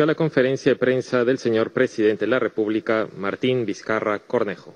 [0.00, 4.74] a la conferencia de prensa del señor presidente de la República, Martín Vizcarra Cornejo.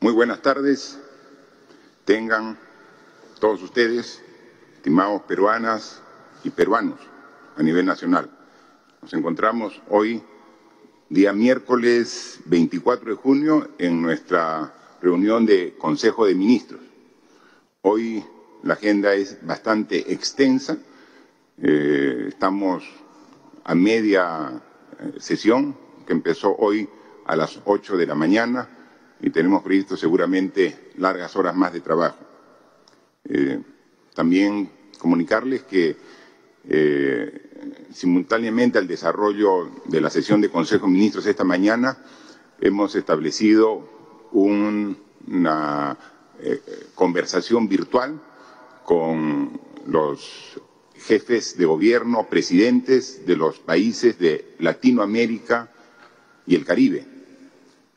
[0.00, 0.98] Muy buenas tardes.
[2.04, 2.58] Tengan
[3.38, 4.20] todos ustedes,
[4.74, 6.02] estimados peruanas
[6.42, 6.98] y peruanos
[7.56, 8.28] a nivel nacional.
[9.00, 10.20] Nos encontramos hoy,
[11.08, 16.80] día miércoles 24 de junio, en nuestra reunión de Consejo de Ministros.
[17.82, 18.24] Hoy
[18.64, 20.76] la agenda es bastante extensa.
[21.64, 22.82] Eh, estamos
[23.62, 24.60] a media
[24.98, 26.88] eh, sesión que empezó hoy
[27.24, 28.68] a las 8 de la mañana
[29.20, 32.18] y tenemos previsto seguramente largas horas más de trabajo.
[33.28, 33.62] Eh,
[34.12, 35.96] también comunicarles que
[37.92, 41.98] simultáneamente al desarrollo de la sesión de Consejo de Ministros esta mañana
[42.60, 45.96] hemos establecido una
[46.94, 48.20] conversación virtual
[48.84, 50.60] con los
[51.06, 55.70] jefes de gobierno, presidentes de los países de Latinoamérica
[56.46, 57.04] y el Caribe,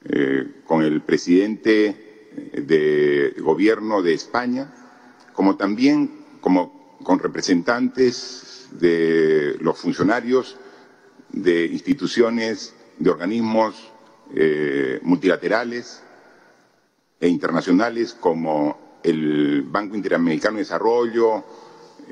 [0.05, 4.73] eh, con el presidente de gobierno de España,
[5.33, 10.57] como también como, con representantes de los funcionarios
[11.29, 13.91] de instituciones, de organismos
[14.33, 16.01] eh, multilaterales
[17.19, 21.43] e internacionales como el Banco Interamericano de Desarrollo,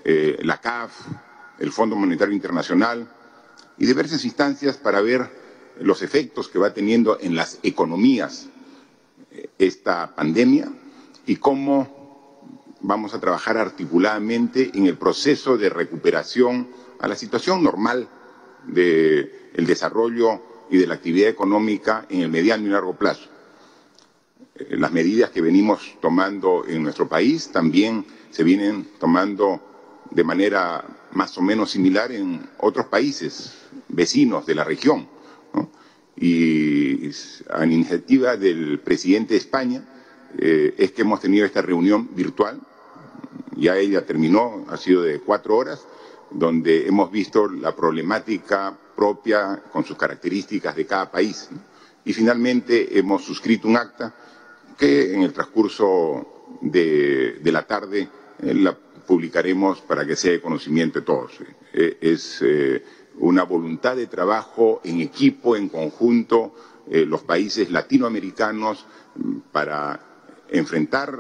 [0.04, 0.92] eh, la CAF,
[1.60, 3.08] el Fondo Monetario Internacional
[3.78, 5.30] y diversas instancias para ver
[5.80, 8.48] los efectos que va teniendo en las economías
[9.32, 10.72] eh, esta pandemia
[11.26, 12.04] y cómo
[12.82, 16.68] vamos a trabajar articuladamente en el proceso de recuperación
[17.00, 18.08] a la situación normal
[18.68, 23.30] del desarrollo y de la actividad económica en el mediano y largo plazo.
[24.56, 29.73] Eh, las medidas que venimos tomando en nuestro país también se vienen tomando
[30.14, 33.54] de manera más o menos similar en otros países
[33.88, 35.08] vecinos de la región.
[36.16, 37.10] Y
[37.50, 39.84] a iniciativa del presidente de España
[40.38, 42.60] eh, es que hemos tenido esta reunión virtual,
[43.56, 45.86] ya ella terminó, ha sido de cuatro horas,
[46.30, 51.50] donde hemos visto la problemática propia con sus características de cada país.
[52.06, 54.14] Y finalmente hemos suscrito un acta
[54.78, 58.08] que en el transcurso de, la tarde
[58.40, 61.34] eh, la publicaremos para que sea de conocimiento de todos.
[61.74, 62.84] Eh, es eh,
[63.20, 66.54] una voluntad de trabajo en equipo, en conjunto,
[66.86, 70.00] los países latinoamericanos mm, para
[70.50, 71.18] enfrentar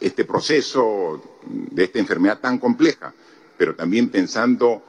[0.00, 3.12] este proceso de esta enfermedad tan compleja,
[3.56, 4.82] pero también pensando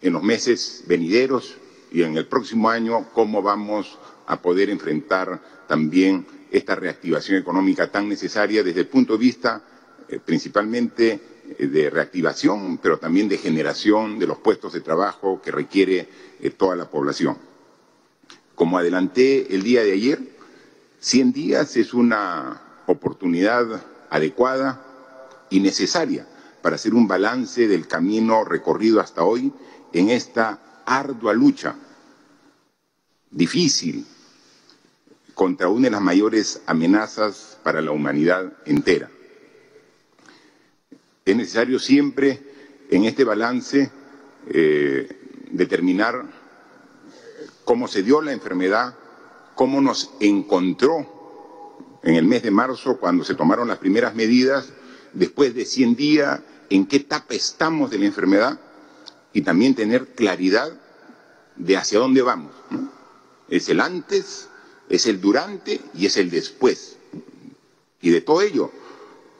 [0.00, 1.56] en los meses venideros
[1.92, 8.08] y en el próximo año cómo vamos a poder enfrentar también esta reactivación económica tan
[8.08, 9.71] necesaria desde el punto de vista eh,
[10.20, 11.20] principalmente
[11.58, 16.08] eh, de reactivación, pero también de generación de los puestos de trabajo que requiere
[16.40, 17.36] eh, toda la población.
[18.54, 20.18] Como adelanté el día de ayer,
[21.00, 24.84] 100 días es una oportunidad adecuada
[25.50, 26.26] y necesaria
[26.62, 29.52] para hacer un balance del camino recorrido hasta hoy
[29.92, 31.74] en esta ardua lucha,
[33.30, 34.06] difícil,
[35.34, 39.10] contra una de las mayores amenazas para la humanidad entera.
[41.24, 42.40] Es necesario siempre
[42.90, 43.90] en este balance
[44.48, 45.08] eh,
[45.50, 46.24] determinar
[47.64, 48.94] cómo se dio la enfermedad,
[49.54, 51.06] cómo nos encontró
[52.02, 54.72] en el mes de marzo cuando se tomaron las primeras medidas,
[55.12, 56.40] después de 100 días,
[56.70, 58.58] en qué etapa estamos de la enfermedad
[59.32, 60.72] y también tener claridad
[61.54, 62.52] de hacia dónde vamos.
[63.48, 64.48] Es el antes,
[64.88, 66.96] es el durante y es el después.
[68.00, 68.72] Y de todo ello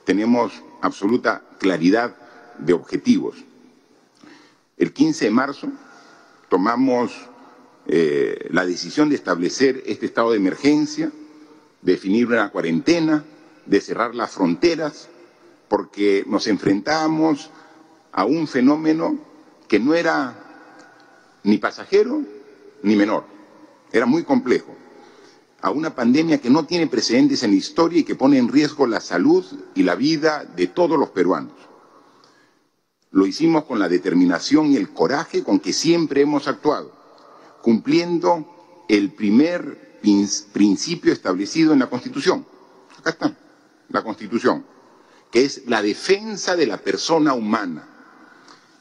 [0.05, 2.15] tenemos absoluta claridad
[2.59, 3.37] de objetivos.
[4.77, 5.69] El 15 de marzo
[6.49, 7.13] tomamos
[7.87, 11.11] eh, la decisión de establecer este estado de emergencia,
[11.81, 13.25] definir una cuarentena,
[13.65, 15.09] de cerrar las fronteras,
[15.69, 17.51] porque nos enfrentábamos
[18.13, 19.19] a un fenómeno
[19.69, 20.35] que no era
[21.45, 22.21] ni pasajero
[22.83, 23.25] ni menor,
[23.93, 24.77] era muy complejo
[25.63, 28.87] a una pandemia que no tiene precedentes en la historia y que pone en riesgo
[28.87, 29.45] la salud
[29.77, 31.53] y la vida de todos los peruanos.
[33.13, 36.93] Lo hicimos con la determinación y el coraje con que siempre hemos actuado,
[37.63, 40.01] cumpliendo el primer
[40.53, 42.45] principio establecido en la Constitución.
[42.99, 43.37] Acá está,
[43.91, 44.67] la Constitución,
[45.31, 47.89] que es la defensa de la persona humana,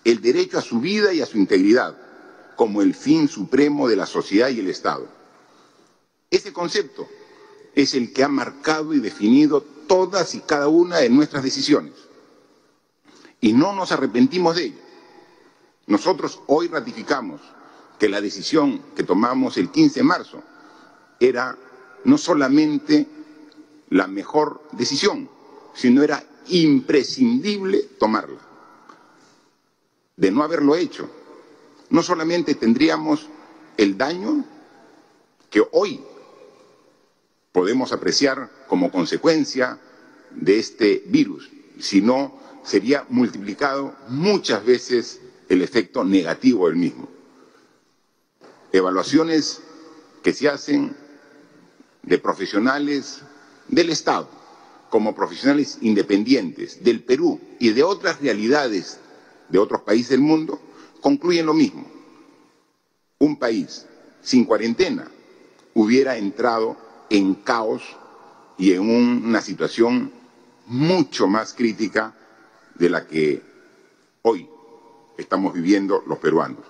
[0.04, 1.96] el derecho a su vida y a su integridad,
[2.56, 5.21] como el fin supremo de la sociedad y el Estado
[6.32, 7.08] ese concepto
[7.76, 11.94] es el que ha marcado y definido todas y cada una de nuestras decisiones.
[13.42, 14.80] Y no nos arrepentimos de ello.
[15.88, 17.42] Nosotros hoy ratificamos
[18.00, 20.44] que la decisión que tomamos el 15 de marzo
[21.20, 21.58] era
[22.06, 23.06] no solamente
[23.90, 25.30] la mejor decisión,
[25.74, 28.40] sino era imprescindible tomarla.
[30.16, 31.10] De no haberlo hecho,
[31.90, 33.28] no solamente tendríamos
[33.76, 34.46] el daño
[35.50, 36.02] que hoy
[37.52, 39.80] podemos apreciar como consecuencia
[40.32, 41.50] de este virus,
[41.80, 45.20] sino sería multiplicado muchas veces
[45.50, 47.10] el efecto negativo del mismo.
[48.72, 49.62] Evaluaciones
[50.24, 50.96] que se hacen
[52.04, 53.22] de profesionales
[53.68, 54.30] del Estado
[54.90, 59.00] como profesionales independientes del Perú y de otras realidades
[59.50, 60.60] de otros países del mundo
[61.02, 61.86] concluyen lo mismo.
[63.20, 63.86] Un país
[64.22, 65.10] sin cuarentena
[65.74, 66.78] hubiera entrado
[67.12, 67.84] en caos
[68.58, 70.14] y en una situación
[70.68, 72.16] mucho más crítica
[72.76, 73.44] de la que
[74.22, 74.50] hoy
[75.18, 76.62] estamos viviendo los peruanos.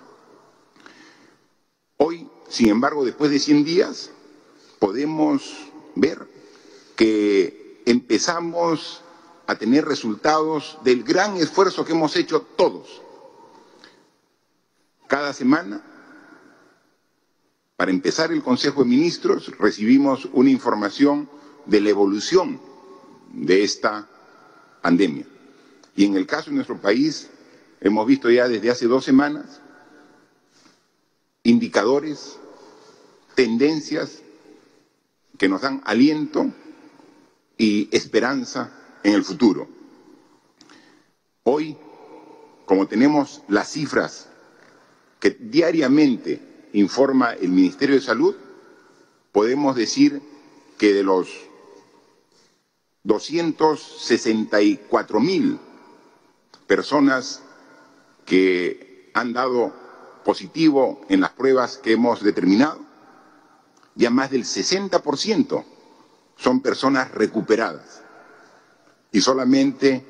[1.96, 4.10] Hoy, sin embargo, después de 100 días,
[4.80, 6.26] podemos ver
[6.96, 9.02] que empezamos
[9.46, 13.00] a tener resultados del gran esfuerzo que hemos hecho todos.
[15.06, 15.84] Cada semana,
[17.82, 21.28] para empezar el Consejo de Ministros, recibimos una información
[21.66, 22.60] de la evolución
[23.32, 24.06] de esta
[24.80, 25.26] pandemia.
[25.96, 27.28] Y en el caso de nuestro país,
[27.80, 29.60] hemos visto ya desde hace dos semanas
[31.42, 32.38] indicadores,
[33.34, 34.22] tendencias
[35.36, 36.52] que nos dan aliento
[37.58, 39.66] y esperanza en el futuro.
[41.42, 41.76] Hoy,
[42.64, 44.28] como tenemos las cifras
[45.18, 48.34] que diariamente informa el Ministerio de Salud,
[49.32, 50.22] podemos decir
[50.78, 51.28] que de los
[53.04, 55.58] 264 mil
[56.66, 57.42] personas
[58.24, 59.72] que han dado
[60.24, 62.80] positivo en las pruebas que hemos determinado,
[63.94, 65.64] ya más del 60%
[66.36, 68.02] son personas recuperadas.
[69.10, 70.04] Y solamente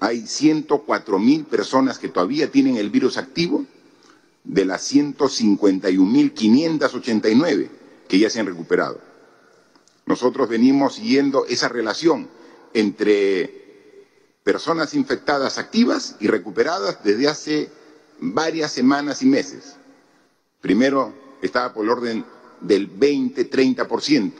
[0.00, 3.64] hay 104 mil personas que todavía tienen el virus activo
[4.44, 7.68] de las 151.589
[8.08, 9.00] que ya se han recuperado.
[10.06, 12.28] Nosotros venimos siguiendo esa relación
[12.74, 13.62] entre
[14.42, 17.70] personas infectadas activas y recuperadas desde hace
[18.20, 19.76] varias semanas y meses.
[20.60, 22.24] Primero estaba por el orden
[22.60, 24.32] del 20-30%.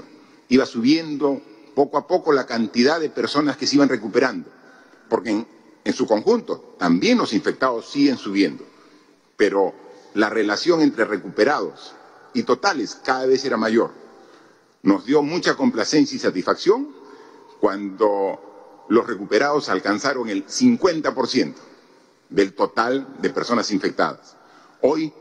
[0.49, 1.41] Iba subiendo
[1.75, 4.49] poco a poco la cantidad de personas que se iban recuperando,
[5.09, 5.45] porque
[5.85, 8.65] en, su conjunto también los infectados siguen subiendo,
[9.37, 9.75] pero
[10.15, 11.95] la relación entre recuperados
[12.33, 13.91] y totales cada vez era mayor.
[14.83, 16.89] Nos dio mucha complacencia y satisfacción
[17.61, 21.55] cuando los recuperados alcanzaron el 50%
[22.31, 24.37] del total de personas infectadas.
[24.81, 25.13] Hoy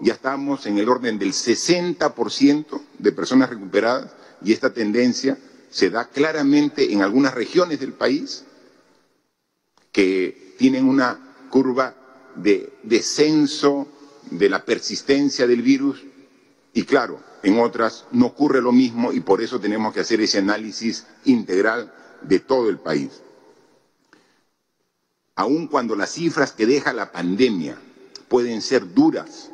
[0.00, 4.12] ya estamos en el orden del 60% de personas recuperadas
[4.42, 5.38] y esta tendencia
[5.70, 8.44] se da claramente en algunas regiones del país
[9.92, 11.94] que tienen una curva
[12.36, 13.88] de descenso
[14.30, 16.02] de la persistencia del virus
[16.72, 20.38] y claro, en otras no ocurre lo mismo y por eso tenemos que hacer ese
[20.38, 21.92] análisis integral
[22.22, 23.22] de todo el país.
[25.34, 27.78] Aun cuando las cifras que deja la pandemia
[28.28, 29.50] pueden ser duras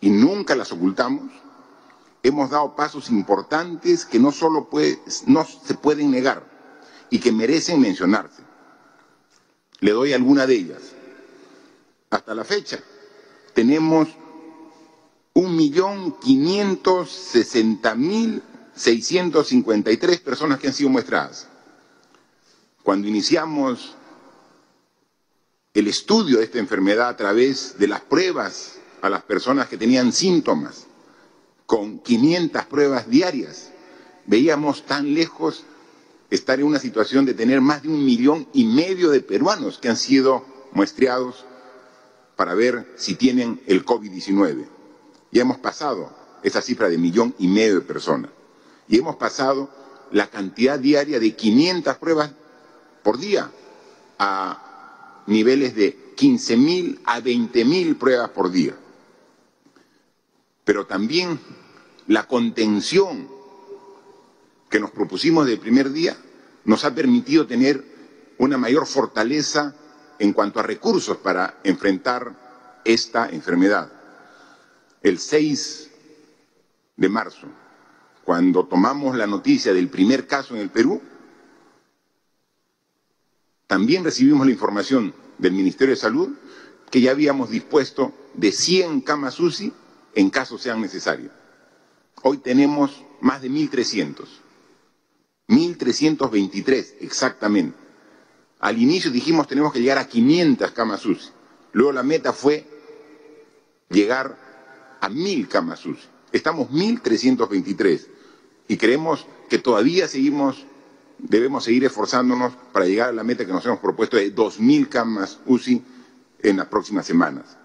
[0.00, 1.30] y nunca las ocultamos,
[2.22, 4.68] hemos dado pasos importantes que no solo
[5.26, 6.44] no se pueden negar
[7.08, 8.42] y que merecen mencionarse.
[9.80, 10.82] Le doy alguna de ellas.
[12.10, 12.78] Hasta la fecha
[13.54, 14.08] tenemos
[15.34, 18.42] un millón quinientos sesenta mil
[18.74, 21.48] seiscientos cincuenta y tres personas que han sido muestradas.
[22.82, 23.94] Cuando iniciamos
[25.74, 30.12] el estudio de esta enfermedad a través de las pruebas a las personas que tenían
[30.12, 30.86] síntomas,
[31.66, 33.70] con 500 pruebas diarias,
[34.26, 35.64] veíamos tan lejos
[36.28, 39.88] estar en una situación de tener más de un millón y medio de peruanos que
[39.88, 41.44] han sido muestreados
[42.40, 44.64] para ver si tienen el COVID-19.
[45.30, 46.10] Ya hemos pasado
[46.42, 48.30] esa cifra de millón y medio de personas.
[48.88, 49.68] Y hemos pasado
[50.10, 52.30] la cantidad diaria de 500 pruebas
[53.02, 53.50] por día
[54.18, 58.74] a niveles de 15.000 a 20.000 pruebas por día.
[60.64, 61.38] Pero también
[62.06, 63.28] la contención
[64.70, 66.16] que nos propusimos del primer día
[66.64, 67.84] nos ha permitido tener
[68.38, 69.76] una mayor fortaleza
[70.20, 73.90] en cuanto a recursos para enfrentar esta enfermedad.
[75.02, 75.90] El 6
[76.96, 77.48] de marzo,
[78.22, 81.00] cuando tomamos la noticia del primer caso en el Perú,
[83.66, 86.28] también recibimos la información del Ministerio de Salud
[86.90, 89.72] que ya habíamos dispuesto de 100 camas UCI
[90.14, 91.32] en caso sean necesarios.
[92.22, 94.26] Hoy tenemos más de 1.300.
[95.48, 97.89] 1.323 exactamente.
[98.60, 101.30] Al inicio dijimos tenemos que llegar a 500 camas UCI.
[101.72, 102.66] Luego la meta fue
[103.88, 104.36] llegar
[105.00, 106.08] a 1.000 camas UCI.
[106.32, 108.06] Estamos 1.323
[108.68, 110.64] y creemos que todavía seguimos,
[111.18, 115.40] debemos seguir esforzándonos para llegar a la meta que nos hemos propuesto de 2.000 camas
[115.46, 115.82] UCI
[116.42, 117.56] en las próximas semanas.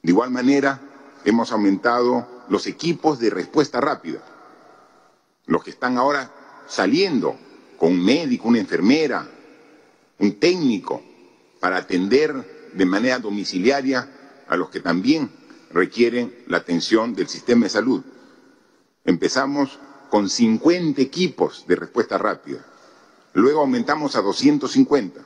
[0.00, 0.80] De igual manera,
[1.24, 4.20] hemos aumentado los equipos de respuesta rápida,
[5.46, 6.30] los que están ahora
[6.68, 7.36] saliendo
[7.76, 9.28] con un médico, una enfermera,
[10.22, 11.02] un técnico,
[11.58, 14.08] para atender de manera domiciliaria
[14.46, 15.30] a los que también
[15.72, 18.02] requieren la atención del sistema de salud.
[19.04, 22.64] Empezamos con 50 equipos de respuesta rápida,
[23.34, 25.20] luego aumentamos a 250,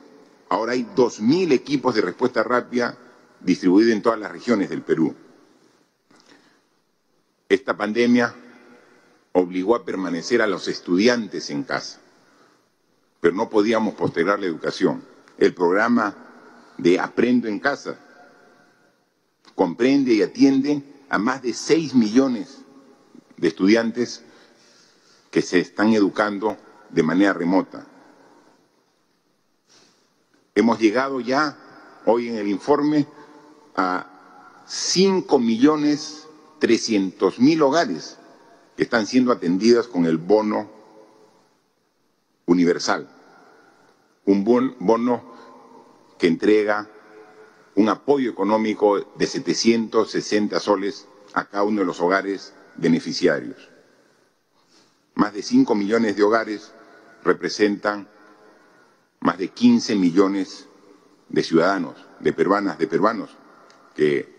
[0.49, 2.97] ahora hay 2.000 equipos de respuesta rápida
[3.39, 5.13] distribuidos en todas las regiones del Perú.
[7.49, 8.33] Esta pandemia
[9.33, 12.01] obligó a permanecer a los estudiantes en casa,
[13.19, 15.03] pero no podíamos postergar la educación.
[15.37, 16.15] El programa
[16.77, 17.97] de Aprendo en Casa
[19.55, 22.59] comprende y atiende a más de 6 millones
[23.37, 24.23] de estudiantes
[25.31, 26.57] que se están educando
[26.89, 27.85] de manera remota.
[30.55, 31.57] Hemos llegado ya,
[32.05, 33.07] hoy en el informe,
[33.75, 36.27] a 5 millones
[36.59, 38.17] trescientos mil hogares
[38.75, 40.76] que están siendo atendidas con el bono
[42.47, 43.07] universal,
[44.25, 45.23] un bono
[46.17, 46.89] que entrega
[47.75, 53.69] un apoyo económico de 760 soles a cada uno de los hogares beneficiarios.
[55.13, 56.73] Más de 5 millones de hogares
[57.23, 58.07] representan
[59.19, 60.67] más de 15 millones
[61.29, 63.29] de ciudadanos, de peruanas, de peruanos
[63.95, 64.35] que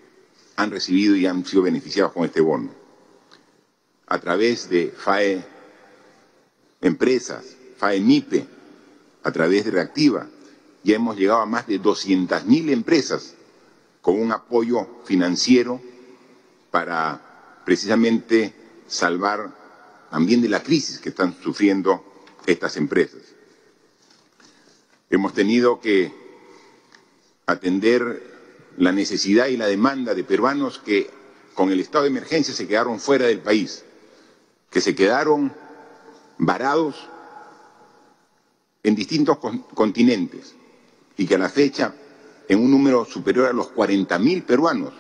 [0.57, 2.71] han recibido y han sido beneficiados con este bono.
[4.07, 5.45] A través de FAE
[6.81, 8.47] Empresas, FAE MIPE,
[9.23, 10.27] a través de Reactiva,
[10.83, 13.35] ya hemos llegado a más de 200.000 empresas
[14.03, 15.81] con un apoyo financiero
[16.71, 18.55] para precisamente
[18.87, 19.55] salvar
[20.11, 22.03] también de la crisis que están sufriendo
[22.47, 23.21] estas empresas.
[25.11, 26.13] Hemos tenido que
[27.47, 28.23] atender
[28.77, 31.11] la necesidad y la demanda de peruanos que
[31.55, 33.85] con el estado de emergencia se quedaron fuera del país,
[34.71, 35.53] que se quedaron
[36.39, 37.09] varados
[38.83, 39.39] en distintos
[39.75, 40.55] continentes
[41.17, 41.95] y que a la fecha,
[42.49, 44.95] en un número superior a los 40.000 peruanos,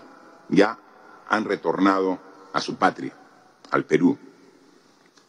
[0.49, 0.79] ya
[1.29, 2.19] han retornado
[2.53, 3.17] a su patria,
[3.71, 4.19] al Perú.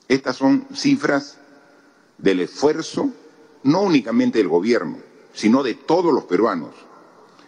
[0.08, 1.38] Estas son cifras
[2.18, 3.12] del esfuerzo
[3.64, 4.98] no únicamente del gobierno,
[5.34, 6.74] sino de todos los peruanos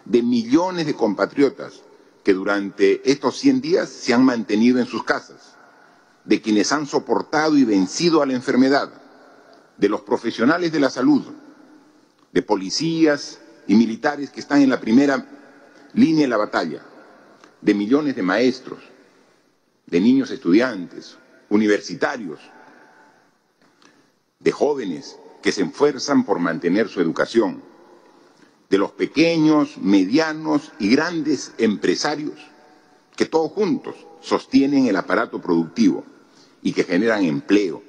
[0.04, 1.82] de millones de compatriotas
[2.24, 5.56] que durante estos 100 días se han mantenido en sus casas,
[6.24, 9.01] de quienes han soportado y vencido a la enfermedad,
[9.76, 11.22] de los profesionales de la salud,
[12.32, 15.26] de policías y militares que están en la primera
[15.94, 16.82] línea de la batalla,
[17.60, 18.78] de millones de maestros,
[19.86, 21.16] de niños estudiantes,
[21.48, 22.40] universitarios,
[24.38, 27.62] de jóvenes que se esfuerzan por mantener su educación
[28.70, 32.38] de los pequeños, medianos y grandes empresarios
[33.16, 36.04] que todos juntos sostienen el aparato productivo
[36.62, 37.82] y que generan empleo,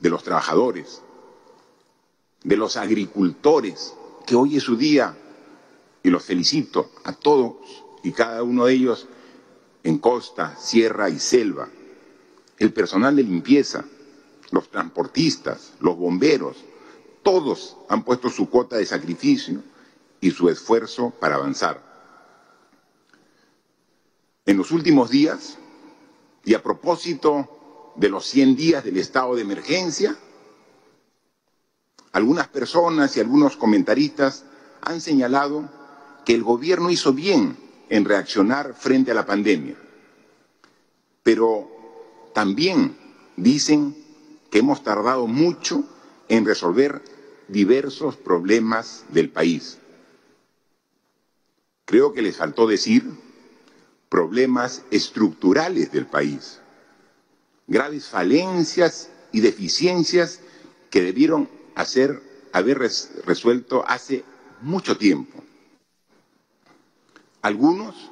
[0.00, 1.02] de los trabajadores,
[2.44, 3.94] de los agricultores,
[4.26, 5.16] que hoy es su día,
[6.02, 7.54] y los felicito a todos
[8.02, 9.08] y cada uno de ellos
[9.82, 11.68] en costa, sierra y selva,
[12.58, 13.84] el personal de limpieza,
[14.50, 16.56] los transportistas, los bomberos,
[17.22, 19.62] todos han puesto su cuota de sacrificio
[20.20, 21.82] y su esfuerzo para avanzar.
[24.44, 25.58] En los últimos días,
[26.44, 27.55] y a propósito
[27.96, 30.16] de los 100 días del estado de emergencia,
[32.12, 34.44] algunas personas y algunos comentaristas
[34.80, 35.68] han señalado
[36.24, 37.56] que el gobierno hizo bien
[37.88, 39.76] en reaccionar frente a la pandemia,
[41.22, 41.70] pero
[42.34, 42.96] también
[43.36, 43.96] dicen
[44.50, 45.84] que hemos tardado mucho
[46.28, 47.02] en resolver
[47.48, 49.78] diversos problemas del país.
[51.84, 53.04] Creo que les faltó decir
[54.08, 56.60] problemas estructurales del país,
[57.66, 60.40] graves falencias y deficiencias
[60.90, 64.24] que debieron hacer, haber resuelto hace
[64.60, 65.42] mucho tiempo.
[67.42, 68.10] Algunos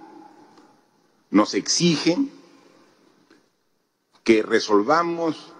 [1.30, 2.30] nos exigen
[4.22, 5.52] que resolvamos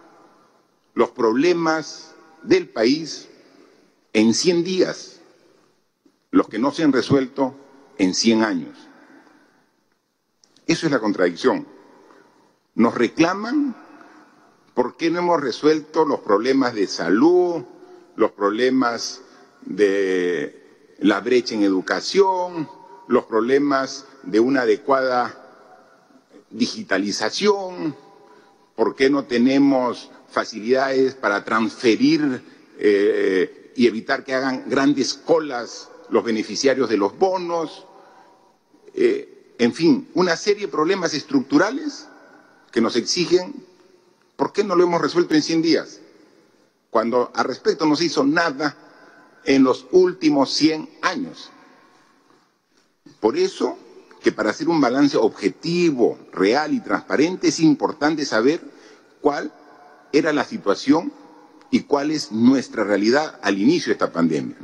[0.95, 3.29] los problemas del país
[4.13, 5.21] en 100 días.
[6.31, 7.55] Los que no se han resuelto
[7.99, 8.79] en 100 años.
[10.67, 11.67] Eso es la contradicción.
[12.75, 13.77] Nos reclaman
[14.75, 17.63] por qué no hemos resuelto los problemas de salud,
[18.17, 19.23] los problemas
[19.63, 22.69] de la brecha en educación,
[23.09, 25.41] los problemas de una adecuada
[26.51, 27.97] digitalización,
[28.75, 32.43] por qué no tenemos facilidades para transferir
[32.79, 37.87] eh, y evitar que hagan grandes colas los beneficiarios de los bonos,
[38.95, 42.09] eh, en fin, una serie de problemas estructurales
[42.73, 43.55] que nos exigen,
[44.37, 46.01] ¿por qué no lo hemos resuelto en 100 días?
[46.91, 48.77] Cuando al respecto no se hizo nada
[49.45, 51.51] en los últimos 100 años.
[53.21, 53.79] Por eso
[54.23, 58.63] que para hacer un balance objetivo, real y transparente es importante saber
[59.21, 59.53] cuál
[60.13, 61.13] era la situación
[61.71, 64.57] y cuál es nuestra realidad al inicio de esta pandemia.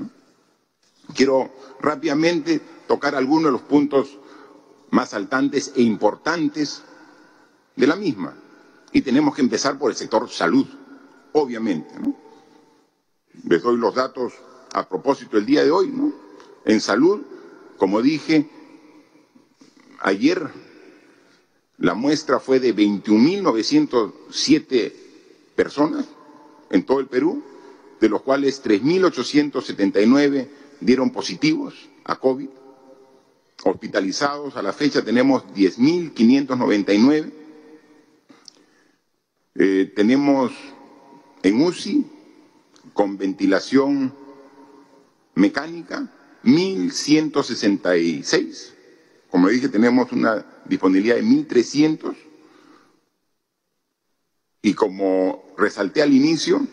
[1.14, 1.50] Quiero
[1.80, 4.18] rápidamente tocar algunos de los puntos
[4.90, 6.82] más saltantes e importantes
[7.76, 8.34] de la misma.
[8.92, 10.66] Y tenemos que empezar por el sector salud,
[11.32, 11.92] obviamente.
[13.48, 14.32] Les doy los datos
[14.72, 15.92] a propósito del día de hoy.
[16.64, 17.20] En salud,
[17.78, 18.50] como dije,
[20.00, 20.50] ayer
[21.78, 24.92] la muestra fue de 21.907
[25.54, 26.06] personas
[26.70, 27.42] en todo el Perú,
[28.00, 30.48] de los cuales 3.879
[30.80, 32.48] dieron positivos a COVID.
[33.64, 37.39] Hospitalizados a la fecha tenemos 10.599.
[39.62, 40.52] Eh, tenemos
[41.42, 42.06] en UCI
[42.94, 44.14] con ventilación
[45.34, 46.10] mecánica
[46.44, 48.72] 1.166.
[49.30, 52.16] Como dije, tenemos una disponibilidad de 1.300
[54.62, 56.66] y como resalté al inicio,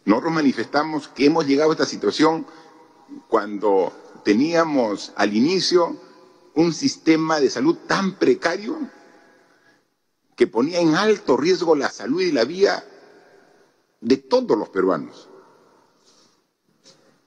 [0.05, 2.45] nosotros manifestamos que hemos llegado a esta situación
[3.27, 3.91] cuando
[4.23, 5.97] teníamos al inicio
[6.55, 8.77] un sistema de salud tan precario
[10.35, 12.83] que ponía en alto riesgo la salud y la vida
[13.99, 15.29] de todos los peruanos.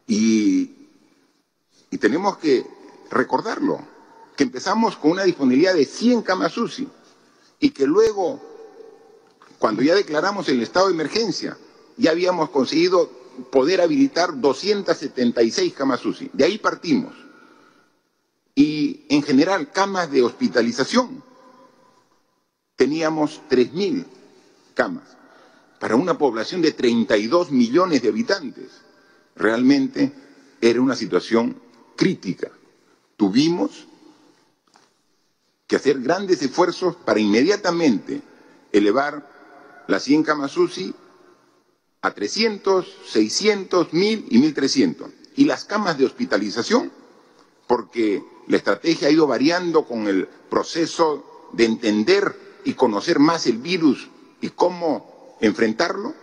[0.07, 0.84] Y,
[1.98, 2.66] tenemos que
[3.11, 3.80] recordarlo,
[4.37, 6.88] que empezamos con una disponibilidad de 100 camas UCI
[7.61, 8.40] y que luego,
[9.59, 11.57] cuando ya declaramos el estado de emergencia,
[11.96, 13.11] ya habíamos conseguido
[13.50, 16.30] poder habilitar 276 camas UCI.
[16.33, 17.14] De ahí partimos.
[18.54, 21.22] Y en general, camas de hospitalización.
[22.76, 24.04] Teníamos 3.000
[24.74, 25.16] camas
[25.78, 28.70] para una población de 32 millones de habitantes.
[29.37, 30.12] Realmente
[30.61, 31.61] era una situación
[31.96, 32.50] crítica.
[33.16, 33.87] Tuvimos
[35.66, 38.22] que hacer grandes esfuerzos para inmediatamente
[38.72, 40.94] elevar las 100 camas UCI
[42.02, 45.11] a 300, 600, 1000 y 1300.
[45.37, 46.92] Y las camas de hospitalización,
[47.66, 53.59] porque la estrategia ha ido variando con el proceso de entender y conocer más el
[53.59, 54.09] virus
[54.40, 56.14] y cómo enfrentarlo,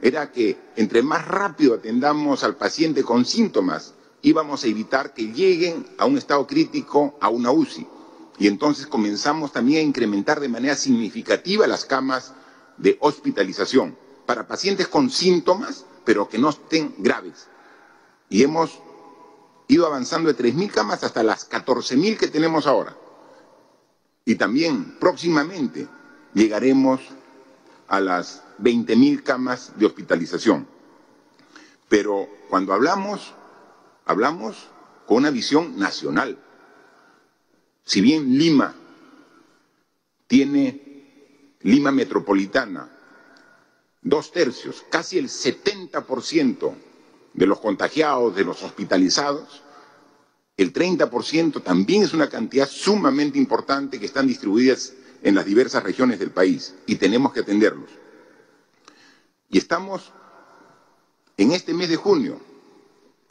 [0.00, 5.86] era que entre más rápido atendamos al paciente con síntomas, íbamos a evitar que lleguen
[5.98, 7.86] a un estado crítico, a una UCI.
[8.38, 12.32] Y entonces comenzamos también a incrementar de manera significativa las camas
[12.78, 17.48] de hospitalización para pacientes con síntomas, pero que no estén graves.
[18.30, 18.80] Y hemos
[19.68, 22.96] ido avanzando de 3.000 camas hasta las 14.000 que tenemos ahora.
[24.24, 25.86] Y también próximamente
[26.32, 27.00] llegaremos
[27.88, 30.66] a las 20.000 camas de hospitalización.
[31.90, 33.34] Pero cuando hablamos,
[34.04, 34.68] hablamos
[35.06, 36.38] con una visión nacional.
[37.84, 38.74] Si bien Lima
[40.26, 40.80] tiene
[41.60, 42.90] Lima metropolitana,
[44.02, 46.74] dos tercios, casi el 70%
[47.32, 49.62] de los contagiados, de los hospitalizados,
[50.56, 56.18] el 30% también es una cantidad sumamente importante que están distribuidas en las diversas regiones
[56.18, 57.88] del país y tenemos que atenderlos.
[59.48, 60.12] Y estamos
[61.36, 62.40] en este mes de junio,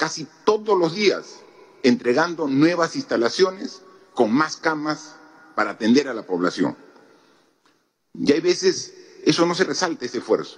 [0.03, 1.39] casi todos los días,
[1.81, 5.15] entregando nuevas instalaciones con más camas
[5.55, 6.75] para atender a la población.
[8.13, 10.57] Y hay veces eso no se resalta, ese esfuerzo.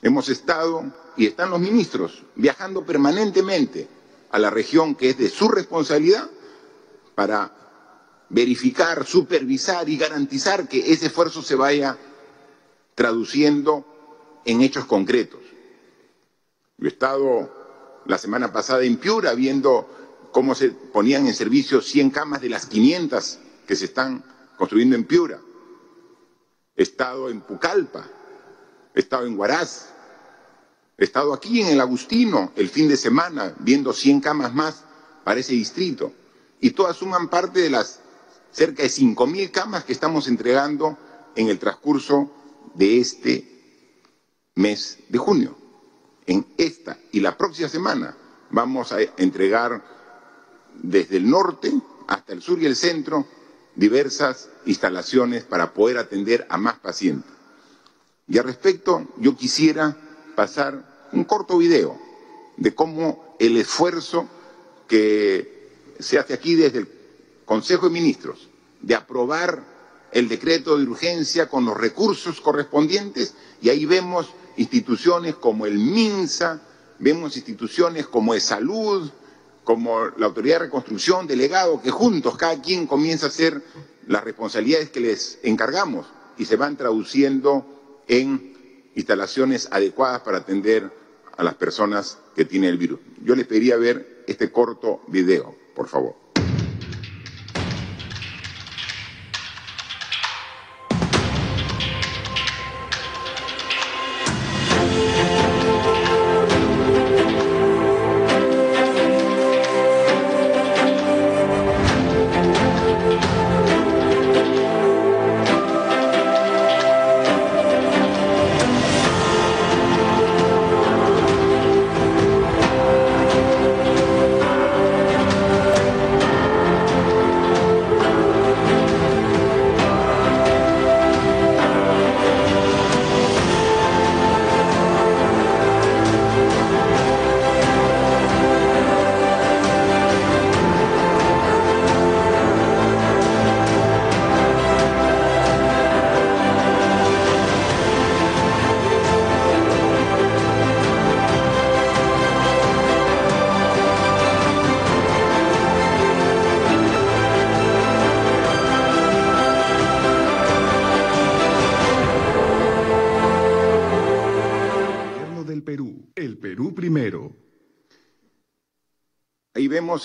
[0.00, 3.86] Hemos estado, y están los ministros, viajando permanentemente
[4.30, 6.30] a la región que es de su responsabilidad
[7.14, 7.52] para
[8.30, 11.98] verificar, supervisar y garantizar que ese esfuerzo se vaya
[12.94, 13.84] traduciendo
[14.46, 15.40] en hechos concretos.
[16.78, 17.57] Yo he estado
[18.08, 19.86] la semana pasada en Piura viendo
[20.32, 24.24] cómo se ponían en servicio 100 camas de las 500 que se están
[24.56, 25.38] construyendo en Piura.
[26.74, 28.08] He estado en Pucallpa,
[28.94, 29.90] he estado en Huaraz,
[30.96, 34.84] he estado aquí en el Agustino el fin de semana viendo 100 camas más
[35.22, 36.12] para ese distrito.
[36.60, 38.00] Y todas suman parte de las
[38.50, 40.96] cerca de 5.000 camas que estamos entregando
[41.36, 42.32] en el transcurso
[42.74, 45.67] de este mes de junio.
[46.28, 48.14] En esta y la próxima semana
[48.50, 49.82] vamos a entregar
[50.74, 51.72] desde el norte
[52.06, 53.26] hasta el sur y el centro
[53.74, 57.32] diversas instalaciones para poder atender a más pacientes.
[58.28, 59.96] Y al respecto, yo quisiera
[60.36, 61.98] pasar un corto video
[62.58, 64.28] de cómo el esfuerzo
[64.86, 66.88] que se hace aquí desde el
[67.46, 68.50] Consejo de Ministros
[68.82, 69.64] de aprobar
[70.12, 76.60] el decreto de urgencia con los recursos correspondientes y ahí vemos instituciones como el MINSA,
[76.98, 79.10] vemos instituciones como de salud,
[79.64, 83.62] como la Autoridad de Reconstrucción, delegado, que juntos cada quien comienza a hacer
[84.06, 87.66] las responsabilidades que les encargamos y se van traduciendo
[88.08, 90.90] en instalaciones adecuadas para atender
[91.36, 93.00] a las personas que tienen el virus.
[93.22, 96.14] Yo les pediría ver este corto video, por favor.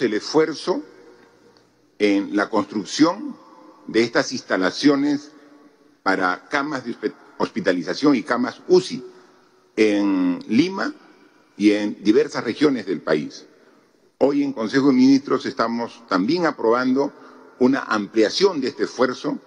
[0.01, 0.83] El esfuerzo
[1.99, 3.35] en la construcción
[3.87, 5.31] de estas instalaciones
[6.01, 6.95] para camas de
[7.37, 9.03] hospitalización y camas UCI
[9.75, 10.93] en Lima
[11.57, 13.45] y en diversas regiones del país.
[14.17, 17.11] Hoy en Consejo de Ministros estamos también aprobando
[17.59, 19.37] una ampliación de este esfuerzo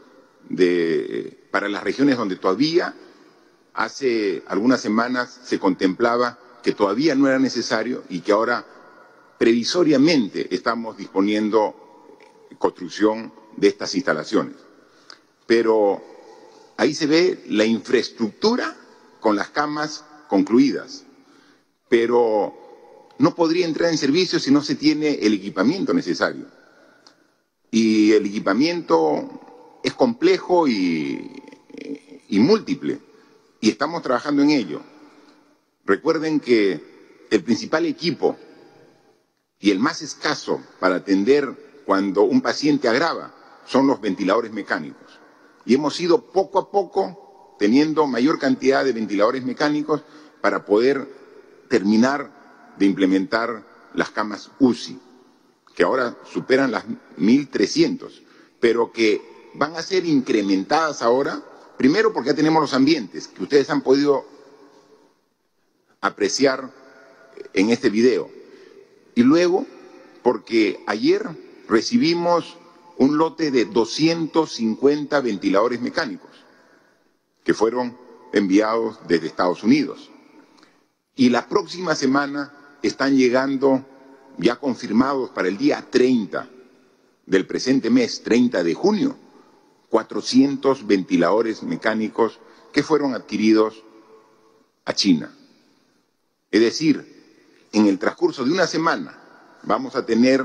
[1.51, 2.95] para las regiones donde todavía
[3.75, 8.65] hace algunas semanas se contemplaba que todavía no era necesario y que ahora
[9.39, 11.75] previsoriamente estamos disponiendo
[12.59, 14.57] construcción de estas instalaciones.
[15.47, 16.03] Pero
[16.77, 18.77] ahí se ve la infraestructura
[19.21, 21.05] con las camas concluidas,
[21.89, 22.55] pero
[23.19, 26.47] no podría entrar en servicio si no se tiene el equipamiento necesario.
[27.71, 31.31] Y el equipamiento es complejo y,
[32.29, 33.01] y múltiple,
[33.61, 34.83] y estamos trabajando en ello.
[35.85, 36.81] Recuerden que
[37.31, 38.37] el principal equipo
[39.61, 43.35] y el más escaso para atender cuando un paciente agrava
[43.67, 45.21] son los ventiladores mecánicos.
[45.65, 50.03] Y hemos ido poco a poco teniendo mayor cantidad de ventiladores mecánicos
[50.41, 51.09] para poder
[51.69, 53.65] terminar de implementar
[53.95, 55.01] las camas UCI,
[55.75, 56.85] que ahora superan las
[57.19, 58.23] 1.300,
[58.61, 61.43] pero que van a ser incrementadas ahora,
[61.77, 64.25] primero porque ya tenemos los ambientes que ustedes han podido
[66.01, 66.71] apreciar
[67.55, 68.31] en este video,
[69.17, 69.67] y luego,
[70.23, 71.27] porque ayer
[71.69, 72.59] recibimos
[72.99, 76.31] un lote de 250 ventiladores mecánicos
[77.43, 77.97] que fueron
[78.35, 80.11] enviados desde Estados Unidos.
[81.15, 82.53] Y la próxima semana
[82.83, 83.87] están llegando,
[84.37, 86.51] ya confirmados para el día 30
[87.25, 89.17] del presente mes, 30 de junio,
[89.89, 92.39] 400 ventiladores mecánicos
[92.71, 93.83] que fueron adquiridos
[94.85, 95.35] a China.
[96.51, 97.16] Es decir,
[97.77, 99.19] en el transcurso de una semana
[99.63, 100.45] vamos a tener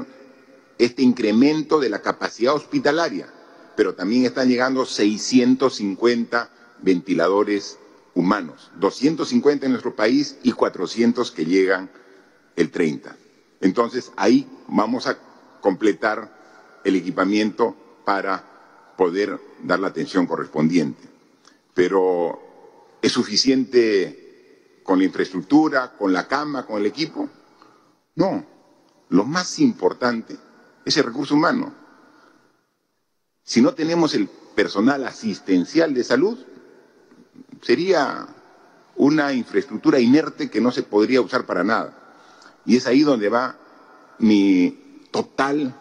[0.77, 3.27] este incremento de la capacidad hospitalaria,
[3.75, 6.49] pero también están llegando 650
[6.81, 7.77] ventiladores
[8.15, 11.89] humanos, 250 en nuestro país y 400 que llegan
[12.55, 13.15] el 30.
[13.61, 15.17] Entonces ahí vamos a
[15.61, 21.07] completar el equipamiento para poder dar la atención correspondiente.
[21.73, 22.51] Pero
[23.01, 24.20] ¿Es suficiente
[24.83, 27.29] con la infraestructura, con la cama, con el equipo?
[28.15, 28.45] No.
[29.09, 30.37] Lo más importante
[30.85, 31.73] es el recurso humano.
[33.43, 36.37] Si no tenemos el personal asistencial de salud,
[37.61, 38.27] sería
[38.95, 41.97] una infraestructura inerte que no se podría usar para nada.
[42.65, 43.57] Y es ahí donde va
[44.19, 45.75] mi total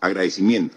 [0.00, 0.76] agradecimiento.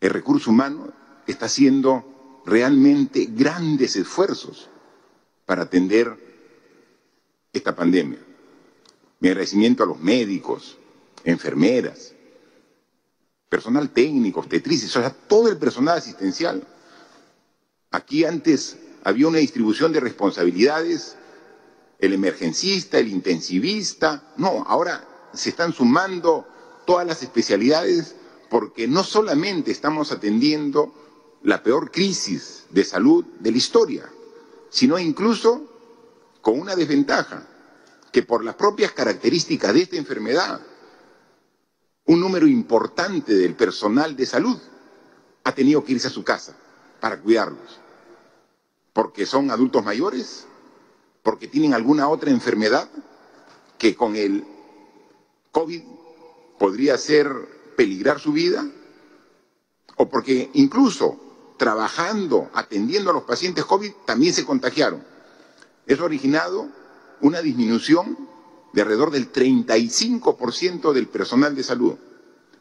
[0.00, 0.92] El recurso humano
[1.26, 4.68] está haciendo realmente grandes esfuerzos
[5.46, 6.16] para atender
[7.52, 8.18] esta pandemia.
[9.20, 10.78] Mi agradecimiento a los médicos,
[11.24, 12.14] enfermeras,
[13.48, 16.66] personal técnico, obstetrices, o sea, todo el personal asistencial.
[17.90, 21.16] Aquí antes había una distribución de responsabilidades,
[21.98, 26.46] el emergencista, el intensivista, no, ahora se están sumando
[26.86, 28.16] todas las especialidades
[28.50, 30.92] porque no solamente estamos atendiendo
[31.42, 34.10] la peor crisis de salud de la historia,
[34.72, 35.68] sino incluso
[36.40, 37.46] con una desventaja,
[38.10, 40.60] que por las propias características de esta enfermedad,
[42.06, 44.58] un número importante del personal de salud
[45.44, 46.56] ha tenido que irse a su casa
[47.00, 47.80] para cuidarlos,
[48.92, 50.46] porque son adultos mayores,
[51.22, 52.88] porque tienen alguna otra enfermedad
[53.78, 54.44] que con el
[55.52, 55.82] COVID
[56.58, 57.28] podría ser
[57.76, 58.66] peligrar su vida,
[59.96, 61.31] o porque incluso
[61.62, 65.00] trabajando, atendiendo a los pacientes COVID, también se contagiaron.
[65.86, 66.66] Eso ha originado
[67.20, 68.18] una disminución
[68.72, 71.94] de alrededor del 35% del personal de salud.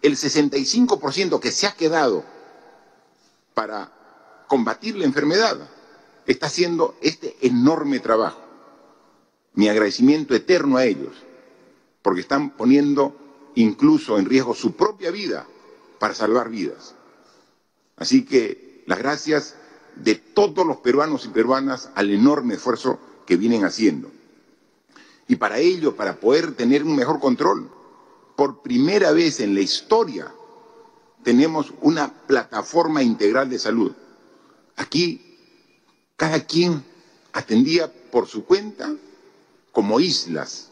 [0.03, 2.23] El 65% que se ha quedado
[3.55, 3.91] para
[4.47, 5.57] combatir la enfermedad
[6.27, 8.39] está haciendo este enorme trabajo.
[9.55, 11.15] Mi agradecimiento eterno a ellos,
[12.03, 13.15] porque están poniendo
[13.55, 15.47] incluso en riesgo su propia vida
[15.97, 16.93] para salvar vidas.
[17.95, 19.55] Así que las gracias
[19.95, 24.11] de todos los peruanos y peruanas al enorme esfuerzo que vienen haciendo.
[25.27, 27.69] Y para ello, para poder tener un mejor control,
[28.35, 30.33] por primera vez en la historia
[31.23, 33.93] tenemos una plataforma integral de salud.
[34.75, 35.37] Aquí
[36.15, 36.83] cada quien
[37.33, 38.93] atendía por su cuenta
[39.71, 40.69] como islas.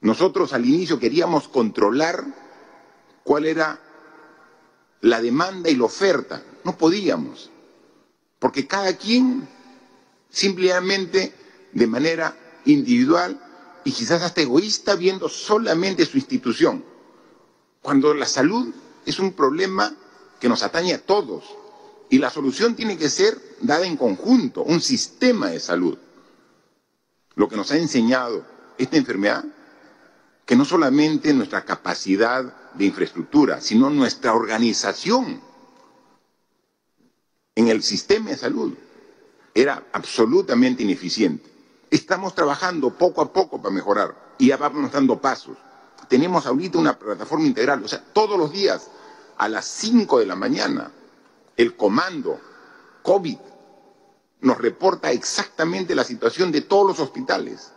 [0.00, 2.24] Nosotros al inicio queríamos controlar
[3.22, 3.80] cuál era
[5.00, 6.42] la demanda y la oferta.
[6.64, 7.50] No podíamos,
[8.38, 9.48] porque cada quien
[10.28, 11.34] simplemente
[11.72, 13.40] de manera individual
[13.84, 16.84] y quizás hasta egoísta viendo solamente su institución,
[17.82, 18.74] cuando la salud
[19.06, 19.94] es un problema
[20.38, 21.44] que nos atañe a todos
[22.08, 25.96] y la solución tiene que ser dada en conjunto, un sistema de salud.
[27.36, 28.44] Lo que nos ha enseñado
[28.76, 29.44] esta enfermedad,
[30.44, 35.40] que no solamente nuestra capacidad de infraestructura, sino nuestra organización
[37.54, 38.74] en el sistema de salud
[39.54, 41.50] era absolutamente ineficiente.
[41.90, 45.56] Estamos trabajando poco a poco para mejorar y ya vamos dando pasos.
[46.08, 48.88] Tenemos ahorita una plataforma integral, o sea, todos los días
[49.36, 50.90] a las 5 de la mañana
[51.56, 52.40] el comando
[53.02, 53.38] COVID
[54.40, 57.72] nos reporta exactamente la situación de todos los hospitales,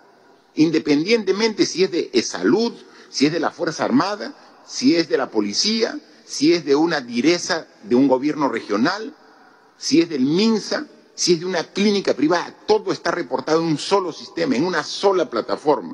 [0.55, 2.73] independientemente si es de salud,
[3.09, 4.33] si es de la Fuerza Armada,
[4.65, 9.13] si es de la policía, si es de una direza de un gobierno regional,
[9.83, 13.77] si es del MINSA, si es de una clínica privada, todo está reportado en un
[13.77, 15.93] solo sistema, en una sola plataforma.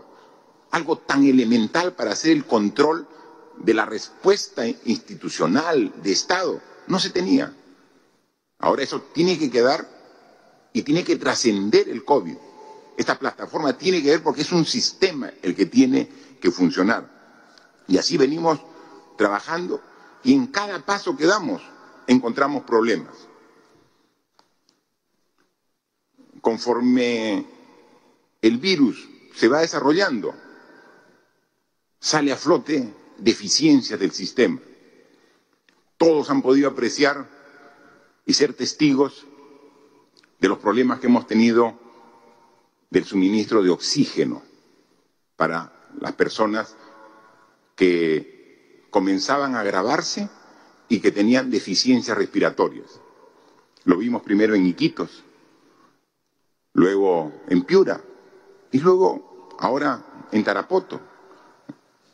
[0.70, 3.08] Algo tan elemental para hacer el control
[3.58, 7.52] de la respuesta institucional de Estado no se tenía.
[8.60, 9.90] Ahora eso tiene que quedar
[10.72, 12.38] y tiene que trascender el COVID.
[12.96, 16.08] Esta plataforma tiene que ver porque es un sistema el que tiene
[16.40, 17.10] que funcionar.
[17.88, 18.60] Y así venimos
[19.18, 19.82] trabajando
[20.24, 21.64] y en cada paso que damos
[22.06, 23.29] encontramos problemas.
[26.42, 27.46] Conforme
[28.42, 30.34] el virus se va desarrollando,
[32.00, 34.60] sale a flote deficiencias del sistema.
[35.98, 37.28] Todos han podido apreciar
[38.26, 39.26] y ser testigos
[40.40, 41.78] de los problemas que hemos tenido
[42.90, 44.42] del suministro de oxígeno
[45.36, 46.76] para las personas
[47.76, 50.30] que comenzaban a agravarse
[50.88, 53.00] y que tenían deficiencias respiratorias.
[53.84, 55.24] Lo vimos primero en Iquitos,
[56.74, 58.02] luego en Piura
[58.72, 61.00] y luego ahora en Tarapoto.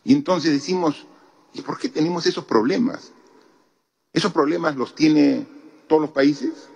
[0.03, 1.05] Y entonces decimos,
[1.53, 3.11] ¿y por qué tenemos esos problemas?
[4.13, 5.45] ¿Esos problemas los tiene
[5.87, 6.69] todos los países?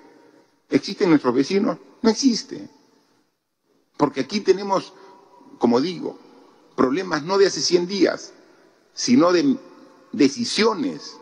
[0.70, 1.78] ¿Existen nuestros vecinos?
[2.02, 2.70] No existe.
[3.98, 4.94] Porque aquí tenemos,
[5.58, 6.18] como digo,
[6.76, 8.34] problemas no de hace 100 días,
[8.94, 9.58] sino de
[10.12, 11.18] decisiones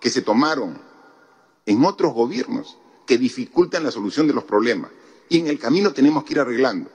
[0.00, 0.80] que se tomaron
[1.66, 4.90] en otros gobiernos que dificultan la solución de los problemas.
[5.30, 6.90] Y en el camino tenemos que ir arreglando.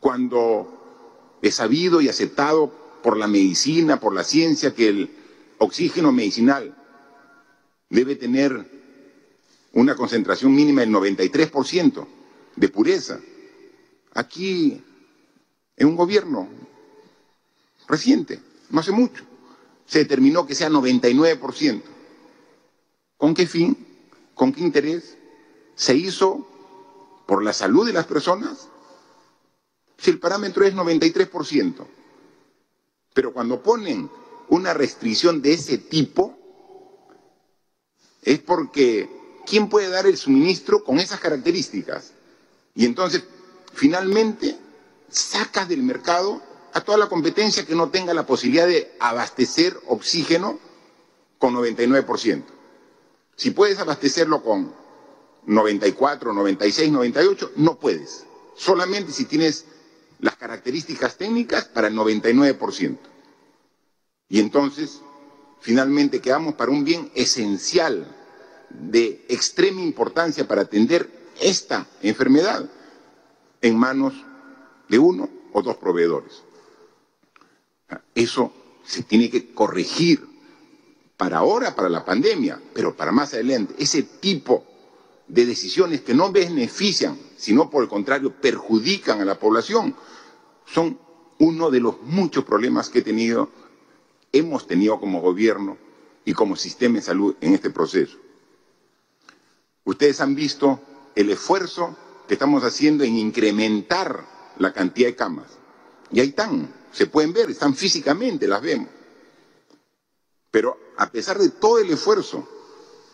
[0.00, 5.10] Cuando es sabido y aceptado por la medicina, por la ciencia, que el
[5.58, 6.74] oxígeno medicinal
[7.90, 8.64] debe tener
[9.74, 12.06] una concentración mínima del 93%
[12.56, 13.20] de pureza.
[14.14, 14.82] Aquí,
[15.76, 16.48] en un gobierno
[17.86, 19.22] reciente, no hace mucho,
[19.84, 21.82] se determinó que sea 99%.
[23.18, 23.76] ¿Con qué fin?
[24.34, 25.18] ¿Con qué interés?
[25.74, 26.55] ¿Se hizo
[27.26, 28.68] por la salud de las personas?
[29.98, 31.86] Si el parámetro es 93%.
[33.14, 34.10] Pero cuando ponen
[34.48, 36.36] una restricción de ese tipo,
[38.22, 39.08] es porque
[39.46, 42.12] ¿quién puede dar el suministro con esas características?
[42.74, 43.24] Y entonces,
[43.72, 44.58] finalmente,
[45.08, 46.42] sacas del mercado
[46.74, 50.58] a toda la competencia que no tenga la posibilidad de abastecer oxígeno
[51.38, 52.44] con 99%.
[53.36, 54.74] Si puedes abastecerlo con
[55.46, 58.26] 94, 96, 98, no puedes.
[58.56, 59.66] Solamente si tienes
[60.20, 62.98] las características técnicas para el 99%.
[64.28, 65.00] Y entonces,
[65.60, 68.06] finalmente quedamos para un bien esencial
[68.70, 71.08] de extrema importancia para atender
[71.40, 72.68] esta enfermedad
[73.60, 74.14] en manos
[74.88, 76.42] de uno o dos proveedores.
[78.14, 78.52] Eso
[78.84, 80.26] se tiene que corregir
[81.16, 83.74] para ahora, para la pandemia, pero para más adelante.
[83.78, 84.64] Ese tipo
[85.28, 89.96] de decisiones que no benefician, sino por el contrario perjudican a la población,
[90.64, 90.98] son
[91.38, 93.50] uno de los muchos problemas que he tenido,
[94.32, 95.76] hemos tenido como gobierno
[96.24, 98.18] y como sistema de salud en este proceso.
[99.84, 100.80] Ustedes han visto
[101.14, 104.24] el esfuerzo que estamos haciendo en incrementar
[104.58, 105.46] la cantidad de camas.
[106.10, 108.88] Y ahí están, se pueden ver, están físicamente, las vemos.
[110.50, 112.48] Pero a pesar de todo el esfuerzo,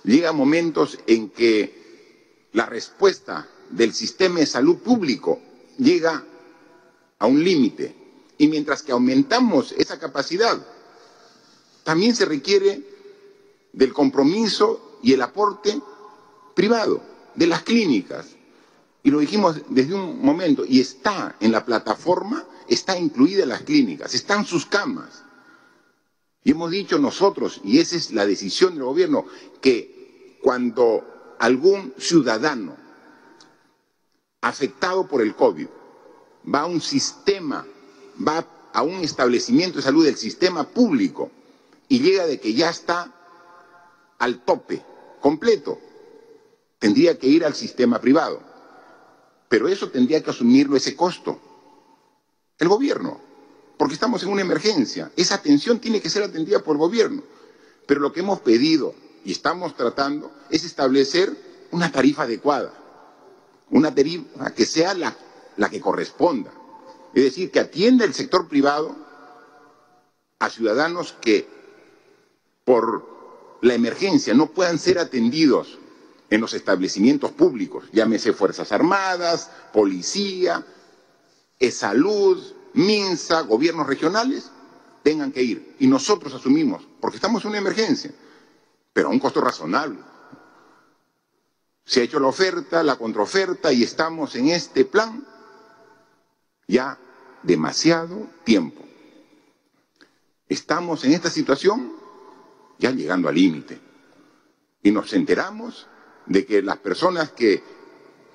[0.04, 1.81] llega momentos en que
[2.52, 5.40] la respuesta del sistema de salud público
[5.78, 6.24] llega
[7.18, 7.94] a un límite.
[8.38, 10.64] Y mientras que aumentamos esa capacidad,
[11.84, 12.82] también se requiere
[13.72, 15.80] del compromiso y el aporte
[16.54, 17.02] privado,
[17.34, 18.26] de las clínicas.
[19.02, 24.14] Y lo dijimos desde un momento, y está en la plataforma, está incluida las clínicas,
[24.14, 25.24] están sus camas.
[26.44, 29.26] Y hemos dicho nosotros, y esa es la decisión del gobierno,
[29.60, 31.11] que cuando
[31.42, 32.76] algún ciudadano
[34.42, 35.66] afectado por el COVID
[36.54, 37.66] va a un sistema,
[38.16, 41.32] va a un establecimiento de salud del sistema público
[41.88, 43.12] y llega de que ya está
[44.20, 44.84] al tope
[45.20, 45.80] completo,
[46.78, 48.40] tendría que ir al sistema privado.
[49.48, 51.40] Pero eso tendría que asumirlo ese costo.
[52.56, 53.20] El gobierno,
[53.76, 55.10] porque estamos en una emergencia.
[55.16, 57.24] Esa atención tiene que ser atendida por el gobierno.
[57.88, 61.34] Pero lo que hemos pedido y estamos tratando es establecer
[61.70, 62.72] una tarifa adecuada,
[63.70, 65.16] una tarifa que sea la,
[65.56, 66.52] la que corresponda.
[67.14, 68.96] Es decir, que atienda el sector privado
[70.38, 71.48] a ciudadanos que
[72.64, 75.78] por la emergencia no puedan ser atendidos
[76.30, 80.64] en los establecimientos públicos, llámese Fuerzas Armadas, Policía,
[81.70, 82.42] Salud,
[82.74, 84.50] MINSA, gobiernos regionales,
[85.02, 85.76] tengan que ir.
[85.78, 88.12] Y nosotros asumimos, porque estamos en una emergencia,
[88.92, 89.98] pero a un costo razonable.
[91.84, 95.26] Se ha hecho la oferta, la contraoferta y estamos en este plan
[96.68, 96.98] ya
[97.42, 98.82] demasiado tiempo.
[100.48, 101.92] Estamos en esta situación
[102.78, 103.80] ya llegando al límite.
[104.82, 105.86] Y nos enteramos
[106.26, 107.62] de que las personas que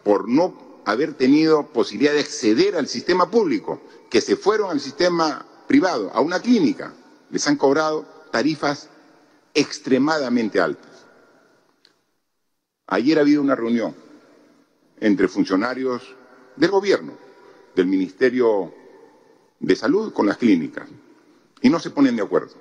[0.03, 5.45] por no haber tenido posibilidad de acceder al sistema público, que se fueron al sistema
[5.67, 6.93] privado, a una clínica,
[7.29, 8.89] les han cobrado tarifas
[9.57, 11.07] extremadamente altas.
[12.85, 13.95] Ayer ha habido una reunión
[14.99, 16.15] entre funcionarios
[16.55, 17.13] del gobierno,
[17.75, 18.71] del Ministerio
[19.59, 20.87] de Salud con las clínicas,
[21.61, 22.53] y no se ponen de acuerdo.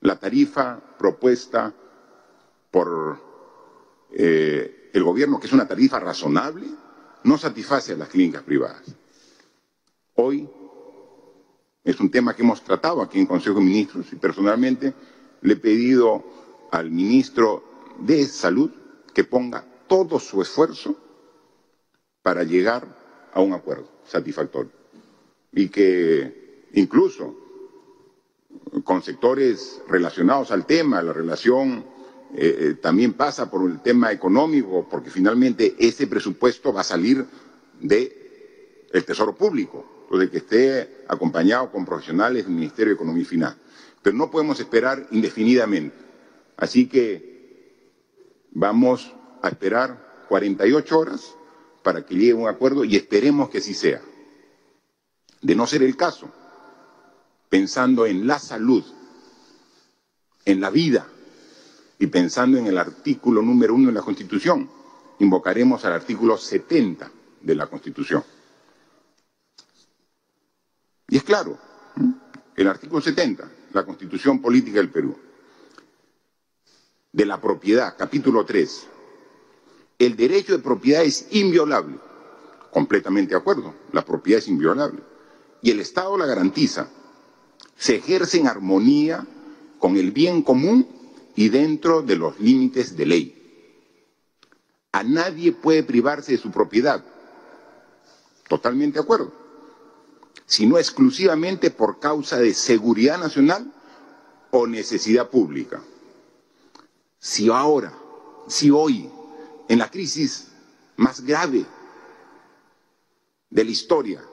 [0.00, 1.72] La tarifa propuesta
[2.72, 3.20] por
[4.10, 6.66] eh, el gobierno, que es una tarifa razonable,
[7.22, 8.82] no satisface a las clínicas privadas.
[10.16, 10.48] Hoy
[11.84, 14.92] es un tema que hemos tratado aquí en Consejo de Ministros y personalmente
[15.42, 16.24] le he pedido
[16.70, 17.62] al ministro
[17.98, 18.70] de Salud
[19.14, 20.96] que ponga todo su esfuerzo
[22.22, 22.86] para llegar
[23.32, 24.70] a un acuerdo satisfactorio
[25.52, 27.36] y que incluso
[28.84, 31.84] con sectores relacionados al tema, la relación
[32.34, 37.26] eh, eh, también pasa por el tema económico, porque finalmente ese presupuesto va a salir
[37.80, 38.12] del
[38.92, 43.60] el Tesoro Público, de que esté acompañado con profesionales del Ministerio de Economía y Finanzas.
[44.02, 45.96] Pero no podemos esperar indefinidamente.
[46.56, 47.30] Así que
[48.50, 51.34] vamos a esperar 48 horas
[51.82, 54.00] para que llegue un acuerdo y esperemos que así sea.
[55.42, 56.30] De no ser el caso,
[57.48, 58.84] pensando en la salud,
[60.44, 61.06] en la vida
[61.98, 64.70] y pensando en el artículo número uno de la Constitución,
[65.18, 68.22] invocaremos al artículo 70 de la Constitución.
[71.08, 71.58] Y es claro,
[72.56, 75.16] el artículo 70, la Constitución Política del Perú,
[77.12, 78.86] de la propiedad, capítulo 3,
[79.98, 81.98] el derecho de propiedad es inviolable.
[82.72, 85.02] Completamente de acuerdo, la propiedad es inviolable.
[85.60, 86.88] Y el Estado la garantiza.
[87.76, 89.26] Se ejerce en armonía
[89.78, 90.86] con el bien común
[91.34, 93.36] y dentro de los límites de ley.
[94.92, 97.04] A nadie puede privarse de su propiedad.
[98.48, 99.32] Totalmente de acuerdo.
[100.50, 103.72] Sino exclusivamente por causa de seguridad nacional
[104.50, 105.80] o necesidad pública.
[107.20, 107.96] Si ahora,
[108.48, 109.08] si hoy,
[109.68, 110.48] en la crisis
[110.96, 111.64] más grave
[113.48, 114.24] de la historia,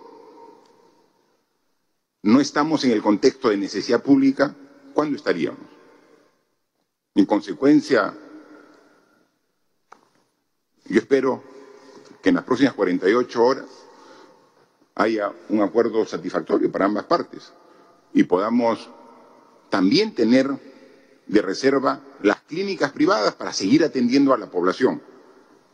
[2.24, 4.56] no estamos en el contexto de necesidad pública,
[4.96, 5.70] ¿cuándo estaríamos?
[7.14, 8.12] En consecuencia,
[10.86, 11.44] yo espero
[12.24, 13.87] que en las próximas 48 horas
[14.98, 17.54] haya un acuerdo satisfactorio para ambas partes
[18.14, 18.90] y podamos
[19.70, 20.50] también tener
[21.28, 25.02] de reserva las clínicas privadas para seguir atendiendo a la población.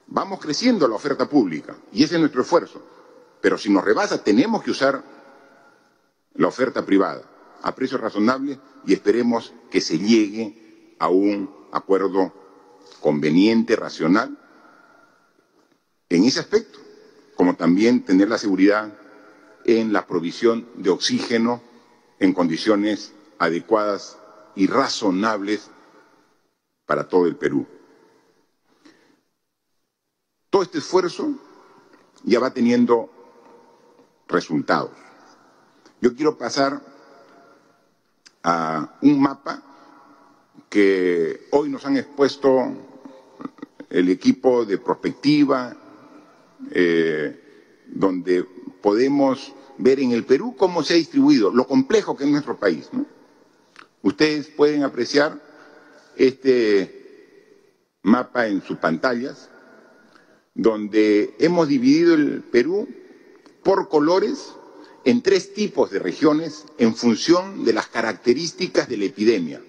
[0.08, 2.82] Vamos creciendo la oferta pública y ese es nuestro esfuerzo.
[3.40, 5.02] Pero si nos rebasa, tenemos que usar
[6.34, 7.24] la oferta privada
[7.62, 12.34] a precio razonable y esperemos que se llegue a un acuerdo
[13.00, 14.38] conveniente, racional,
[16.10, 16.80] en ese aspecto,
[17.36, 18.94] como también tener la seguridad
[19.66, 21.62] en la provisión de oxígeno
[22.20, 24.18] en condiciones adecuadas
[24.56, 25.70] y razonables
[26.86, 27.66] para todo el Perú.
[30.50, 31.34] Todo este esfuerzo
[32.24, 33.10] ya va teniendo
[34.28, 34.92] resultados.
[36.02, 36.82] Yo quiero pasar
[38.44, 39.64] a un mapa
[40.70, 42.72] que hoy nos han expuesto
[43.90, 45.76] el equipo de prospectiva,
[46.72, 48.46] eh, donde
[48.84, 52.90] podemos ver en el Perú cómo se ha distribuido, lo complejo que es nuestro país.
[54.04, 55.42] Ustedes pueden apreciar
[56.18, 57.64] este
[58.04, 59.50] mapa en sus pantallas,
[60.54, 62.88] donde hemos dividido el Perú
[63.64, 64.54] por colores
[65.06, 69.62] en tres tipos de regiones en función de las características de la epidemia.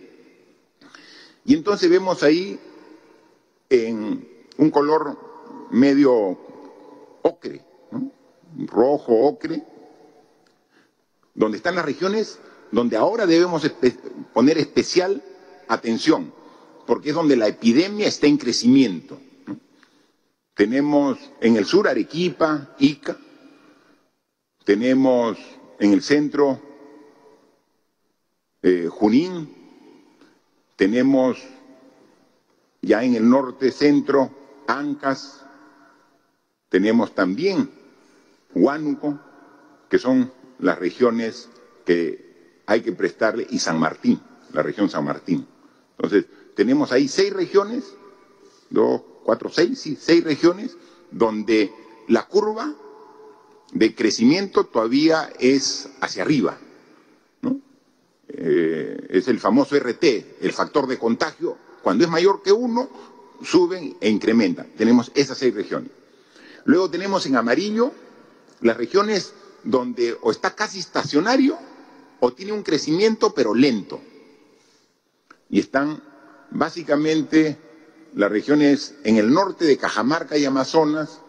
[1.44, 2.58] Y entonces vemos ahí
[3.70, 5.16] en un color
[5.70, 6.38] medio
[7.22, 7.64] ocre,
[8.66, 9.64] rojo ocre,
[11.34, 12.38] donde están las regiones
[12.70, 13.70] donde ahora debemos
[14.32, 15.22] poner especial
[15.68, 16.32] atención,
[16.86, 19.20] porque es donde la epidemia está en crecimiento.
[20.54, 23.16] Tenemos en el sur Arequipa, Ica,
[24.64, 25.38] tenemos
[25.78, 26.60] en el centro
[28.62, 29.54] eh, Junín,
[30.76, 31.38] tenemos
[32.80, 34.30] ya en el norte centro
[34.66, 35.44] Ancas,
[36.68, 37.70] tenemos también
[38.54, 39.18] Huánuco,
[39.88, 41.48] que son las regiones
[41.84, 44.20] que hay que prestarle, y San Martín,
[44.52, 45.46] la región San Martín.
[45.96, 47.84] Entonces, tenemos ahí seis regiones,
[48.70, 50.76] dos, cuatro, seis, sí, seis regiones,
[51.10, 51.72] donde
[52.08, 52.74] la curva
[53.72, 56.56] de crecimiento todavía es hacia arriba.
[57.42, 57.60] ¿no?
[58.28, 60.04] Eh, es el famoso RT,
[60.40, 61.56] el factor de contagio.
[61.82, 62.88] Cuando es mayor que uno,
[63.42, 64.68] suben e incrementan.
[64.76, 65.90] Tenemos esas seis regiones.
[66.64, 67.92] Luego tenemos en amarillo
[68.64, 71.58] las regiones donde o está casi estacionario
[72.18, 74.00] o tiene un crecimiento pero lento.
[75.50, 76.02] Y están
[76.50, 77.58] básicamente
[78.14, 81.20] las regiones en el norte de Cajamarca y Amazonas,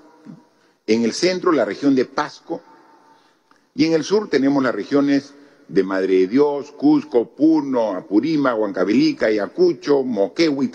[0.88, 2.62] en el centro la región de Pasco
[3.74, 5.34] y en el sur tenemos las regiones
[5.68, 10.72] de Madre de Dios, Cusco, Puno, Apurima, Huancavelica, Ayacucho, Moquegua y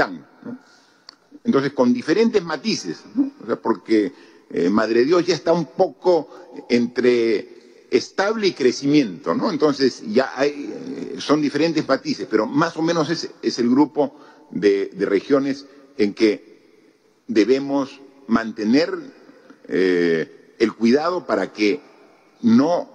[1.45, 3.03] Entonces, con diferentes matices,
[3.63, 4.13] porque
[4.51, 6.28] eh, Madre Dios ya está un poco
[6.68, 9.51] entre estable y crecimiento, ¿no?
[9.51, 14.14] Entonces, ya hay, eh, son diferentes matices, pero más o menos es, es el grupo
[14.51, 15.66] de, de regiones
[15.98, 18.92] en que debemos mantener
[19.68, 21.80] eh, el cuidado para que
[22.42, 22.88] no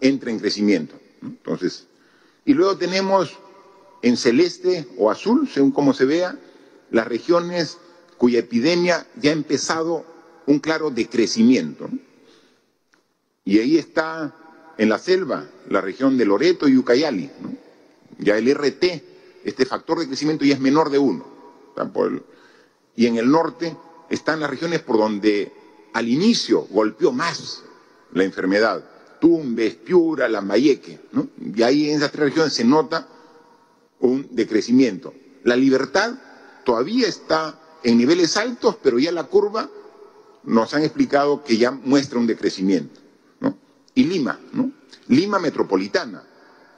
[0.00, 0.94] entre en crecimiento.
[1.22, 1.86] Entonces,
[2.44, 3.38] y luego tenemos
[4.02, 6.38] en celeste o azul, según como se vea,
[6.90, 7.78] las regiones
[8.16, 10.04] cuya epidemia ya ha empezado
[10.48, 11.88] un claro decrecimiento.
[13.44, 14.34] Y ahí está
[14.78, 17.30] en la selva la región de Loreto y Ucayali.
[18.18, 18.84] Ya el RT,
[19.44, 21.26] este factor de crecimiento ya es menor de uno.
[22.96, 23.76] Y en el norte
[24.08, 25.52] están las regiones por donde
[25.92, 27.62] al inicio golpeó más
[28.14, 28.82] la enfermedad,
[29.20, 31.28] Tumbes, Piura, Lambayeque, ¿no?
[31.54, 33.06] y ahí en esas tres regiones se nota
[34.00, 35.12] un decrecimiento.
[35.44, 36.14] La libertad
[36.64, 39.68] todavía está en niveles altos, pero ya la curva
[40.48, 43.00] nos han explicado que ya muestra un decrecimiento.
[43.94, 44.70] Y Lima, ¿no?
[45.08, 46.22] Lima metropolitana,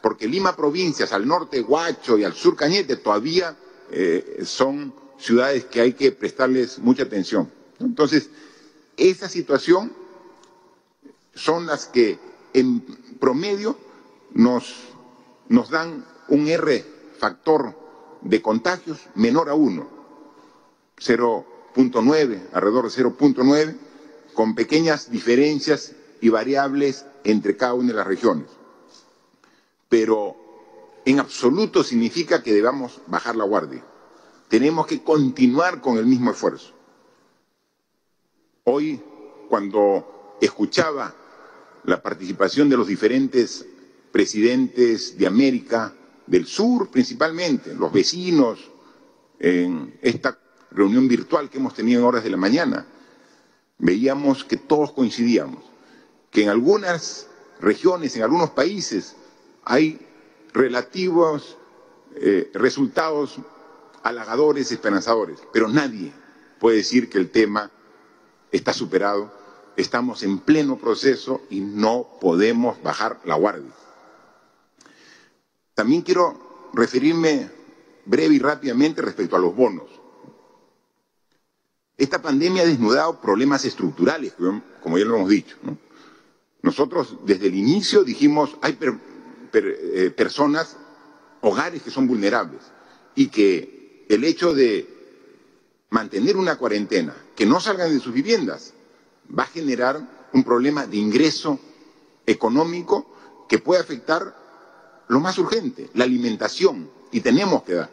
[0.02, 3.56] porque Lima provincias, al norte Huacho y al sur Cañete, todavía
[3.90, 7.50] eh, son ciudades que hay que prestarles mucha atención.
[7.78, 8.30] Entonces,
[8.96, 9.92] esa situación
[11.34, 12.18] son las que
[12.54, 12.80] en
[13.20, 13.76] promedio
[14.32, 14.74] nos,
[15.48, 16.84] nos dan un R
[17.18, 17.76] factor
[18.22, 19.88] de contagios menor a 1,
[21.74, 23.76] 0.9, alrededor de 0.9,
[24.34, 28.48] con pequeñas diferencias y variables entre cada una de las regiones.
[29.88, 30.36] Pero
[31.04, 33.84] en absoluto significa que debamos bajar la guardia.
[34.48, 36.74] Tenemos que continuar con el mismo esfuerzo.
[38.64, 39.00] Hoy,
[39.48, 41.14] cuando escuchaba
[41.84, 43.66] la participación de los diferentes
[44.12, 45.94] presidentes de América,
[46.26, 48.70] del sur principalmente, los vecinos,
[49.38, 50.38] en esta
[50.70, 52.86] reunión virtual que hemos tenido en horas de la mañana,
[53.78, 55.64] veíamos que todos coincidíamos,
[56.30, 57.26] que en algunas
[57.60, 59.16] regiones, en algunos países,
[59.64, 59.98] hay
[60.52, 61.56] relativos
[62.16, 63.38] eh, resultados
[64.02, 66.12] halagadores, esperanzadores, pero nadie
[66.58, 67.70] puede decir que el tema
[68.50, 69.32] está superado,
[69.76, 73.70] estamos en pleno proceso y no podemos bajar la guardia.
[75.74, 77.50] También quiero referirme
[78.04, 79.99] breve y rápidamente respecto a los bonos.
[82.01, 84.32] Esta pandemia ha desnudado problemas estructurales,
[84.82, 85.59] como ya lo hemos dicho.
[86.62, 88.78] Nosotros desde el inicio dijimos, hay
[89.53, 90.78] eh, personas,
[91.42, 92.62] hogares que son vulnerables
[93.14, 94.88] y que el hecho de
[95.90, 98.72] mantener una cuarentena, que no salgan de sus viviendas,
[99.38, 100.01] va a generar
[100.32, 101.61] un problema de ingreso
[102.24, 103.14] económico
[103.46, 104.34] que puede afectar
[105.09, 107.90] lo más urgente, la alimentación, y tenemos que dar.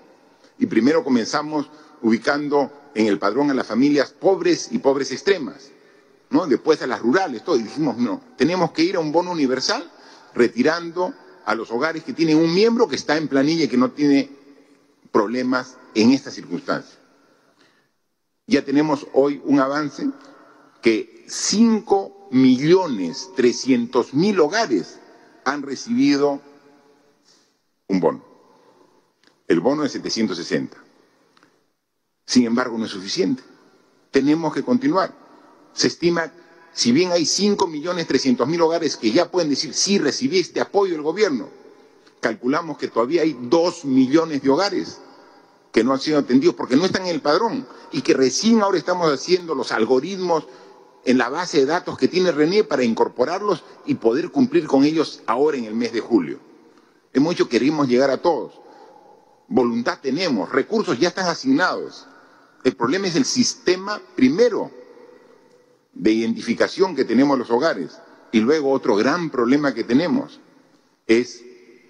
[0.60, 1.70] Y primero comenzamos
[2.02, 5.70] ubicando en el padrón a las familias pobres y pobres extremas,
[6.32, 6.48] ¿no?
[6.48, 9.88] Después a las rurales, todo, y dijimos, no, tenemos que ir a un bono universal
[10.34, 11.14] retirando
[11.46, 14.32] a los hogares que tienen un miembro que está en planilla y que no tiene
[15.12, 16.98] problemas en estas circunstancias.
[18.48, 20.10] Ya tenemos hoy un avance
[20.82, 25.00] que 5 millones 300 mil hogares
[25.46, 26.42] han recibido
[27.90, 28.26] un bono.
[29.48, 30.87] El bono es 760.
[32.28, 33.42] Sin embargo, no es suficiente.
[34.12, 35.14] Tenemos que continuar.
[35.72, 36.30] Se estima,
[36.74, 40.60] si bien hay 5 millones 300 mil hogares que ya pueden decir, sí, recibí este
[40.60, 41.48] apoyo del gobierno,
[42.20, 45.00] calculamos que todavía hay 2 millones de hogares
[45.72, 48.78] que no han sido atendidos porque no están en el padrón y que recién ahora
[48.78, 50.48] estamos haciendo los algoritmos
[51.06, 55.22] en la base de datos que tiene René para incorporarlos y poder cumplir con ellos
[55.28, 56.40] ahora en el mes de julio.
[57.14, 58.60] Hemos dicho que queremos llegar a todos.
[59.48, 62.06] Voluntad tenemos, recursos ya están asignados.
[62.64, 64.72] El problema es el sistema primero
[65.94, 67.98] de identificación que tenemos en los hogares.
[68.32, 70.40] Y luego otro gran problema que tenemos
[71.06, 71.44] es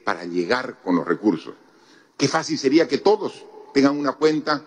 [0.03, 1.55] para llegar con los recursos.
[2.15, 4.63] Qué fácil sería que todos tengan una cuenta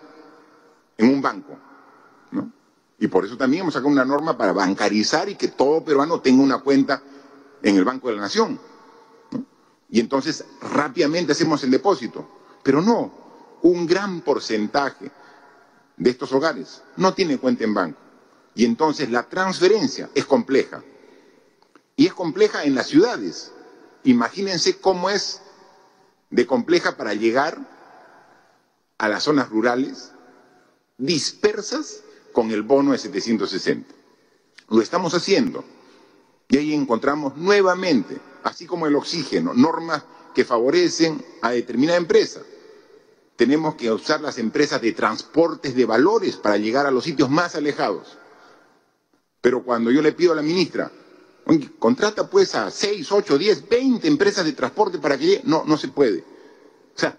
[0.97, 1.57] en un banco.
[2.31, 2.51] ¿no?
[2.99, 6.43] Y por eso también hemos sacado una norma para bancarizar y que todo peruano tenga
[6.43, 7.01] una cuenta
[7.63, 8.59] en el Banco de la Nación
[9.91, 12.27] y entonces rápidamente hacemos el depósito.
[12.63, 13.11] Pero no,
[13.61, 15.11] un gran porcentaje
[16.01, 17.99] de estos hogares no tiene cuenta en banco.
[18.55, 20.83] Y entonces la transferencia es compleja.
[21.95, 23.51] Y es compleja en las ciudades.
[24.03, 25.41] Imagínense cómo es
[26.31, 27.59] de compleja para llegar
[28.97, 30.11] a las zonas rurales
[30.97, 32.01] dispersas
[32.33, 33.93] con el bono de 760.
[34.69, 35.63] Lo estamos haciendo.
[36.49, 42.41] Y ahí encontramos nuevamente así como el oxígeno, normas que favorecen a determinada empresa.
[43.41, 47.55] Tenemos que usar las empresas de transportes de valores para llegar a los sitios más
[47.55, 48.19] alejados.
[49.41, 50.91] Pero cuando yo le pido a la ministra,
[51.79, 55.75] contrata pues a 6, 8, 10, 20 empresas de transporte para que llegue, no, no
[55.75, 56.19] se puede.
[56.19, 57.17] O sea,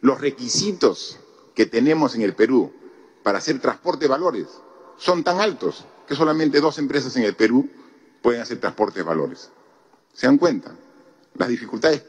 [0.00, 1.18] los requisitos
[1.54, 2.72] que tenemos en el Perú
[3.22, 4.46] para hacer transporte de valores
[4.96, 7.68] son tan altos que solamente dos empresas en el Perú
[8.22, 9.50] pueden hacer transporte de valores.
[10.14, 10.74] ¿Se dan cuenta?
[11.34, 12.02] Las dificultades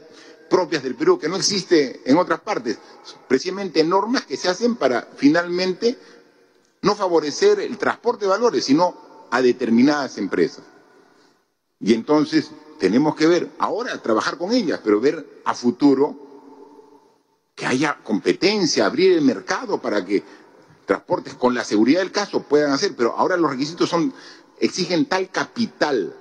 [0.50, 2.78] propias del Perú que no existe en otras partes,
[3.28, 5.98] precisamente normas que se hacen para finalmente
[6.82, 10.64] no favorecer el transporte de valores, sino a determinadas empresas.
[11.80, 16.16] Y entonces tenemos que ver, ahora trabajar con ellas, pero ver a futuro
[17.56, 20.24] que haya competencia, abrir el mercado para que
[20.86, 24.14] transportes con la seguridad del caso puedan hacer, pero ahora los requisitos son,
[24.60, 26.16] exigen tal capital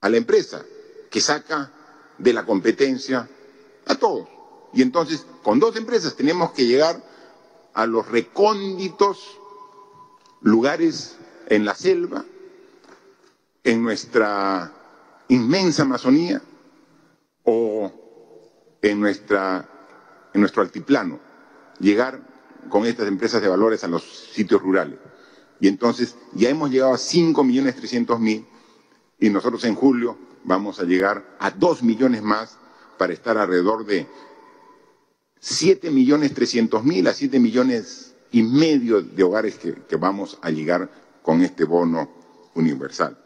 [0.00, 0.64] a la empresa
[1.10, 1.72] que saca
[2.18, 3.28] de la competencia
[3.86, 4.28] a todos.
[4.72, 7.02] Y entonces, con dos empresas tenemos que llegar
[7.74, 9.38] a los recónditos
[10.40, 11.16] lugares
[11.48, 12.24] en la selva,
[13.64, 14.72] en nuestra
[15.28, 16.40] inmensa Amazonía
[17.44, 17.92] o
[18.82, 19.68] en, nuestra,
[20.32, 21.18] en nuestro altiplano,
[21.78, 22.20] llegar
[22.68, 24.98] con estas empresas de valores a los sitios rurales.
[25.60, 28.44] Y entonces ya hemos llegado a 5.300.000
[29.20, 32.56] y nosotros en julio vamos a llegar a 2 millones más
[32.96, 34.06] para estar alrededor de
[35.42, 40.88] 7.300.000 a 7 millones y medio de hogares que, que vamos a llegar
[41.22, 42.08] con este bono
[42.54, 43.18] universal.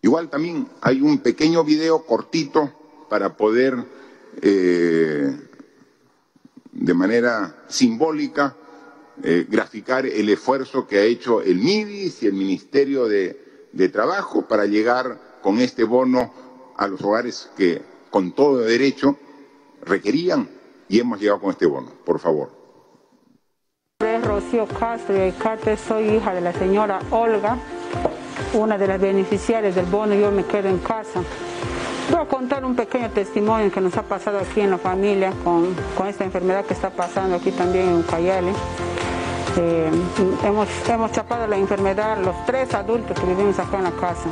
[0.00, 2.72] Igual también hay un pequeño video cortito
[3.08, 3.76] para poder
[4.40, 5.36] eh,
[6.72, 8.56] de manera simbólica
[9.22, 13.47] eh, graficar el esfuerzo que ha hecho el MIDIS y el Ministerio de,
[13.86, 16.32] Trabajo para llegar con este bono
[16.76, 19.16] a los hogares que con todo derecho
[19.82, 20.48] requerían
[20.88, 21.92] y hemos llegado con este bono.
[22.04, 22.50] Por favor.
[24.00, 27.56] Rocío Castro y soy hija de la señora Olga,
[28.54, 31.22] una de las beneficiarias del bono Yo me quedo en casa.
[32.10, 35.74] Voy a contar un pequeño testimonio que nos ha pasado aquí en la familia con,
[36.08, 38.52] esta enfermedad que está pasando aquí también en Ucayali.
[40.44, 44.28] Hemos, hemos chapado la enfermedad los tres adultos que vivimos acá en la casa.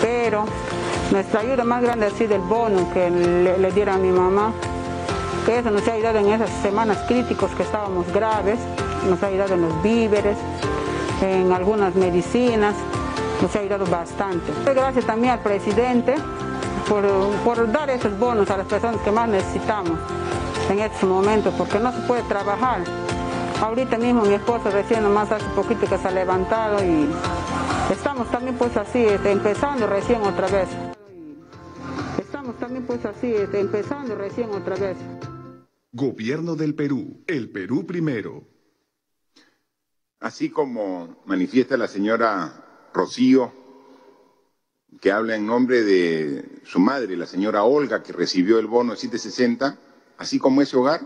[0.00, 0.44] Pero
[1.10, 4.52] nuestra ayuda más grande ha sido el bono que le, le dieron a mi mamá,
[5.46, 8.58] que eso nos ha ayudado en esas semanas críticas que estábamos graves,
[9.08, 10.36] nos ha ayudado en los víveres,
[11.22, 12.74] en algunas medicinas,
[13.40, 14.52] nos ha ayudado bastante.
[14.64, 16.14] Gracias también al presidente
[17.44, 19.98] por, dar esos bonos a las personas que más necesitamos
[20.70, 22.80] en estos momentos, porque no se puede trabajar.
[23.62, 27.08] Ahorita mismo mi esposo recién nomás hace poquito que se ha levantado y
[27.92, 30.68] estamos también pues así, este, empezando recién otra vez.
[32.18, 34.96] Estamos también pues así, este, empezando recién otra vez.
[35.92, 38.42] Gobierno del Perú, el Perú primero.
[40.18, 43.52] Así como manifiesta la señora Rocío,
[45.00, 48.98] que habla en nombre de su madre, la señora Olga, que recibió el bono de
[48.98, 49.78] 760,
[50.18, 51.02] así como ese hogar,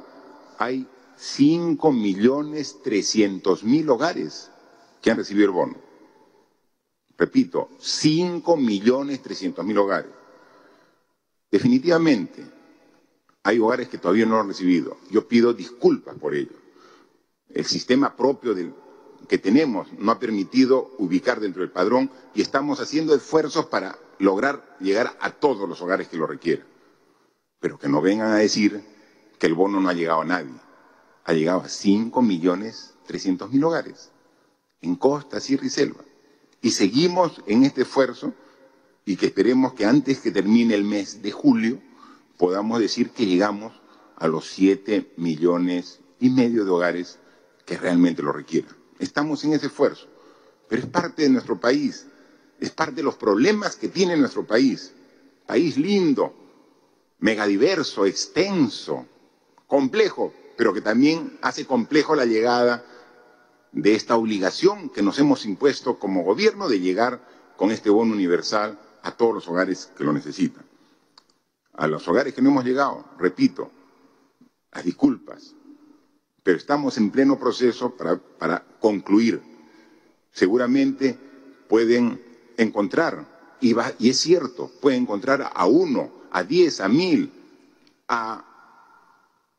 [0.59, 4.51] hay 5 millones 300 mil hogares
[5.01, 5.77] que han recibido el bono.
[7.19, 10.11] Repito, 5 millones 300 mil hogares.
[11.51, 12.45] Definitivamente,
[13.43, 14.99] hay hogares que todavía no lo han recibido.
[15.11, 16.53] Yo pido disculpas por ello.
[17.49, 18.55] El sistema propio
[19.29, 24.77] que tenemos no ha permitido ubicar dentro del padrón y estamos haciendo esfuerzos para lograr
[24.81, 26.67] llegar a todos los hogares que lo requieran.
[27.61, 28.83] Pero que no vengan a decir
[29.39, 30.66] que el bono no ha llegado a nadie.
[31.27, 34.11] Ha llegado a 5 millones 300 mil hogares
[34.81, 36.05] en costa, y selva.
[36.63, 38.35] Y seguimos en este esfuerzo
[39.05, 41.81] y que esperemos que antes que termine el mes de julio
[42.39, 43.73] podamos decir que llegamos
[44.17, 47.19] a los 7 millones y medio de hogares
[47.65, 48.77] que realmente lo requieran.
[48.99, 50.07] Estamos en ese esfuerzo,
[50.69, 52.07] pero es parte de nuestro país,
[52.61, 54.93] es parte de los problemas que tiene nuestro país.
[55.47, 56.35] País lindo,
[57.19, 59.07] megadiverso, extenso,
[59.67, 62.85] complejo, pero que también hace complejo la llegada
[63.73, 67.21] de esta obligación que nos hemos impuesto como gobierno de llegar
[67.57, 70.65] con este bono universal a todos los hogares que lo necesitan.
[71.75, 73.71] A los hogares que no hemos llegado, repito,
[74.73, 75.55] las disculpas,
[76.43, 79.43] pero estamos en pleno proceso para, concluir.
[80.33, 81.19] Seguramente
[81.69, 82.23] pueden
[82.57, 87.33] encontrar, y, y es cierto, pueden encontrar a uno, a diez, a mil,
[88.09, 88.56] a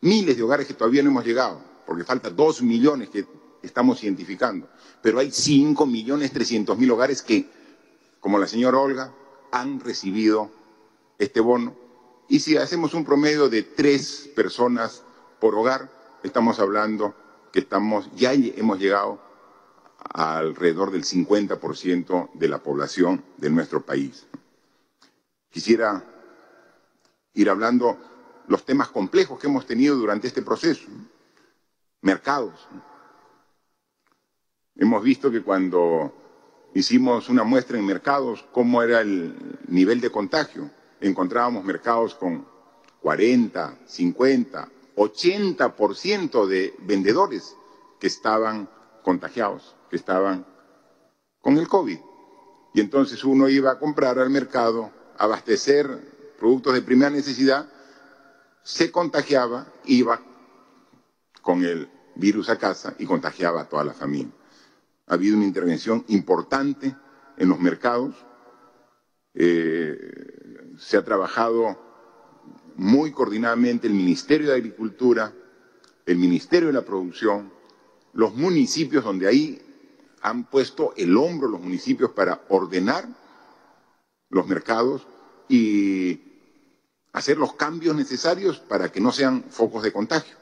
[0.01, 3.25] miles de hogares que todavía no hemos llegado, porque falta dos millones que
[3.61, 4.69] estamos identificando,
[5.01, 7.49] pero hay cinco millones trescientos mil hogares que,
[8.19, 9.13] como la señora Olga,
[9.51, 10.51] han recibido
[11.17, 11.75] este bono.
[12.29, 15.03] Y si hacemos un promedio de tres personas
[15.39, 15.89] por hogar,
[16.23, 17.15] estamos hablando
[17.51, 19.21] que estamos, ya hemos llegado
[20.13, 24.25] alrededor del 50% de la población de nuestro país.
[25.49, 26.03] Quisiera
[27.33, 27.97] ir hablando
[28.47, 30.87] los temas complejos que hemos tenido durante este proceso.
[32.01, 32.67] Mercados.
[34.75, 36.13] Hemos visto que cuando
[36.73, 40.69] hicimos una muestra en mercados, cómo era el nivel de contagio.
[41.01, 42.47] Encontrábamos mercados con
[43.01, 47.55] 40, 50, 80% de vendedores
[47.99, 48.69] que estaban
[49.03, 50.45] contagiados, que estaban
[51.41, 51.99] con el COVID.
[52.73, 57.67] Y entonces uno iba a comprar al mercado, abastecer productos de primera necesidad,
[58.67, 60.21] se contagiaba, iba
[61.41, 64.33] con el virus a casa y contagiaba a toda la familia.
[65.07, 66.93] Ha habido una intervención importante
[67.37, 68.13] en los mercados.
[69.33, 71.81] Eh, se ha trabajado
[72.75, 75.31] muy coordinadamente el Ministerio de Agricultura,
[76.05, 77.53] el Ministerio de la Producción,
[78.11, 79.61] los municipios donde ahí
[80.21, 83.07] han puesto el hombro los municipios para ordenar
[84.29, 85.07] los mercados
[85.47, 86.26] y
[87.13, 90.35] hacer los cambios necesarios para que no sean focos de contagio,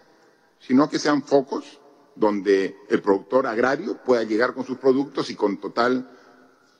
[0.59, 1.79] sino que sean focos
[2.15, 6.09] donde el productor agrario pueda llegar con sus productos y con total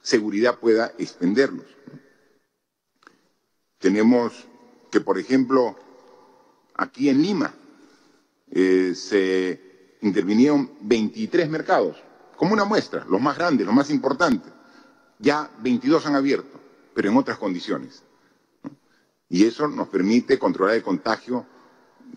[0.01, 1.65] seguridad pueda expenderlos.
[3.79, 4.47] Tenemos
[4.91, 5.75] que, por ejemplo,
[6.75, 7.53] aquí en Lima
[8.51, 11.97] eh, se intervinieron 23 mercados,
[12.37, 14.51] como una muestra, los más grandes, los más importantes.
[15.19, 16.59] Ya 22 han abierto,
[16.93, 18.03] pero en otras condiciones.
[19.35, 21.45] Y eso nos permite controlar el contagio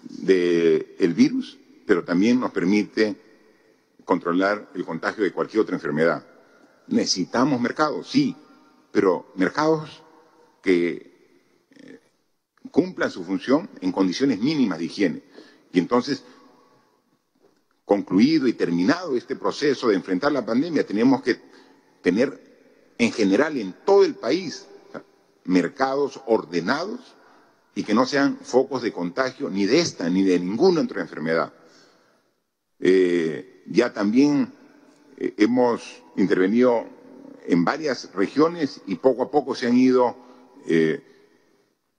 [0.08, 3.16] del virus, pero también nos permite
[4.04, 6.24] controlar el contagio de cualquier otra enfermedad.
[6.86, 8.36] Necesitamos mercados, sí,
[8.92, 10.00] pero mercados
[10.62, 12.00] que eh,
[12.70, 15.22] cumplan su función en condiciones mínimas de higiene.
[15.72, 16.22] Y entonces,
[17.84, 21.36] concluido y terminado este proceso de enfrentar la pandemia, tenemos que
[22.00, 24.68] tener en general en todo el país
[25.48, 27.00] mercados ordenados
[27.74, 31.52] y que no sean focos de contagio ni de esta ni de ninguna otra enfermedad.
[32.78, 34.52] Eh, ya también
[35.16, 36.84] eh, hemos intervenido
[37.46, 40.16] en varias regiones y poco a poco se han ido
[40.66, 41.02] eh,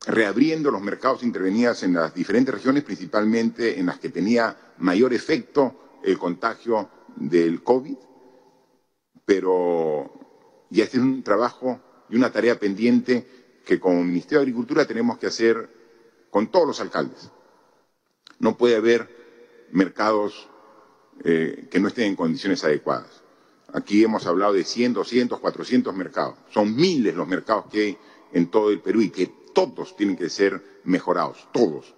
[0.05, 5.97] reabriendo los mercados intervenidos en las diferentes regiones, principalmente en las que tenía mayor efecto
[6.03, 7.97] el contagio del COVID,
[9.25, 10.13] pero
[10.69, 11.79] ya este es un trabajo
[12.09, 13.38] y una tarea pendiente
[13.69, 15.69] que como Ministerio de Agricultura tenemos que hacer
[16.31, 17.29] con todos los alcaldes.
[18.39, 20.49] No puede haber mercados
[21.23, 23.21] eh, que no estén en condiciones adecuadas.
[23.71, 26.33] Aquí hemos hablado de 100, 200, 400 mercados.
[26.51, 27.97] Son miles los mercados que hay
[28.33, 31.93] en todo el Perú y que todos tienen que ser mejorados, todos.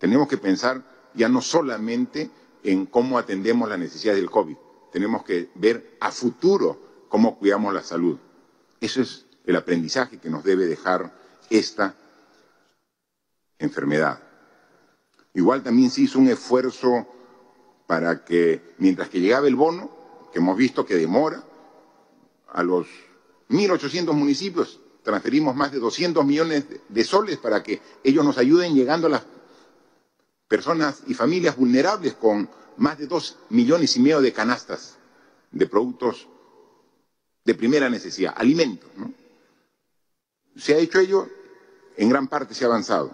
[0.00, 0.82] Tenemos que pensar
[1.14, 2.28] ya no solamente
[2.64, 4.56] en cómo atendemos las necesidades del COVID,
[4.92, 8.18] tenemos que ver a futuro cómo cuidamos la salud.
[8.80, 11.12] Eso es el aprendizaje que nos debe dejar
[11.50, 11.94] esta
[13.58, 14.20] enfermedad.
[15.34, 17.06] Igual también se hizo un esfuerzo
[17.86, 19.90] para que, mientras que llegaba el bono,
[20.32, 21.42] que hemos visto que demora,
[22.52, 22.86] a los
[23.50, 29.08] 1.800 municipios transferimos más de 200 millones de soles para que ellos nos ayuden llegando
[29.08, 29.22] a las
[30.48, 34.96] personas y familias vulnerables con más de 2 millones y medio de canastas
[35.50, 36.28] de productos
[37.44, 38.88] de primera necesidad, alimentos.
[40.56, 41.28] Se ha hecho ello,
[41.96, 43.12] en gran parte se ha avanzado.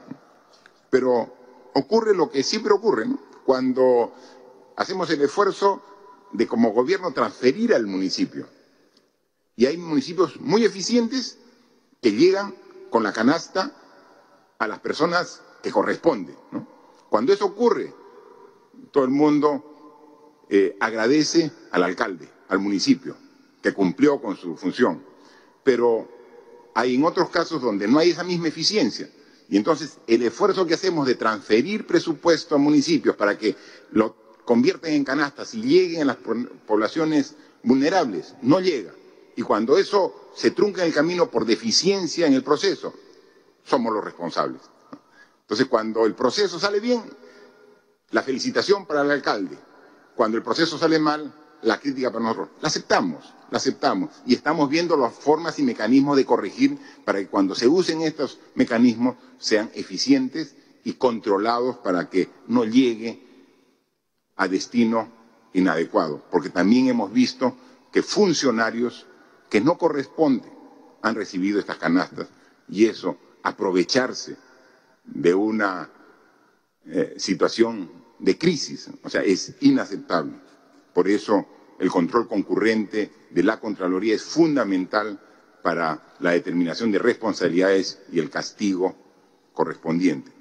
[0.90, 1.34] Pero
[1.74, 3.06] ocurre lo que siempre ocurre,
[3.44, 4.12] cuando
[4.76, 5.82] hacemos el esfuerzo
[6.32, 8.46] de como gobierno transferir al municipio.
[9.56, 11.38] Y hay municipios muy eficientes
[12.00, 12.54] que llegan
[12.90, 13.72] con la canasta
[14.58, 16.36] a las personas que corresponden.
[17.08, 17.92] Cuando eso ocurre,
[18.92, 23.16] todo el mundo eh, agradece al alcalde, al municipio,
[23.62, 25.04] que cumplió con su función.
[25.62, 26.08] Pero
[26.74, 29.08] hay en otros casos donde no hay esa misma eficiencia.
[29.48, 33.56] Y entonces el esfuerzo que hacemos de transferir presupuesto a municipios para que
[33.92, 34.14] lo
[34.44, 36.16] convierten en canastas y lleguen a las
[36.66, 38.92] poblaciones vulnerables no llega.
[39.36, 42.94] Y cuando eso se trunca en el camino por deficiencia en el proceso,
[43.64, 44.62] somos los responsables.
[45.42, 47.02] Entonces, cuando el proceso sale bien,
[48.10, 49.56] la felicitación para el alcalde.
[50.14, 51.32] Cuando el proceso sale mal,
[51.62, 52.48] la crítica para nosotros.
[52.60, 54.10] La aceptamos, la aceptamos.
[54.26, 58.38] Y estamos viendo las formas y mecanismos de corregir para que cuando se usen estos
[58.54, 63.22] mecanismos sean eficientes y controlados para que no llegue
[64.36, 65.08] a destino
[65.52, 66.22] inadecuado.
[66.30, 67.54] Porque también hemos visto
[67.92, 69.06] que funcionarios
[69.48, 70.52] que no corresponden
[71.02, 72.28] han recibido estas canastas
[72.68, 74.36] y eso, aprovecharse
[75.04, 75.90] de una
[76.86, 80.34] eh, situación de crisis, o sea, es inaceptable.
[80.92, 81.46] Por eso
[81.78, 85.18] el control concurrente de la Contraloría es fundamental
[85.62, 88.94] para la determinación de responsabilidades y el castigo
[89.52, 90.32] correspondiente.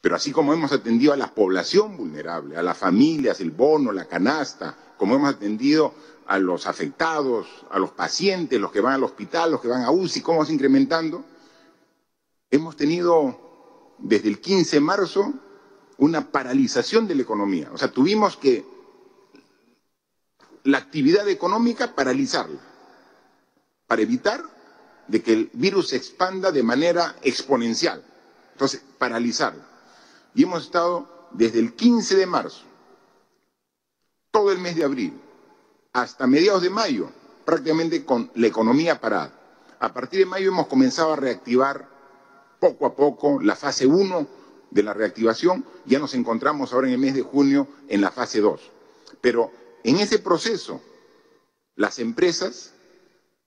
[0.00, 4.06] Pero así como hemos atendido a la población vulnerable, a las familias, el bono, la
[4.06, 5.94] canasta, como hemos atendido
[6.26, 9.90] a los afectados, a los pacientes, los que van al hospital, los que van a
[9.90, 11.24] UCI, cómo vamos incrementando,
[12.50, 15.32] hemos tenido desde el 15 de marzo
[15.98, 17.70] una paralización de la economía.
[17.72, 18.64] O sea, tuvimos que
[20.66, 22.58] la actividad económica paralizarla
[23.86, 24.42] para evitar
[25.06, 28.02] de que el virus se expanda de manera exponencial.
[28.52, 29.64] Entonces, paralizarla.
[30.34, 32.64] Y hemos estado desde el 15 de marzo,
[34.32, 35.20] todo el mes de abril,
[35.92, 37.10] hasta mediados de mayo,
[37.44, 39.32] prácticamente con la economía parada.
[39.78, 41.88] A partir de mayo hemos comenzado a reactivar
[42.58, 44.26] poco a poco la fase 1
[44.70, 48.40] de la reactivación, ya nos encontramos ahora en el mes de junio en la fase
[48.40, 48.60] 2.
[49.20, 49.52] Pero
[49.86, 50.82] en ese proceso,
[51.76, 52.72] las empresas,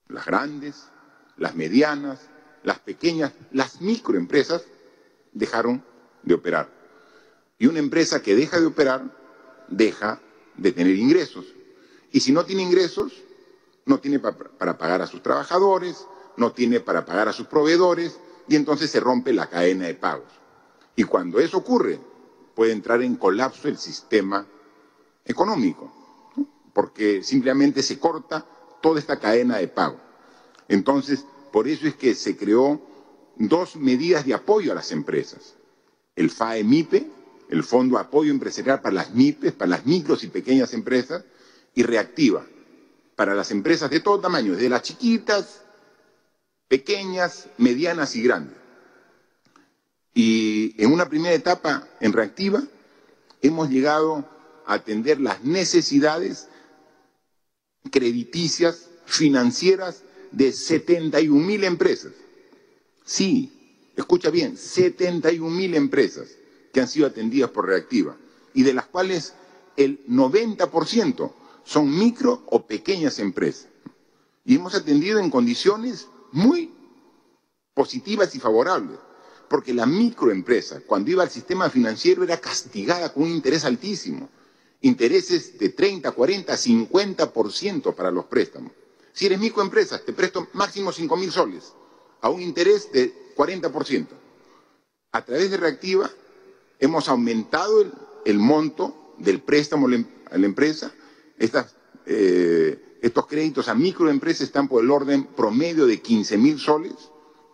[0.08, 0.86] las grandes,
[1.36, 2.30] las medianas,
[2.64, 4.64] las pequeñas, las microempresas,
[5.34, 5.84] dejaron
[6.24, 6.70] de operar.
[7.58, 9.04] Y una empresa que deja de operar,
[9.68, 10.22] deja
[10.56, 11.46] de tener ingresos.
[12.14, 13.12] Y si no tiene ingresos,
[13.86, 16.06] no tiene para pagar a sus trabajadores,
[16.38, 18.18] no tiene para pagar a sus proveedores,
[18.48, 20.32] y entonces se rompe la cadena de pagos.
[20.96, 22.00] Y cuando eso ocurre,
[22.56, 24.48] puede entrar en colapso el sistema
[25.26, 25.99] económico,
[26.80, 28.46] porque simplemente se corta
[28.82, 30.00] toda esta cadena de pago.
[30.70, 32.82] Entonces, por eso es que se creó
[33.36, 35.56] dos medidas de apoyo a las empresas.
[36.16, 37.06] El FAE-MIPE,
[37.50, 41.26] el Fondo de Apoyo Empresarial para las MIPES, para las micros y pequeñas empresas,
[41.76, 42.46] y Reactiva,
[43.18, 45.64] para las empresas de todo tamaño, desde las chiquitas,
[46.70, 48.56] pequeñas, medianas y grandes.
[50.14, 52.64] Y en una primera etapa, en Reactiva,
[53.42, 54.24] hemos llegado
[54.66, 56.48] a atender las necesidades
[57.92, 62.14] crediticias, financieras de 71 mil empresas.
[63.04, 66.30] Sí, escucha bien, 71 mil empresas
[66.72, 68.16] que han sido atendidas por Reactiva
[68.54, 69.34] y de las cuales
[69.78, 73.68] el 90% son micro o pequeñas empresas.
[74.46, 76.72] Y hemos atendido en condiciones muy
[77.74, 79.00] positivas y favorables,
[79.50, 84.30] porque la microempresa, cuando iba al sistema financiero, era castigada con un interés altísimo,
[84.82, 88.72] intereses de 30, 40, 50% para los préstamos.
[89.14, 91.74] Si eres microempresa, te presto máximo 5 mil soles,
[92.22, 94.08] a un interés de 40%.
[95.12, 96.10] A través de Reactiva
[96.80, 97.86] hemos aumentado
[98.26, 100.94] el, monto del préstamo a la empresa.
[102.06, 106.94] Eh, estos créditos a microempresas están por el orden promedio de 15 mil soles,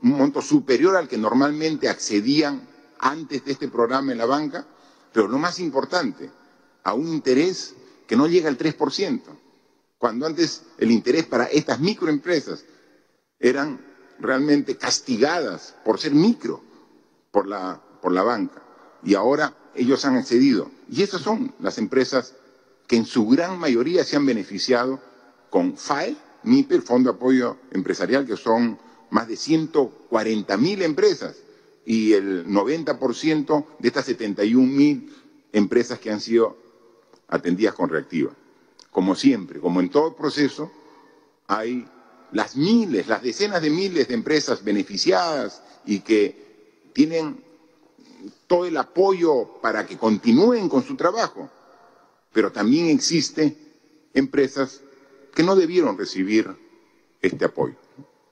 [0.01, 2.67] un monto superior al que normalmente accedían
[2.99, 4.65] antes de este programa en la banca,
[5.13, 6.29] pero lo más importante,
[6.85, 7.75] a un interés
[8.07, 9.21] que no llega al 3%,
[9.97, 12.63] cuando antes el interés para estas microempresas
[13.39, 13.83] eran
[14.19, 16.61] realmente castigadas por ser micro
[17.31, 18.61] por la, por la banca
[19.03, 20.71] y ahora ellos han accedido.
[20.89, 22.35] Y esas son las empresas
[22.87, 25.01] que en su gran mayoría se han beneficiado
[25.49, 28.77] con FAE, MIPE, el Fondo de Apoyo Empresarial, que son
[29.09, 31.35] más de 140 mil empresas
[31.83, 35.11] y el 90% de estas 71 mil
[35.51, 36.64] empresas que han sido
[37.27, 38.31] atendidas con reactiva.
[38.91, 40.71] Como siempre, como en todo proceso,
[41.47, 41.87] hay
[42.31, 47.43] las miles, las decenas de miles de empresas beneficiadas y que tienen
[48.47, 51.49] todo el apoyo para que continúen con su trabajo,
[52.31, 53.57] pero también existen
[54.13, 54.81] empresas
[55.33, 56.49] que no debieron recibir
[57.21, 57.75] este apoyo.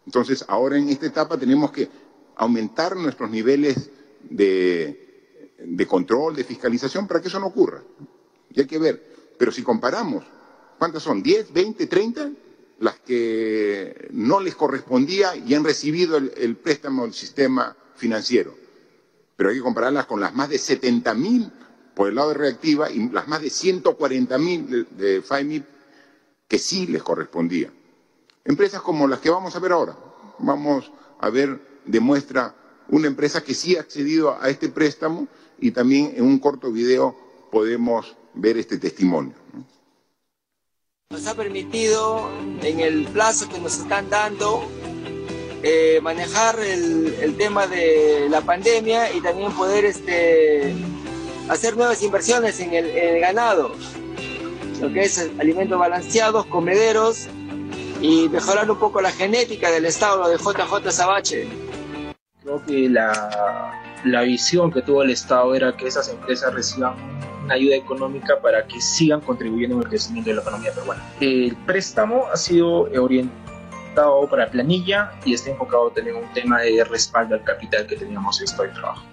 [0.05, 1.89] Entonces, ahora en esta etapa tenemos que
[2.35, 3.89] aumentar nuestros niveles
[4.29, 7.81] de, de control, de fiscalización, para que eso no ocurra.
[8.53, 9.35] Y hay que ver.
[9.37, 10.23] Pero si comparamos,
[10.77, 11.23] ¿cuántas son?
[11.23, 12.31] ¿10, 20, 30?
[12.79, 18.63] Las que no les correspondía y han recibido el, préstamo del sistema financiero
[19.35, 21.51] pero hay que compararlas con las más de 70.000
[21.95, 24.83] por el lado de reactiva y las más de 140.000 de,
[25.13, 25.65] de FIMIP
[26.47, 27.71] que sí les correspondía.
[28.45, 29.97] Empresas como las que vamos a ver ahora.
[30.39, 32.55] Vamos a ver, demuestra
[32.89, 35.27] una empresa que sí ha accedido a este préstamo
[35.59, 37.15] y también en un corto video
[37.51, 39.33] podemos ver este testimonio.
[41.09, 42.29] Nos ha permitido,
[42.61, 44.63] en el plazo que nos están dando,
[45.61, 50.73] eh, manejar el, el, tema de la pandemia y también poder este,
[51.49, 53.75] hacer nuevas inversiones en el, en el ganado,
[54.81, 57.27] lo que es alimentos balanceados, comederos
[58.01, 61.47] y mejorar un poco la genética del estado de JJ Sabache.
[62.41, 66.95] Creo que la, la visión que tuvo el Estado era que esas empresas reciban
[67.43, 71.13] una ayuda económica para que sigan contribuyendo en el crecimiento de la economía peruana.
[71.19, 76.83] El préstamo ha sido orientado para planilla y está enfocado también en un tema de
[76.83, 79.05] respaldo al capital que teníamos esto de trabajo.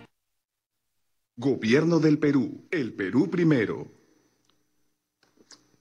[1.37, 3.89] Gobierno del Perú, el Perú primero.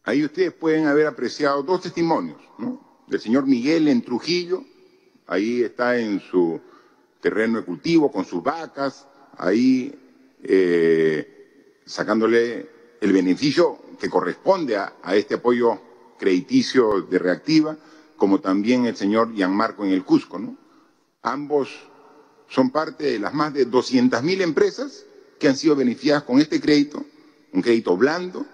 [0.04, 3.04] Ahí ustedes pueden haber apreciado dos testimonios, ¿no?
[3.08, 4.64] Del señor Miguel en Trujillo,
[5.28, 6.62] ahí está en su
[7.20, 9.94] terreno de cultivo con sus vacas, ahí
[10.44, 11.39] eh,
[11.90, 12.70] sacándole
[13.02, 15.80] el beneficio que corresponde a, este apoyo
[16.20, 17.78] crediticio de reactiva
[18.16, 20.40] como también el señor Gianmarco en el Cusco.
[21.24, 21.70] Ambos
[22.48, 25.06] son parte de las más de 200.000 empresas
[25.40, 27.04] que han sido beneficiadas con este crédito,
[27.54, 28.46] un crédito blando,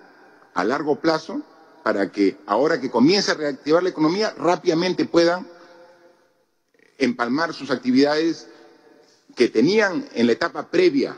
[0.53, 1.41] a largo plazo,
[1.83, 5.45] para que ahora que comience a reactivar la economía, rápidamente puedan
[6.97, 8.47] empalmar sus actividades
[9.35, 11.17] que tenían en la etapa previa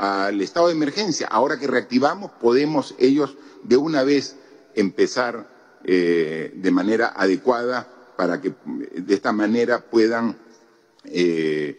[0.00, 1.26] al estado de emergencia.
[1.26, 4.34] Ahora que reactivamos, podemos ellos de una vez
[4.74, 5.46] empezar
[5.84, 7.86] eh, de manera adecuada
[8.16, 10.38] para que de esta manera puedan,
[11.04, 11.78] eh,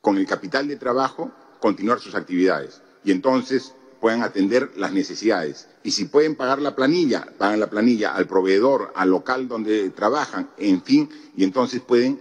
[0.00, 2.82] con el capital de trabajo, continuar sus actividades.
[3.02, 5.66] Y entonces puedan atender las necesidades.
[5.82, 10.50] Y si pueden pagar la planilla, pagan la planilla al proveedor, al local donde trabajan,
[10.56, 12.20] en fin, y entonces pueden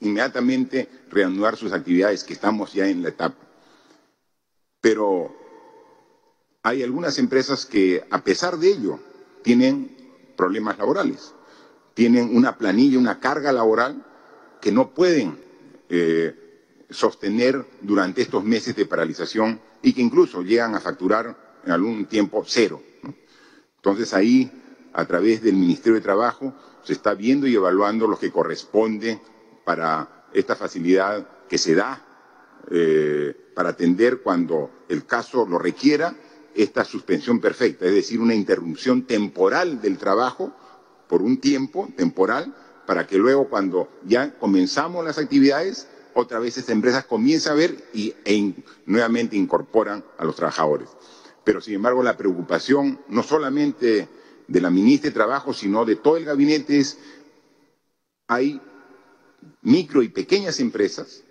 [0.00, 3.49] inmediatamente reanudar sus actividades, que estamos ya en la etapa.
[4.80, 5.34] Pero
[6.62, 8.98] hay algunas empresas que, a pesar de ello,
[9.42, 9.96] tienen
[10.36, 11.34] problemas laborales,
[11.94, 14.04] tienen una planilla, una carga laboral
[14.60, 15.38] que no pueden
[15.88, 22.06] eh, sostener durante estos meses de paralización y que incluso llegan a facturar en algún
[22.06, 22.82] tiempo cero.
[23.76, 24.50] Entonces ahí,
[24.92, 29.20] a través del Ministerio de Trabajo, se está viendo y evaluando lo que corresponde
[29.64, 32.04] para esta facilidad que se da
[32.70, 36.14] eh, para atender cuando el caso lo requiera
[36.54, 40.52] esta suspensión perfecta, es decir, una interrupción temporal del trabajo
[41.08, 42.54] por un tiempo temporal
[42.86, 47.76] para que luego cuando ya comenzamos las actividades otra vez esta empresas comienza a ver
[47.92, 48.54] y e
[48.86, 50.88] nuevamente incorporan a los trabajadores.
[51.44, 54.08] Pero, sin embargo, la preocupación no solamente
[54.46, 56.98] de la ministra de Trabajo, sino de todo el gabinete es,
[58.26, 58.60] hay
[59.62, 61.22] micro y pequeñas empresas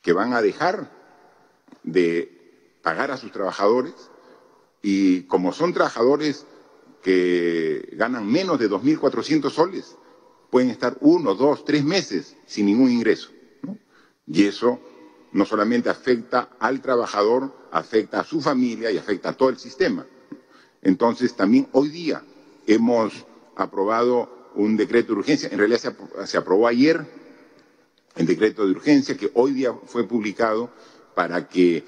[0.00, 0.90] que van a dejar
[1.82, 3.94] de pagar a sus trabajadores
[4.82, 6.46] y como son trabajadores
[7.02, 9.96] que ganan menos de 2.400 soles,
[10.50, 13.30] pueden estar uno, dos, tres meses sin ningún ingreso.
[14.26, 14.78] Y eso
[15.32, 20.06] no solamente afecta al trabajador, afecta a su familia y afecta a todo el sistema.
[20.82, 22.22] Entonces, también hoy día
[22.66, 23.26] hemos
[23.56, 25.94] aprobado un decreto de urgencia, en realidad
[26.26, 27.06] se, aprobó ayer
[28.16, 30.70] el decreto de urgencia que hoy día fue publicado
[31.14, 31.84] para que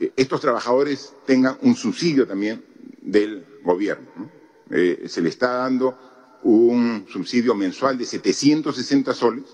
[0.00, 2.64] eh, estos trabajadores tengan un subsidio también
[3.00, 4.30] del gobierno.
[4.70, 9.44] Eh, se le está dando un subsidio mensual de 760 soles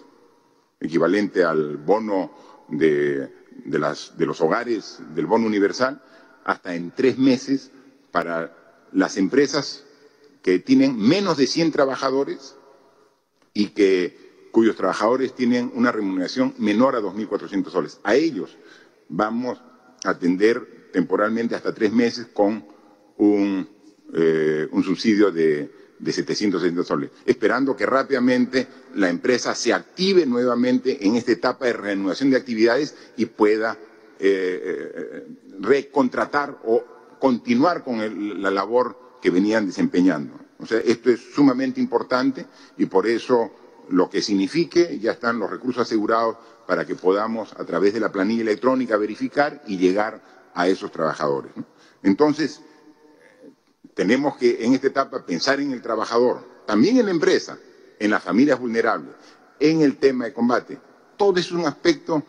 [0.80, 2.32] equivalente al bono
[2.68, 3.30] de,
[3.66, 6.02] los hogares del bono universal,
[6.44, 7.70] hasta en tres meses
[8.10, 9.84] para las empresas
[10.42, 12.56] que tienen menos de 100 trabajadores
[13.52, 18.00] y que, cuyos trabajadores tienen una remuneración menor a 2.400 soles.
[18.02, 18.56] A ellos
[19.08, 19.62] vamos
[20.04, 22.64] a atender temporalmente hasta tres meses con
[23.16, 23.68] un
[24.12, 31.14] eh, subsidio de de 760 soles, esperando que rápidamente la empresa se active nuevamente en
[31.14, 33.76] esta etapa de reanudación de actividades y pueda
[34.18, 35.26] eh, eh,
[35.60, 36.82] recontratar o
[37.18, 40.40] continuar con la labor que venían desempeñando.
[40.58, 42.46] O sea, esto es sumamente importante
[42.78, 43.50] y por eso
[43.90, 46.36] lo que signifique, ya están los recursos asegurados
[46.66, 50.22] para que podamos, a través de la planilla electrónica, verificar y llegar
[50.54, 51.52] a esos trabajadores.
[52.02, 52.60] Entonces,
[53.94, 57.58] tenemos que en esta etapa pensar en el trabajador, también en la empresa,
[57.98, 59.14] en las familias vulnerables,
[59.58, 60.78] en el tema de combate.
[61.16, 62.22] Todo eso es un aspecto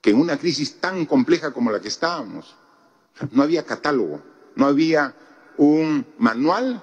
[0.00, 2.54] que en una crisis tan compleja como la que estábamos,
[3.30, 4.22] no había catálogo,
[4.54, 5.14] no había
[5.56, 6.82] un manual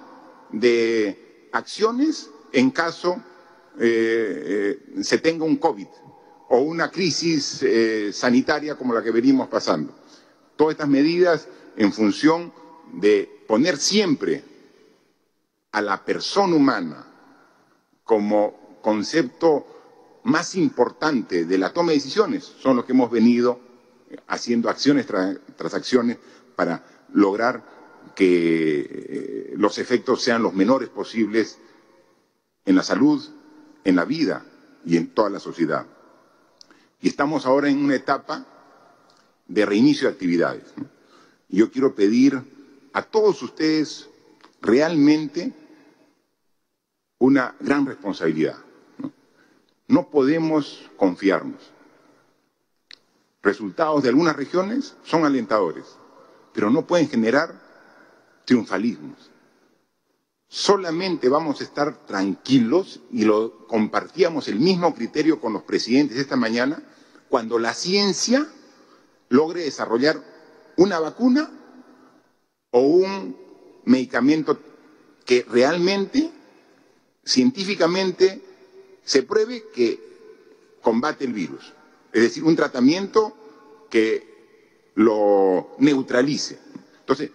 [0.52, 3.22] de acciones en caso
[3.82, 5.88] eh, eh, se tenga un COVID
[6.50, 9.96] o una crisis eh, sanitaria como la que venimos pasando.
[10.58, 12.52] Todas estas medidas en función
[12.92, 14.44] de poner siempre
[15.72, 17.08] a la persona humana
[18.04, 23.62] como concepto más importante de la toma de decisiones son los que hemos venido
[24.28, 26.18] haciendo acciones tras, acciones
[26.58, 27.64] para lograr
[28.14, 31.60] que los efectos sean los menores posibles
[32.66, 33.24] en la salud,
[33.84, 34.46] en la vida
[34.86, 35.86] y en toda la sociedad.
[37.02, 38.46] Y estamos ahora en una etapa
[39.48, 40.64] de reinicio de actividades.
[41.50, 42.42] Yo quiero pedir
[42.94, 44.10] a todos ustedes
[44.62, 45.54] realmente
[47.18, 48.58] una gran responsabilidad.
[49.88, 50.10] ¿no?
[50.10, 51.72] podemos confiarnos.
[53.42, 55.86] Resultados de algunas regiones son alentadores,
[56.54, 57.60] pero no pueden generar
[58.46, 59.32] triunfalismos.
[60.52, 66.36] Solamente vamos a estar tranquilos y lo compartíamos el mismo criterio con los presidentes esta
[66.36, 66.82] mañana
[67.30, 68.48] cuando la ciencia
[69.30, 70.20] logre desarrollar
[70.76, 71.52] una vacuna
[72.72, 73.38] o un
[73.86, 74.60] medicamento
[75.24, 76.32] que realmente,
[77.24, 78.42] científicamente,
[79.04, 80.00] se pruebe que
[80.82, 81.74] combate el virus.
[82.12, 83.38] Es decir, un tratamiento
[83.88, 86.58] que lo neutralice.
[87.02, 87.30] Entonces,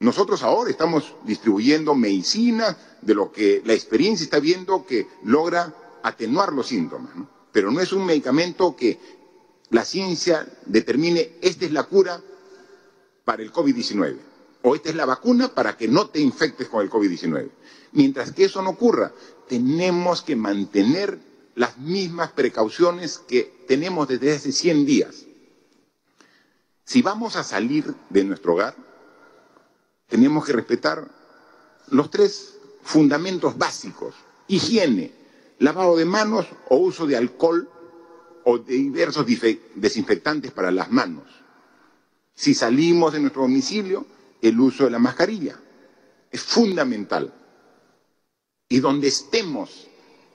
[0.00, 6.54] nosotros ahora estamos distribuyendo medicinas de lo que la experiencia está viendo que logra atenuar
[6.54, 7.12] los síntomas,
[7.52, 8.98] pero no es un medicamento que
[9.68, 12.20] la ciencia determine esta es la cura
[13.26, 14.16] para el COVID-19
[14.62, 17.50] o esta es la vacuna para que no te infectes con el COVID-19.
[17.92, 19.12] Mientras que eso no ocurra,
[19.48, 21.18] tenemos que mantener
[21.54, 25.26] las mismas precauciones que tenemos desde hace 100 días.
[26.84, 28.89] Si vamos a salir de nuestro hogar,
[30.10, 31.08] tenemos que respetar
[31.88, 34.14] los tres fundamentos básicos.
[34.48, 35.12] Higiene,
[35.60, 37.68] lavado de manos o uso de alcohol
[38.44, 39.24] o de diversos
[39.76, 41.24] desinfectantes para las manos.
[42.34, 44.04] Si salimos de nuestro domicilio,
[44.42, 45.58] el uso de la mascarilla
[46.30, 47.32] es fundamental.
[48.68, 49.88] Y donde estemos,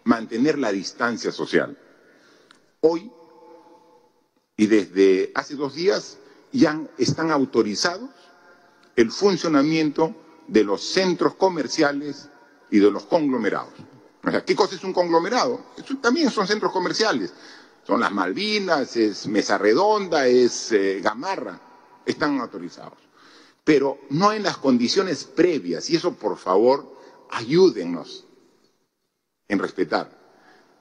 [0.05, 1.77] mantener la distancia social.
[2.81, 3.11] Hoy
[4.57, 6.17] y desde hace dos días
[6.53, 8.11] ya están autorizados
[8.95, 10.15] el funcionamiento
[10.47, 12.29] de los centros comerciales
[12.69, 13.73] y de los conglomerados.
[14.45, 15.61] ¿qué cosa es un conglomerado?
[16.01, 17.33] también son centros comerciales.
[17.85, 21.59] Son las Malvinas, es Mesa Redonda, es eh, Gamarra.
[22.03, 22.97] Están autorizados.
[23.63, 25.89] Pero no en las condiciones previas.
[25.91, 26.97] Y eso, por favor,
[27.29, 28.25] ayúdennos
[29.47, 30.09] en respetar.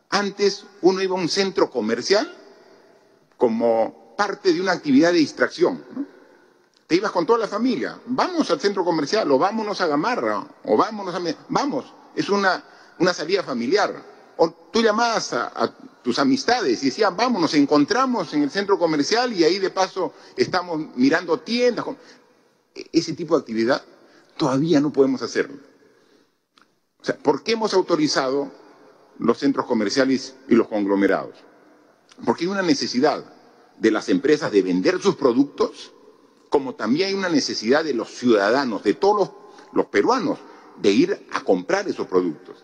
[0.09, 2.35] Antes uno iba a un centro comercial
[3.37, 5.85] como parte de una actividad de distracción.
[6.87, 7.99] Te ibas con toda la familia.
[8.07, 11.21] Vamos al centro comercial o vámonos a Gamarra o vámonos a...
[11.49, 12.63] Vamos, es una
[12.99, 14.03] una salida familiar.
[14.37, 19.33] O tú llamabas a, tus amistades y decías, vamos, nos encontramos en el centro comercial
[19.33, 21.87] y ahí de paso estamos mirando tiendas.
[22.75, 23.83] E, ese tipo de actividad
[24.37, 25.57] todavía no podemos hacerlo.
[27.01, 28.53] O sea, ¿por qué hemos autorizado
[29.19, 31.37] los centros comerciales y los conglomerados?
[32.25, 33.25] Porque hay una necesidad
[33.79, 35.95] de las empresas de vender sus productos,
[36.55, 39.33] como también hay una necesidad de los ciudadanos, de todos
[39.73, 40.39] los peruanos,
[40.81, 42.63] de ir a comprar esos productos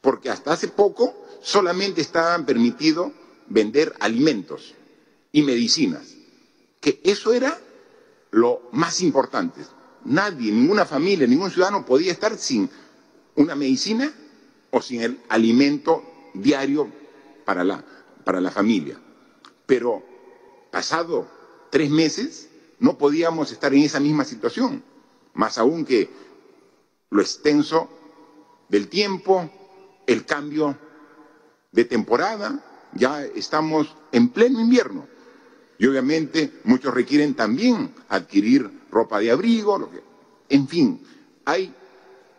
[0.00, 3.12] porque hasta hace poco solamente estaban permitidos
[3.46, 4.74] vender alimentos
[5.30, 6.16] y medicinas,
[6.80, 7.56] que eso era
[8.32, 9.60] lo más importante.
[10.04, 12.68] Nadie, ninguna familia, ningún ciudadano podía estar sin
[13.36, 14.12] una medicina
[14.72, 16.02] o sin el alimento
[16.34, 16.90] diario
[17.44, 17.84] para la,
[18.24, 18.98] para la familia.
[19.64, 20.02] Pero
[20.72, 21.28] pasado
[21.70, 22.48] tres meses
[22.82, 24.82] no podíamos estar en esa misma situación,
[25.34, 26.10] más aún que
[27.10, 27.88] lo extenso
[28.68, 29.48] del tiempo,
[30.04, 30.76] el cambio
[31.70, 35.06] de temporada, ya estamos en pleno invierno.
[35.78, 39.88] Y obviamente muchos requieren también adquirir ropa de abrigo,
[40.48, 41.06] en fin,
[41.44, 41.72] hay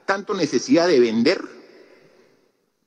[0.06, 1.42] tanto necesidad de vender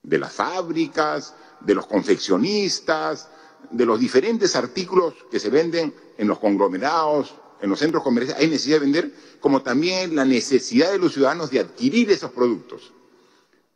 [0.02, 3.30] de las fábricas, de los confeccionistas,
[3.70, 7.34] de los diferentes artículos que se venden en los conglomerados,
[7.66, 11.50] en los centros comerciales, hay necesidad de vender, como también la necesidad de los ciudadanos
[11.50, 12.92] de adquirir esos productos.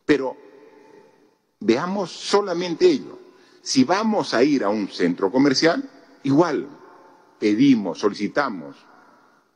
[0.07, 0.37] Pero
[1.61, 3.19] Veamos solamente ello.
[3.63, 5.89] Si vamos a ir a un centro comercial,
[6.23, 6.67] igual
[7.39, 8.77] pedimos, solicitamos,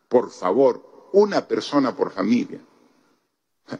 [0.08, 2.60] por favor, una persona por familia.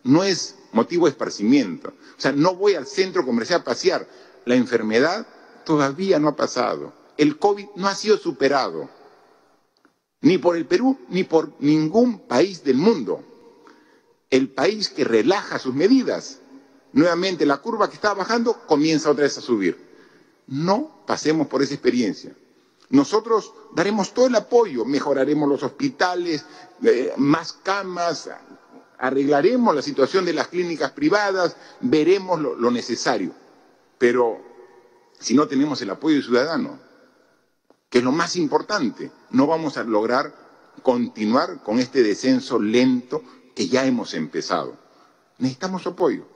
[0.04, 1.90] No es motivo de esparcimiento.
[1.90, 4.08] O sea, no voy al centro comercial a pasear.
[4.46, 5.26] La enfermedad
[5.66, 6.94] todavía no ha pasado.
[7.18, 8.88] El COVID no ha sido superado.
[10.24, 13.22] Ni por el Perú, ni por ningún país del mundo.
[14.30, 16.40] El país que relaja sus medidas
[16.94, 19.76] nuevamente la curva que estaba bajando comienza otra vez a subir.
[20.46, 22.34] No pasemos por esa experiencia.
[22.88, 26.44] Nosotros daremos todo el apoyo, mejoraremos los hospitales,
[26.82, 28.30] eh, más camas,
[28.98, 33.32] arreglaremos la situación de las clínicas privadas, veremos lo, lo necesario.
[33.98, 34.40] Pero
[35.18, 36.78] si no tenemos el apoyo ciudadano,
[37.94, 40.34] que es lo más importante, no vamos a lograr
[40.82, 43.22] continuar con este descenso lento
[43.54, 44.76] que ya hemos empezado.
[45.38, 46.26] Necesitamos apoyo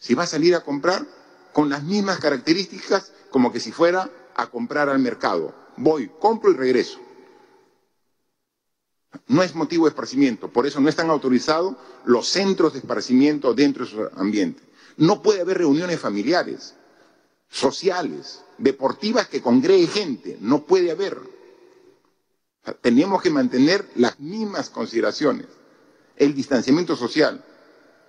[0.00, 1.06] si va a salir a comprar
[1.52, 5.54] con las mismas características como que si fuera a comprar al mercado.
[5.76, 6.98] Voy, compro y regreso.
[9.28, 11.76] No es motivo de esparcimiento, por eso no están autorizados
[12.06, 14.60] los centros de esparcimiento dentro de su ambiente.
[14.96, 16.74] No puede haber reuniones familiares,
[17.48, 21.18] sociales, deportivas que congregue gente, no puede haber.
[22.80, 25.46] Tenemos que mantener las mismas consideraciones.
[26.16, 27.44] El distanciamiento social,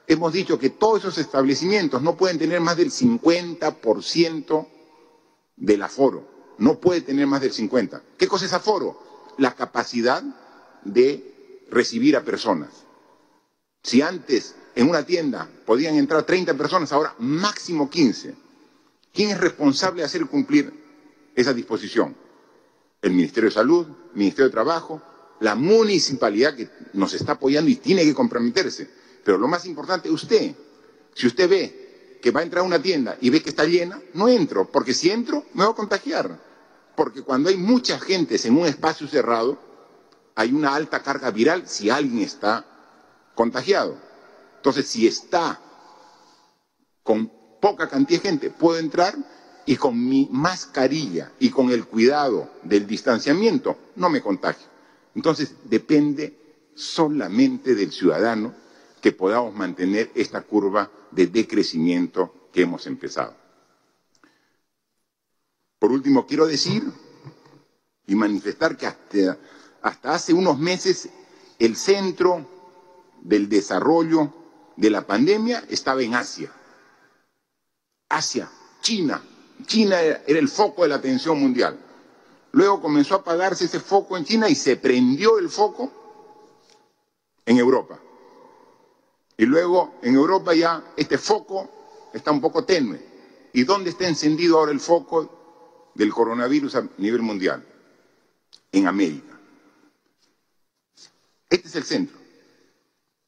[0.06, 4.68] hemos dicho que todos esos establecimientos no pueden tener más del 50%
[5.58, 6.28] del aforo.
[6.60, 8.02] No puede tener más del 50%.
[8.18, 9.34] ¿Qué cosa es aforo?
[9.40, 10.22] La capacidad
[10.84, 12.70] de recibir a personas.
[13.82, 18.43] Si antes en una tienda podían entrar 30 personas, ahora máximo 15.
[19.14, 20.74] ¿Quién es responsable de hacer cumplir
[21.36, 22.16] esa disposición?
[23.04, 25.02] el Ministerio de Salud, el Ministerio de Trabajo,
[25.42, 28.90] la municipalidad que nos está apoyando y tiene que comprometerse.
[29.24, 30.56] Pero lo más importante, usted,
[31.14, 34.02] si usted ve que va a entrar a una tienda y ve que está llena,
[34.14, 36.40] no entro, porque si entro me voy a contagiar.
[36.96, 39.60] Porque cuando hay mucha gente en un espacio cerrado,
[40.36, 42.66] hay una alta carga viral si alguien está
[43.36, 43.98] contagiado.
[44.58, 45.60] Entonces, si está
[47.04, 47.30] con
[47.64, 49.16] poca cantidad de gente, puedo entrar
[49.66, 54.68] y con mi mascarilla y con el cuidado del distanciamiento no me contagio.
[55.16, 56.38] Entonces depende
[56.76, 58.54] solamente del ciudadano
[59.00, 63.34] que podamos mantener esta curva de decrecimiento que hemos empezado.
[65.80, 66.84] Por último, quiero decir
[68.06, 69.38] y manifestar que hasta,
[69.82, 71.08] hasta hace unos meses
[71.60, 72.46] el centro
[73.22, 74.34] del desarrollo
[74.76, 76.52] de la pandemia estaba en Asia.
[78.10, 78.50] Asia,
[78.82, 79.22] China,
[79.66, 81.80] China era el foco de la atención mundial.
[82.52, 85.92] Luego comenzó a apagarse ese foco en China y se prendió el foco
[87.46, 88.00] en Europa.
[89.38, 93.04] Y luego en Europa ya este foco está un poco tenue.
[93.54, 97.66] ¿Y dónde está encendido ahora el foco del coronavirus a nivel mundial?
[98.72, 99.40] En América.
[101.50, 102.18] Este es el centro.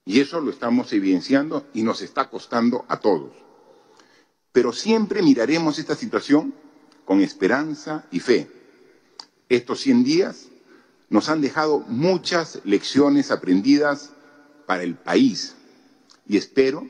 [0.06, 3.45] Y eso lo estamos evidenciando y nos está costando a todos
[4.56, 6.54] pero siempre miraremos esta situación
[7.04, 8.50] con esperanza y fe.
[9.50, 10.46] Estos 100 días
[11.10, 14.12] nos han dejado muchas lecciones aprendidas
[14.66, 15.56] para el país
[16.26, 16.88] y espero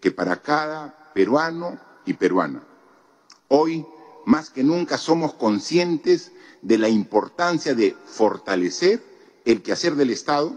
[0.00, 2.62] que para cada peruano y peruana.
[3.48, 3.84] Hoy,
[4.24, 6.32] más que nunca, somos conscientes
[6.62, 9.02] de la importancia de fortalecer
[9.44, 10.56] el quehacer del Estado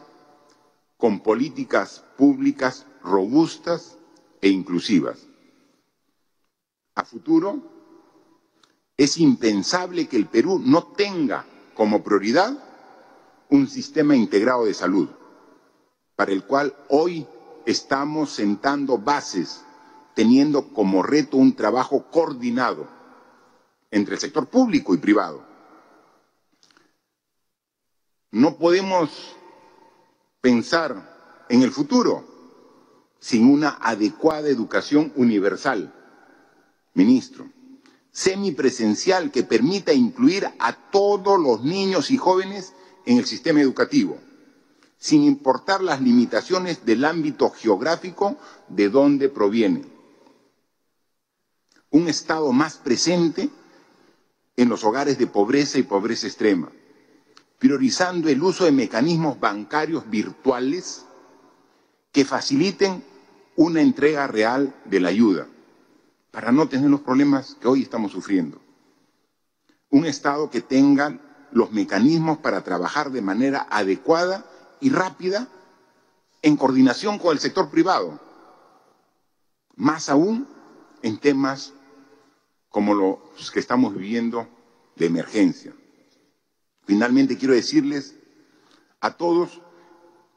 [0.96, 3.98] con políticas públicas robustas
[4.42, 5.29] e inclusivas
[7.00, 7.62] a futuro,
[8.98, 12.52] es impensable que el Perú no tenga como prioridad
[13.50, 15.10] un sistema integrado de salud,
[16.16, 17.26] para el cual hoy
[17.66, 19.64] estamos sentando bases,
[20.14, 22.88] teniendo como reto un trabajo coordinado
[23.92, 25.42] entre el sector público y privado.
[28.32, 29.10] No podemos
[30.42, 32.26] pensar en el futuro
[33.20, 35.94] sin una adecuada educación universal
[37.00, 37.48] ministro,
[38.12, 42.74] semipresencial que permita incluir a todos los niños y jóvenes
[43.06, 44.18] en el sistema educativo,
[44.98, 48.36] sin importar las limitaciones del ámbito geográfico
[48.68, 49.90] de donde provienen.
[51.92, 53.50] Un Estado más presente
[54.58, 56.70] en los hogares de pobreza y pobreza extrema,
[57.60, 61.06] priorizando el uso de mecanismos bancarios virtuales
[62.12, 63.02] que faciliten
[63.56, 65.48] una entrega real de la ayuda
[66.32, 68.62] para no tener los problemas que hoy estamos sufriendo.
[69.90, 71.20] Un Estado que tenga
[71.52, 74.46] los mecanismos para trabajar de manera adecuada
[74.80, 75.48] y rápida
[76.42, 78.20] en coordinación con el sector privado,
[79.76, 80.48] más aún
[81.02, 81.74] en temas
[82.70, 84.48] como los que estamos viviendo
[84.96, 85.74] de emergencia.
[86.86, 88.16] Finalmente quiero decirles
[89.00, 89.62] a todos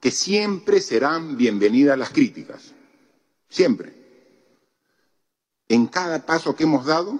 [0.00, 2.72] que siempre serán bienvenidas las críticas,
[3.48, 4.01] siempre.
[5.72, 7.18] En cada paso que hemos dado,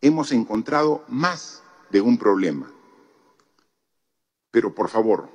[0.00, 2.72] hemos encontrado más de un problema.
[4.50, 5.28] Pero por favor,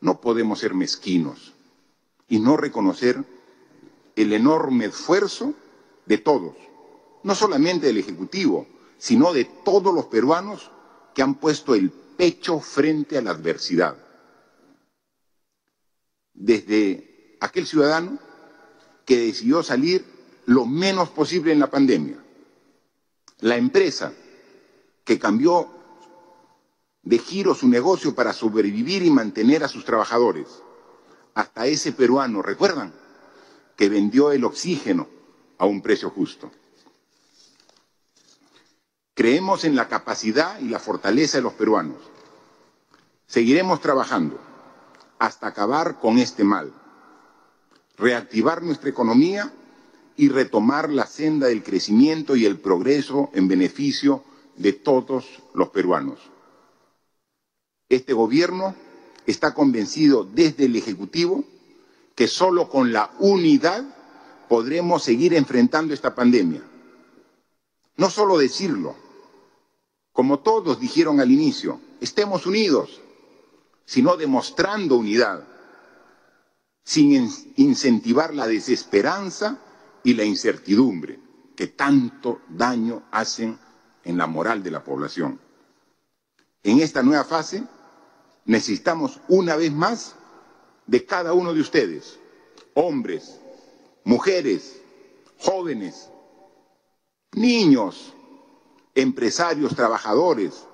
[0.00, 1.52] no podemos ser mezquinos
[2.28, 3.24] y no reconocer
[4.14, 5.52] el enorme esfuerzo
[6.04, 6.54] de todos,
[7.24, 10.70] no solamente del Ejecutivo, sino de todos los peruanos
[11.12, 13.96] que han puesto el pecho frente a la adversidad.
[16.34, 18.16] Desde aquel ciudadano
[19.04, 20.15] que decidió salir
[20.46, 22.16] lo menos posible en la pandemia.
[23.40, 24.12] La empresa
[25.04, 25.68] que cambió
[27.02, 30.46] de giro su negocio para sobrevivir y mantener a sus trabajadores.
[31.34, 32.92] Hasta ese peruano, ¿recuerdan?
[33.76, 35.08] Que vendió el oxígeno
[35.58, 36.50] a un precio justo.
[39.14, 41.98] Creemos en la capacidad y la fortaleza de los peruanos.
[43.26, 44.38] Seguiremos trabajando
[45.18, 46.72] hasta acabar con este mal,
[47.96, 49.52] reactivar nuestra economía
[50.16, 54.24] y retomar la senda del crecimiento y el progreso en beneficio
[54.56, 56.18] de todos los peruanos.
[57.88, 58.74] Este gobierno
[59.26, 61.44] está convencido desde el Ejecutivo
[62.14, 63.84] que solo con la unidad
[64.48, 66.62] podremos seguir enfrentando esta pandemia.
[67.96, 68.94] No solo decirlo,
[70.12, 73.00] como todos dijeron al inicio, estemos unidos,
[73.84, 75.46] sino demostrando unidad,
[76.82, 79.60] sin incentivar la desesperanza
[80.06, 81.18] y la incertidumbre
[81.56, 83.58] que tanto daño hacen
[84.04, 85.40] en la moral de la población.
[86.62, 87.64] En esta nueva fase
[88.44, 90.14] necesitamos una vez más
[90.86, 92.20] de cada uno de ustedes,
[92.74, 93.40] hombres,
[94.04, 94.80] mujeres,
[95.40, 96.08] jóvenes,
[97.32, 98.14] niños,
[98.94, 100.68] empresarios, trabajadores,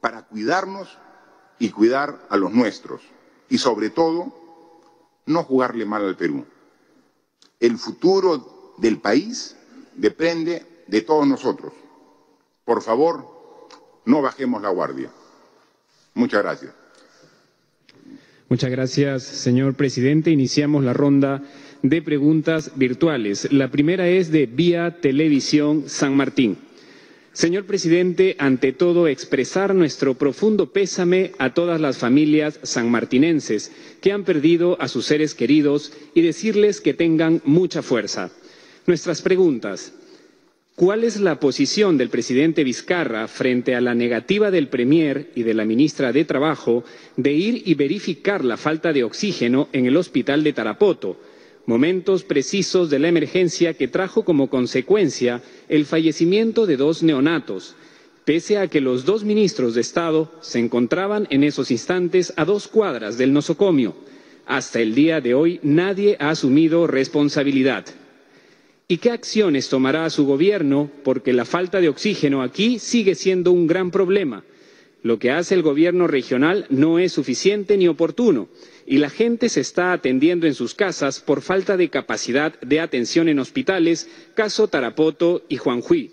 [0.00, 0.96] para cuidarnos
[1.58, 3.02] y cuidar a los nuestros.
[3.50, 4.32] Y sobre todo,
[5.26, 6.46] no jugarle mal al Perú.
[7.60, 9.56] El futuro del país
[9.94, 11.72] depende de todos nosotros.
[12.64, 13.26] Por favor,
[14.04, 15.10] no bajemos la guardia.
[16.14, 16.72] Muchas gracias.
[18.48, 20.30] Muchas gracias, señor presidente.
[20.30, 21.42] Iniciamos la ronda
[21.82, 23.52] de preguntas virtuales.
[23.52, 26.58] La primera es de Vía Televisión San Martín.
[27.36, 34.24] Señor presidente, ante todo expresar nuestro profundo pésame a todas las familias sanmartinenses que han
[34.24, 38.30] perdido a sus seres queridos y decirles que tengan mucha fuerza.
[38.86, 39.92] Nuestras preguntas.
[40.76, 45.52] ¿Cuál es la posición del presidente Vizcarra frente a la negativa del Premier y de
[45.52, 46.84] la ministra de Trabajo
[47.18, 51.20] de ir y verificar la falta de oxígeno en el hospital de Tarapoto?
[51.66, 57.74] Momentos precisos de la emergencia que trajo como consecuencia el fallecimiento de dos neonatos,
[58.24, 62.68] pese a que los dos ministros de Estado se encontraban en esos instantes a dos
[62.68, 63.94] cuadras del nosocomio.
[64.46, 67.84] Hasta el día de hoy nadie ha asumido responsabilidad.
[68.88, 70.88] ¿Y qué acciones tomará su gobierno?
[71.02, 74.44] Porque la falta de oxígeno aquí sigue siendo un gran problema.
[75.06, 78.48] Lo que hace el gobierno regional no es suficiente ni oportuno
[78.88, 83.28] y la gente se está atendiendo en sus casas por falta de capacidad de atención
[83.28, 86.10] en hospitales, caso Tarapoto y Juanjuí.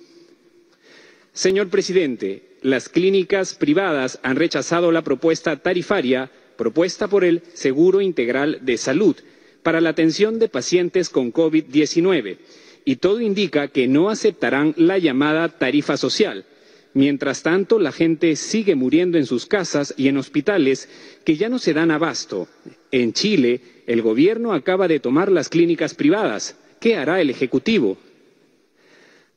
[1.32, 8.60] Señor presidente, las clínicas privadas han rechazado la propuesta tarifaria propuesta por el Seguro Integral
[8.62, 9.16] de Salud
[9.64, 12.38] para la atención de pacientes con COVID-19
[12.86, 16.46] y todo indica que no aceptarán la llamada tarifa social
[16.94, 20.88] Mientras tanto, la gente sigue muriendo en sus casas y en hospitales
[21.26, 22.48] que ya no se dan abasto.
[22.92, 26.56] En Chile, el gobierno acaba de tomar las clínicas privadas.
[26.80, 27.98] ¿Qué hará el Ejecutivo?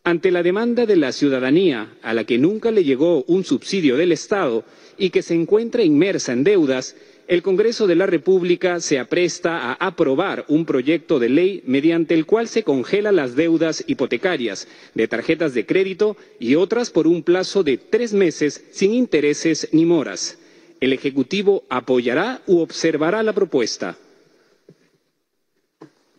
[0.04, 4.12] Ante la demanda de la ciudadanía, a la que nunca le llegó un subsidio del
[4.12, 4.64] Estado
[4.98, 6.94] y que se encuentra inmersa en deudas,
[7.28, 12.24] el Congreso de la República se apresta a aprobar un proyecto de ley mediante el
[12.26, 17.62] cual se congelan las deudas hipotecarias de tarjetas de crédito y otras por un plazo
[17.64, 20.38] de tres meses sin intereses ni moras.
[20.80, 23.96] ¿El Ejecutivo apoyará u observará la propuesta?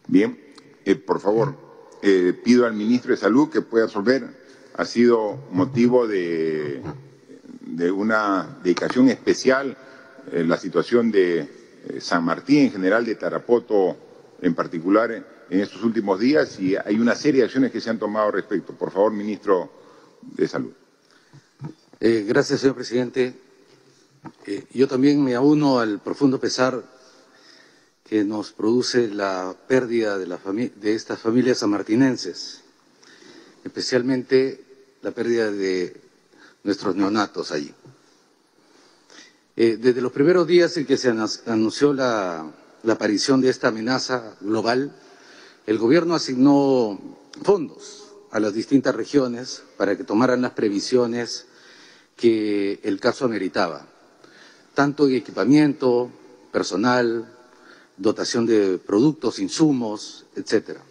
[0.08, 0.38] Bien,
[0.86, 1.56] eh, por favor,
[2.02, 4.24] eh, pido al ministro de Salud que pueda resolver.
[4.76, 6.82] Ha sido motivo de,
[7.62, 9.78] de una dedicación especial
[10.32, 13.98] eh, la situación de eh, San Martín en general, de Tarapoto
[14.42, 15.12] en particular
[15.50, 18.34] en estos últimos días y hay una serie de acciones que se han tomado al
[18.34, 18.74] respecto.
[18.74, 19.72] Por favor, ministro
[20.22, 20.74] de Salud.
[22.00, 23.34] Eh, gracias, señor presidente.
[24.74, 26.84] yo también me auno al profundo pesar
[28.04, 30.40] que nos produce la pérdida de, la
[30.76, 32.62] de estas familias sanmartinenses,
[33.64, 34.64] especialmente
[35.02, 36.00] la pérdida de
[36.64, 37.74] nuestros neonatos allí.
[39.60, 41.12] Eh, desde los primeros días en que se
[41.48, 42.46] anunció la,
[42.88, 44.96] aparición de esta amenaza global,
[45.66, 47.00] el gobierno asignó
[47.42, 51.48] fondos a las distintas regiones para que tomaran las previsiones
[52.16, 53.88] que el caso ameritaba,
[54.76, 56.12] tanto en equipamiento,
[56.52, 57.28] personal,
[57.98, 60.82] dotación de productos, insumos, etcétera.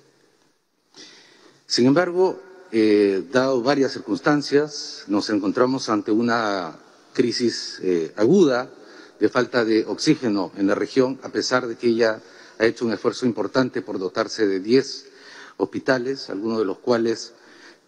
[1.66, 6.80] Sin embargo, eh, dado varias circunstancias, nos encontramos ante una
[7.16, 8.70] crisis eh, aguda
[9.18, 12.20] de falta de oxígeno en la región, a pesar de que ella
[12.58, 15.06] ha hecho un esfuerzo importante por dotarse de 10
[15.56, 17.32] hospitales, algunos de los cuales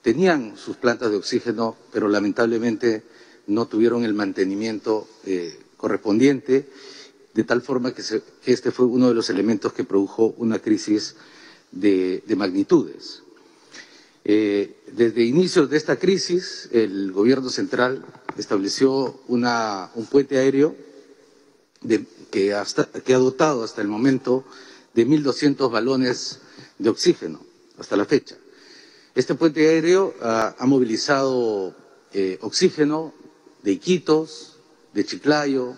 [0.00, 3.02] tenían sus plantas de oxígeno, pero lamentablemente
[3.46, 6.70] no tuvieron el mantenimiento eh, correspondiente,
[7.34, 8.02] de tal forma que,
[8.46, 11.16] este fue uno de los elementos que produjo una crisis
[11.70, 13.22] de magnitudes.
[14.30, 18.04] Eh, desde inicios de esta crisis, el gobierno central
[18.36, 20.76] estableció un puente aéreo
[22.30, 24.44] que, ha dotado hasta el momento
[24.92, 26.40] de 1.200 balones
[26.78, 27.40] de oxígeno,
[27.78, 28.36] hasta la fecha.
[29.14, 31.74] Este puente aéreo ha movilizado
[32.12, 33.14] eh, oxígeno
[33.62, 34.58] de Iquitos,
[34.92, 35.74] de Chiclayo,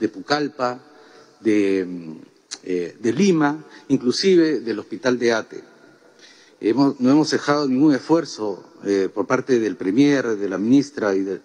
[0.00, 0.80] de Pucallpa,
[1.40, 2.16] de, mm,
[2.62, 5.69] eh, de Lima, inclusive del hospital de Ate
[6.60, 11.40] no hemos dejado ningún esfuerzo eh, por parte del Premier, de la ministra y de,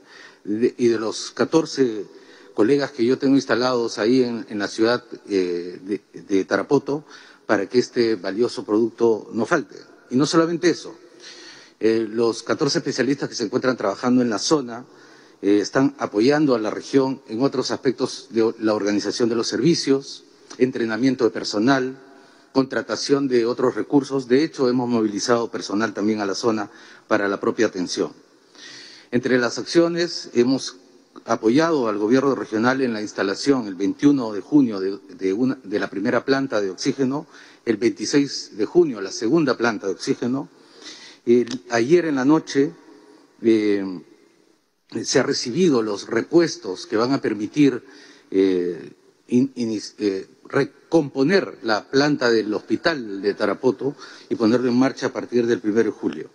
[0.99, 2.05] los 14
[2.53, 7.05] colegas que yo tengo instalados ahí en, la ciudad eh, de, Tarapoto
[7.45, 9.75] para que este valioso producto no falte.
[10.09, 10.95] Y no solamente eso,
[11.79, 14.85] eh, los 14 especialistas que se encuentran trabajando en la zona
[15.41, 20.23] están apoyando a la región en otros aspectos de la organización de los servicios,
[20.57, 21.99] entrenamiento de personal,
[22.55, 24.29] contratación de otros recursos.
[24.29, 26.71] De hecho, hemos movilizado personal también a la zona
[27.05, 28.13] para la propia atención.
[29.11, 30.77] Entre las acciones, hemos
[31.25, 36.61] apoyado al gobierno regional en la instalación el 21 de junio de, la primera planta
[36.61, 37.27] de oxígeno,
[37.65, 40.47] el 26 de junio la segunda planta de oxígeno.
[41.71, 42.71] ayer en la noche
[43.41, 44.01] eh,
[45.03, 47.83] se han recibido los repuestos que van a permitir
[48.31, 48.93] eh,
[49.27, 53.95] eh, recomponer la planta del hospital de Tarapoto
[54.29, 56.29] y ponerlo en marcha a partir del 1 de julio.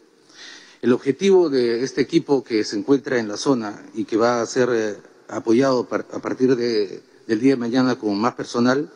[0.82, 4.46] El objetivo de este equipo que se encuentra en la zona y que va a
[4.46, 4.96] ser eh,
[5.28, 8.90] apoyado a partir del día de mañana con más personal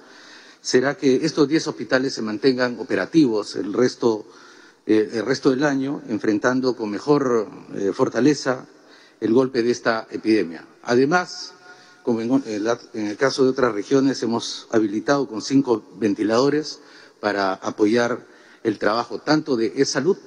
[0.61, 4.27] será que estos 10 hospitales se mantengan operativos el resto,
[4.87, 7.49] el resto del año, enfrentando con mejor
[7.93, 8.67] fortaleza
[9.21, 10.67] el golpe de esta epidemia.
[10.83, 11.54] Además,
[12.05, 12.43] como en,
[12.93, 16.81] el caso de otras regiones, hemos habilitado con cinco ventiladores
[17.19, 18.27] para apoyar
[18.63, 20.19] el trabajo tanto de e-salud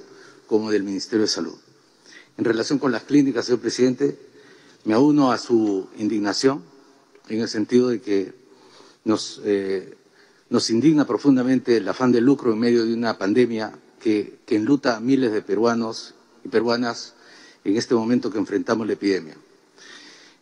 [0.48, 1.54] como del Ministerio de Salud.
[2.36, 4.18] En relación con las clínicas, señor presidente,
[4.84, 6.64] me uno a su indignación
[7.28, 8.34] en el sentido de que
[9.04, 9.96] nos, eh,
[10.50, 14.96] nos indigna profundamente el afán de lucro en medio de una pandemia que, que enluta
[14.96, 16.14] a miles de peruanos
[16.44, 17.14] y peruanas
[17.62, 19.36] en este momento que enfrentamos la epidemia.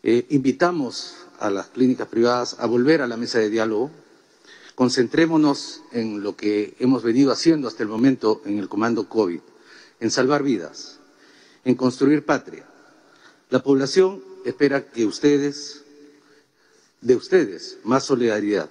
[0.08, 3.90] Eh, invitamos a las clínicas privadas a volver a la mesa de diálogo.
[4.74, 9.40] Concentrémonos en lo que hemos venido haciendo hasta el momento en el comando COVID,
[10.00, 10.98] en salvar vidas,
[11.64, 12.66] en construir patria.
[13.50, 15.82] La población espera que ustedes,
[17.00, 18.68] de ustedes, más solidaridad,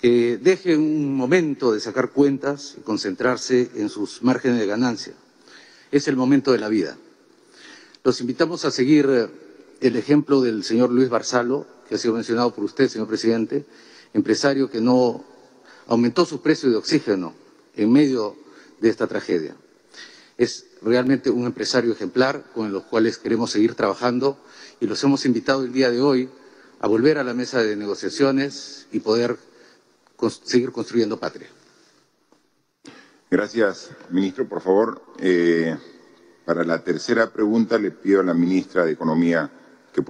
[0.00, 5.14] que dejen un momento de sacar cuentas y concentrarse en sus márgenes de ganancia.
[5.90, 6.96] Es el momento de la vida.
[8.04, 9.28] Los invitamos a seguir eh,
[9.80, 13.64] el ejemplo del señor Luis Barzalo, que ha sido mencionado por usted, señor presidente,
[14.12, 15.24] empresario que no
[15.86, 17.34] aumentó su precio de oxígeno
[17.76, 18.36] en medio
[18.80, 19.56] de esta tragedia.
[20.36, 24.38] Es realmente un empresario ejemplar con los cuales queremos seguir trabajando
[24.80, 26.28] y los hemos invitado el día de hoy
[26.80, 29.36] a volver a la mesa de negociaciones y poder
[30.44, 31.48] seguir construyendo patria.
[33.30, 34.48] Gracias, ministro.
[34.48, 35.76] Por favor, eh,
[36.44, 39.50] para la tercera pregunta le pido a la ministra de Economía
[39.92, 40.02] que.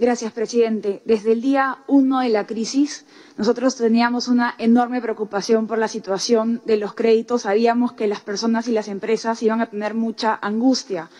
[0.00, 1.02] Gracias, presidente.
[1.06, 3.04] Desde el día uno de la crisis,
[3.36, 7.42] nosotros teníamos una enorme preocupación por la situación de los créditos.
[7.42, 11.10] Sabíamos que las personas y las empresas iban a tener mucha angustia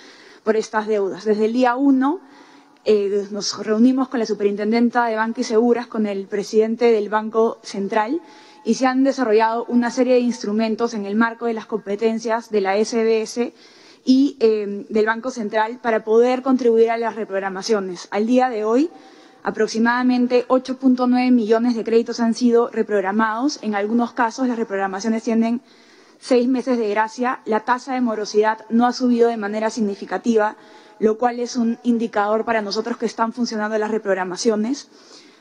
[0.45, 1.25] por estas deudas.
[1.25, 2.21] Desde el día uno
[2.85, 7.59] eh, nos reunimos con la superintendenta de Banco y Seguras, con el presidente del Banco
[7.65, 8.23] Central,
[8.65, 12.61] y se han desarrollado una serie de instrumentos en el marco de las competencias de
[12.61, 13.53] la SBS
[14.09, 18.09] y eh, del Banco Central para poder contribuir a las reprogramaciones.
[18.11, 18.89] Al día de hoy,
[19.43, 23.59] aproximadamente 8.9 millones de créditos han sido reprogramados.
[23.61, 25.61] En algunos casos, las reprogramaciones tienen
[26.19, 27.41] seis meses de gracia.
[27.45, 30.57] La tasa de morosidad no ha subido de manera significativa,
[31.01, 34.89] lo cual es un indicador para nosotros que están funcionando las reprogramaciones.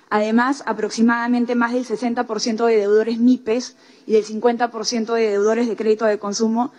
[0.09, 6.03] Además, aproximadamente más del 60% de deudores MIPES y del 50% de deudores de crédito
[6.03, 6.73] de consumo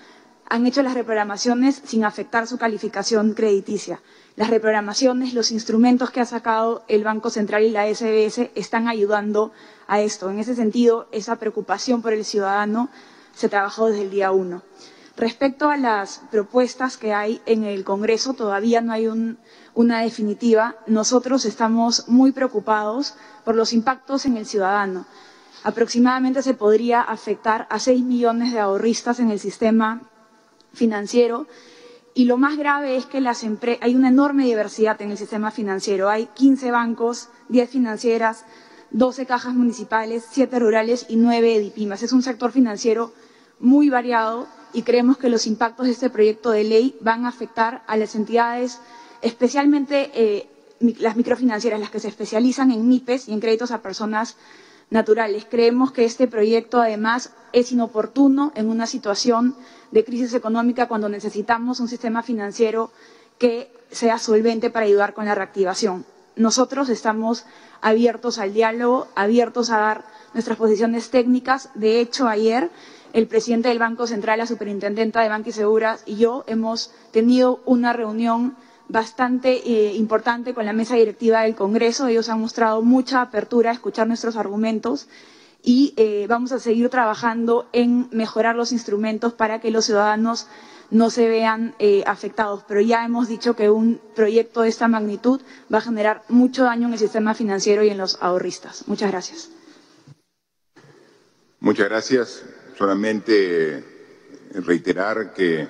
[0.51, 4.01] han hecho las reprogramaciones sin afectar su calificación crediticia.
[4.35, 9.53] Las reprogramaciones, los instrumentos que ha sacado el Banco Central y la SBS están ayudando
[9.87, 10.31] a esto.
[10.31, 12.89] En ese sentido, esa preocupación por el ciudadano
[13.35, 14.63] se trabajó desde el día uno.
[15.17, 19.09] Respecto a las propuestas que hay en el Congreso, todavía no hay
[19.75, 20.77] una definitiva.
[20.87, 23.15] Nosotros estamos muy preocupados
[23.45, 25.07] por los impactos en el ciudadano.
[25.65, 30.03] Aproximadamente se podría afectar a 6 millones de ahorristas en el sistema
[30.79, 31.47] financiero.
[32.15, 33.45] Y lo más grave es que las
[33.81, 36.09] hay una enorme diversidad en el sistema financiero.
[36.09, 38.45] Hay 15 bancos, 10 financieras,
[38.91, 42.03] 12 cajas municipales, 7 rurales y 9 edipimas.
[42.03, 43.13] Es un sector financiero
[43.61, 47.83] muy variado y creemos que los impactos de este proyecto de ley van a afectar
[47.87, 48.81] a las entidades,
[49.23, 50.49] especialmente eh,
[51.01, 54.37] las microfinancieras, las que se especializan en MIPES y en créditos a personas
[54.91, 55.47] naturales.
[55.49, 59.55] Creemos que este proyecto, además, es inoportuno en una situación
[59.91, 62.91] de crisis económica cuando necesitamos un sistema financiero
[63.39, 66.05] que sea solvente para ayudar con la reactivación.
[66.37, 67.45] Nosotros estamos
[67.81, 70.05] abiertos al diálogo, abiertos a dar
[70.35, 71.71] nuestras posiciones técnicas.
[71.75, 72.71] De hecho, ayer
[73.13, 77.61] el presidente del Banco Central, la superintendenta de Banco y Seguras y yo hemos tenido
[77.65, 78.57] una reunión
[78.89, 82.07] bastante eh, importante con la mesa directiva del Congreso.
[82.07, 85.09] Ellos han mostrado mucha apertura a escuchar nuestros argumentos
[85.63, 90.47] y eh, vamos a seguir trabajando en mejorar los instrumentos para que los ciudadanos
[90.91, 92.65] no se vean eh, afectados.
[92.67, 95.43] Pero ya hemos dicho que un proyecto de esta magnitud
[95.73, 98.89] va a generar mucho daño en el sistema financiero y en los ahorristas.
[98.89, 99.51] Muchas gracias.
[101.61, 102.43] Muchas gracias.
[102.79, 103.85] Solamente
[104.55, 105.69] reiterar que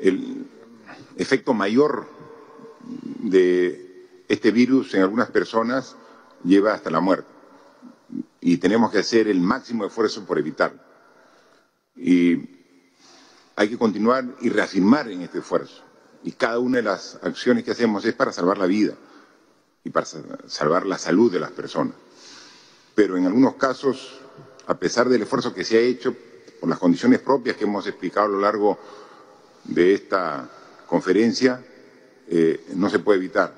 [0.00, 0.46] el
[1.16, 2.06] efecto mayor
[3.20, 5.96] de este virus en algunas personas
[6.44, 7.28] lleva hasta la muerte.
[8.40, 10.80] Y tenemos que hacer el máximo esfuerzo por evitarlo.
[11.96, 12.48] Y
[13.54, 15.82] hay que continuar y reafirmar en este esfuerzo.
[16.24, 18.94] Y cada una de las acciones que hacemos es para salvar la vida
[19.84, 21.94] y para salvar la salud de las personas.
[22.94, 24.20] Pero en algunos casos,
[24.66, 26.14] a pesar del esfuerzo que se ha hecho,
[26.60, 28.78] por las condiciones propias que hemos explicado a lo largo
[29.64, 30.48] de esta
[30.92, 31.64] conferencia,
[32.28, 33.54] eh, no se puede evitar.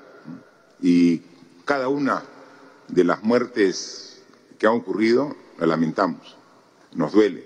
[0.81, 1.21] Y
[1.65, 2.23] cada una
[2.87, 4.21] de las muertes
[4.57, 6.37] que han ocurrido la lamentamos,
[6.93, 7.45] nos duele,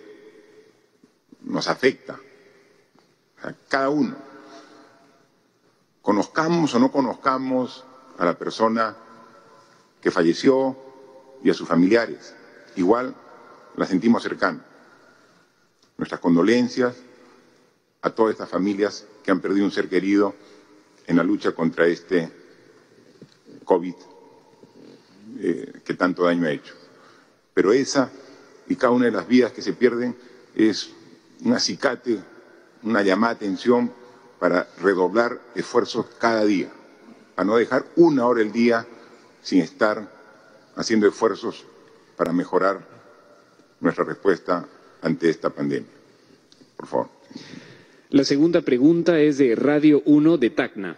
[1.42, 2.20] nos afecta.
[3.68, 4.16] cada uno.
[6.04, 7.84] Conozcamos o no conozcamos
[8.20, 8.96] a la persona
[10.02, 10.78] que falleció
[11.44, 12.36] y a sus familiares,
[12.76, 13.16] igual
[13.76, 14.64] la sentimos cercana.
[15.98, 16.96] Nuestras condolencias
[18.04, 20.34] a todas estas familias que han perdido un ser querido
[21.06, 22.32] en la lucha contra este
[23.64, 23.94] COVID
[25.40, 26.74] eh, que tanto daño ha hecho.
[27.54, 28.10] Pero esa
[28.68, 30.16] y cada una de las vidas que se pierden
[30.56, 30.90] es
[31.46, 32.20] un acicate,
[32.82, 33.94] una llamada a atención
[34.40, 36.72] para redoblar esfuerzos cada día,
[37.36, 38.88] a no dejar una hora el día
[39.44, 40.12] sin estar
[40.76, 41.66] haciendo esfuerzos
[42.18, 42.84] para mejorar
[43.80, 44.66] nuestra respuesta
[45.04, 45.92] ante esta pandemia.
[46.76, 47.10] Por favor.
[48.12, 50.96] La segunda pregunta es de Radio 1 de Tacna.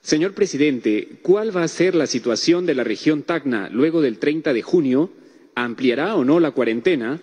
[0.00, 4.52] Señor presidente, ¿cuál va a ser la situación de la región Tacna luego del 30
[4.52, 5.12] de junio?
[5.54, 7.20] ¿Ampliará o no la cuarentena?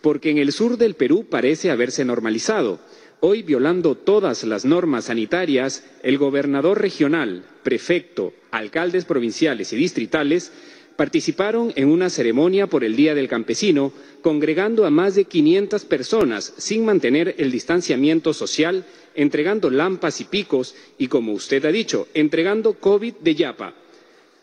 [0.00, 2.80] Porque en el sur del Perú parece haberse normalizado.
[3.20, 10.50] Hoy, violando todas las normas sanitarias, el gobernador regional, prefecto, alcaldes provinciales y distritales
[10.96, 16.52] participaron en una ceremonia por el Día del Campesino, congregando a más de 500 personas
[16.56, 22.74] sin mantener el distanciamiento social, entregando lampas y picos y, como usted ha dicho, entregando
[22.74, 23.74] COVID de yapa.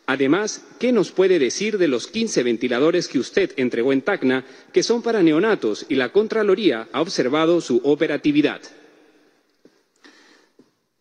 [0.08, 4.44] Además, ¿qué nos puede decir de los 15 ventiladores que usted entregó en Tacna,
[4.74, 8.60] que son para neonatos y la Contraloría ha observado su operatividad?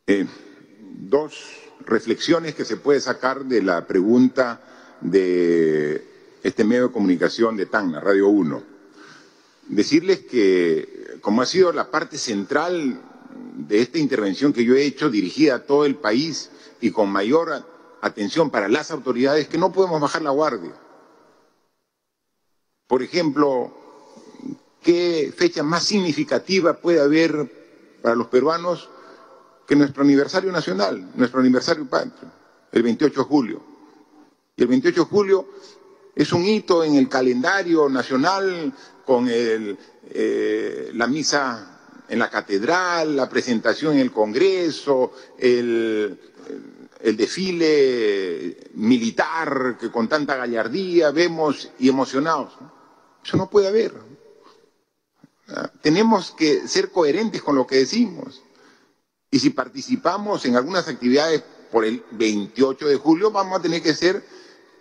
[0.06, 0.26] Eh,
[1.00, 1.54] dos
[1.86, 4.60] reflexiones que se puede sacar de la pregunta
[5.00, 6.04] de
[6.42, 8.62] este medio de comunicación de Tacna, Radio 1.
[9.68, 13.00] Decirles que, como ha sido la parte central
[13.56, 16.50] de esta intervención que yo he hecho, dirigida a todo el país
[16.80, 17.64] y con mayor
[18.00, 20.72] atención para las autoridades que no podemos bajar la guardia.
[22.86, 23.72] Por ejemplo,
[24.82, 28.88] ¿qué fecha más significativa puede haber para los peruanos
[29.66, 32.30] que nuestro aniversario nacional, nuestro aniversario patrio,
[32.72, 33.67] el 28 de julio?
[34.59, 35.48] Y el 28 de julio
[36.16, 38.74] es un hito en el calendario nacional
[39.06, 41.78] con eh, la misa
[42.09, 46.18] en la catedral, la presentación en el Congreso, el,
[47.01, 52.55] el desfile militar que con tanta gallardía vemos y emocionados.
[53.24, 53.94] Eso no puede haber.
[55.82, 58.43] Tenemos que ser coherentes con lo que decimos.
[59.30, 63.94] Y si participamos en algunas actividades por el 28 de julio, vamos a tener que
[63.94, 64.24] ser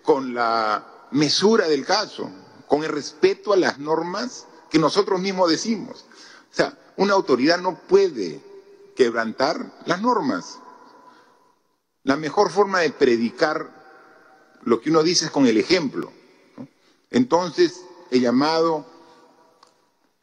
[0.08, 2.32] con la mesura del caso,
[2.66, 6.06] con el respeto a las normas que nosotros mismos decimos.
[6.50, 8.42] O sea, una autoridad no puede
[8.96, 10.60] quebrantar las normas.
[12.04, 16.10] La mejor forma de predicar lo que uno dice es con el ejemplo.
[17.12, 18.86] Entonces, he llamado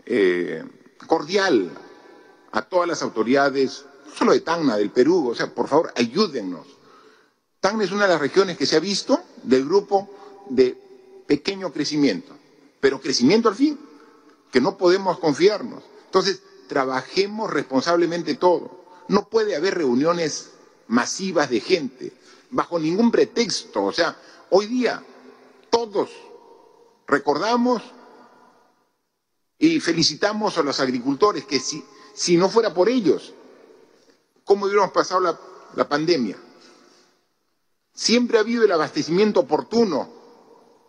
[0.07, 0.65] eh,
[1.07, 1.71] cordial
[2.53, 6.67] a todas las autoridades, no solo de Tacna, del Perú, o sea, por favor, ayúdennos.
[7.61, 10.11] Tacna es una de las regiones que se ha visto del grupo
[10.49, 10.77] de
[11.27, 12.35] pequeño crecimiento,
[12.81, 13.79] pero crecimiento al fin,
[14.51, 15.83] que no podemos confiarnos.
[16.07, 18.85] Entonces, trabajemos responsablemente todo.
[19.09, 20.51] No puede haber reuniones
[20.87, 22.13] masivas de gente,
[22.51, 23.85] bajo ningún pretexto.
[23.85, 24.17] O sea,
[24.51, 25.03] hoy día
[25.71, 26.11] todos
[27.07, 27.83] recordamos
[29.59, 31.85] y felicitamos a los agricultores que si,
[32.15, 33.35] si no fuera por ellos,
[34.45, 35.41] ¿cómo hubiéramos pasado la,
[35.75, 36.37] la pandemia?
[37.95, 40.09] Siempre ha habido el abastecimiento oportuno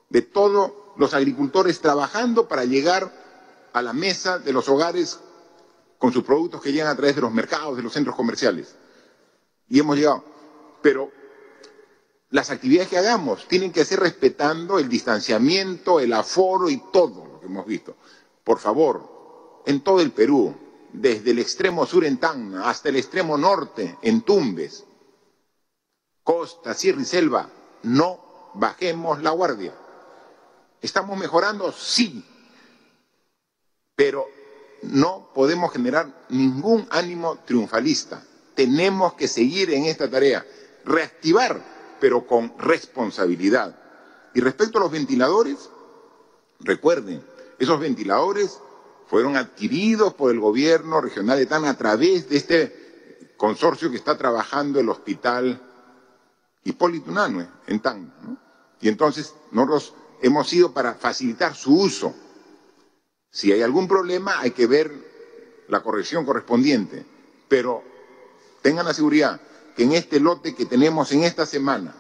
[0.10, 3.14] de todos los agricultores trabajando para llegar
[3.74, 5.20] a la mesa de los hogares
[6.00, 8.76] con sus productos que llegan a través de los mercados, de los centros comerciales.
[9.70, 10.24] Y hemos llegado.
[10.82, 11.12] Pero
[12.32, 17.40] las actividades que hagamos tienen que ser respetando el distanciamiento, el aforo y todo lo
[17.40, 17.96] que hemos visto.
[18.44, 20.56] Por favor, en todo el Perú,
[20.92, 24.86] desde el extremo sur en Tacna hasta el extremo norte en Tumbes,
[26.26, 27.50] costa, sierra y selva,
[27.84, 29.74] no bajemos la guardia.
[30.82, 31.72] ¿Estamos mejorando?
[31.72, 32.26] Sí,
[33.96, 34.26] pero
[34.82, 38.24] no podemos generar ningún ánimo triunfalista.
[38.56, 40.46] Tenemos que seguir en esta tarea,
[40.84, 41.62] reactivar,
[42.02, 43.80] pero con responsabilidad.
[44.34, 45.70] Y respecto a los ventiladores,
[46.60, 47.24] recuerden,
[47.60, 48.60] esos ventiladores
[49.08, 54.18] fueron adquiridos por el gobierno regional de TAN a través de este consorcio que está
[54.18, 55.62] trabajando el hospital
[56.66, 58.40] Hipólito Unanue en TAN.
[58.82, 62.14] Y entonces nosotros hemos ido para facilitar su uso.
[63.30, 64.92] Si hay algún problema hay que ver
[65.70, 67.06] la corrección correspondiente,
[67.48, 67.84] pero
[68.62, 69.40] tengan la seguridad
[69.76, 71.96] que en este lote que tenemos en esta semana,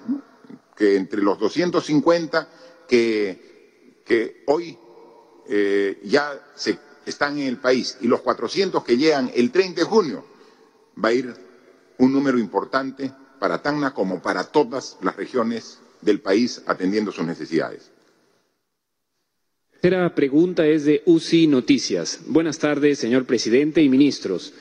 [0.76, 2.50] que entre los 250
[2.88, 4.78] que, que hoy
[5.48, 9.86] eh, ya se están en el país y los 400 que llegan el 30 de
[9.86, 10.26] junio,
[11.04, 11.34] va a ir
[11.98, 17.92] un número importante para Tacna como para todas las regiones del país atendiendo sus necesidades.
[19.82, 22.22] Tercera pregunta es de UCI Noticias.
[22.26, 24.54] Buenas tardes, señor presidente y ministros.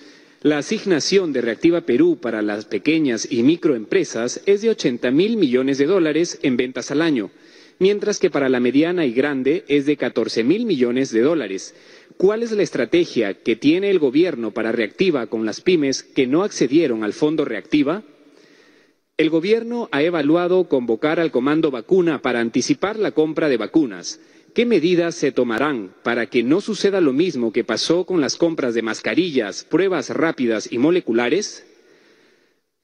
[0.42, 5.78] La asignación de Reactiva Perú para las pequeñas y microempresas es de 80 mil millones
[5.78, 7.30] de dólares en ventas al año,
[7.78, 11.74] mientras que para la mediana y grande es de 14 mil millones de dólares.
[12.18, 16.42] ¿Cuál es la estrategia que tiene el gobierno para Reactiva con las pymes que no
[16.42, 18.02] accedieron al fondo Reactiva?
[19.16, 24.18] El gobierno ha evaluado convocar al comando vacuna para anticipar la compra de vacunas.
[24.56, 28.74] ¿Qué medidas se tomarán para que no suceda lo mismo que pasó con las compras
[28.74, 31.64] de mascarillas, pruebas rápidas y moleculares?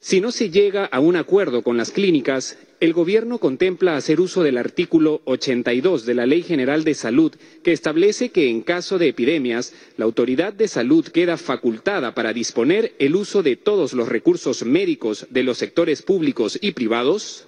[0.02, 4.42] Si no se llega a un acuerdo con las clínicas, el Gobierno contempla hacer uso
[4.42, 9.08] del artículo 82 de la Ley General de Salud, que establece que en caso de
[9.08, 14.64] epidemias, la autoridad de salud queda facultada para disponer el uso de todos los recursos
[14.64, 17.46] médicos de los sectores públicos y privados.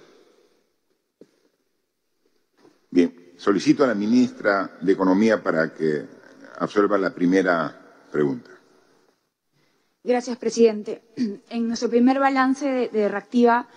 [2.91, 6.03] Bien, solicito a la ministra de Economía para que
[6.59, 8.52] absorba la primera pregunta.
[10.05, 11.01] Gracias, presidente.
[11.49, 13.67] En nuestro primer balance de, Reactiva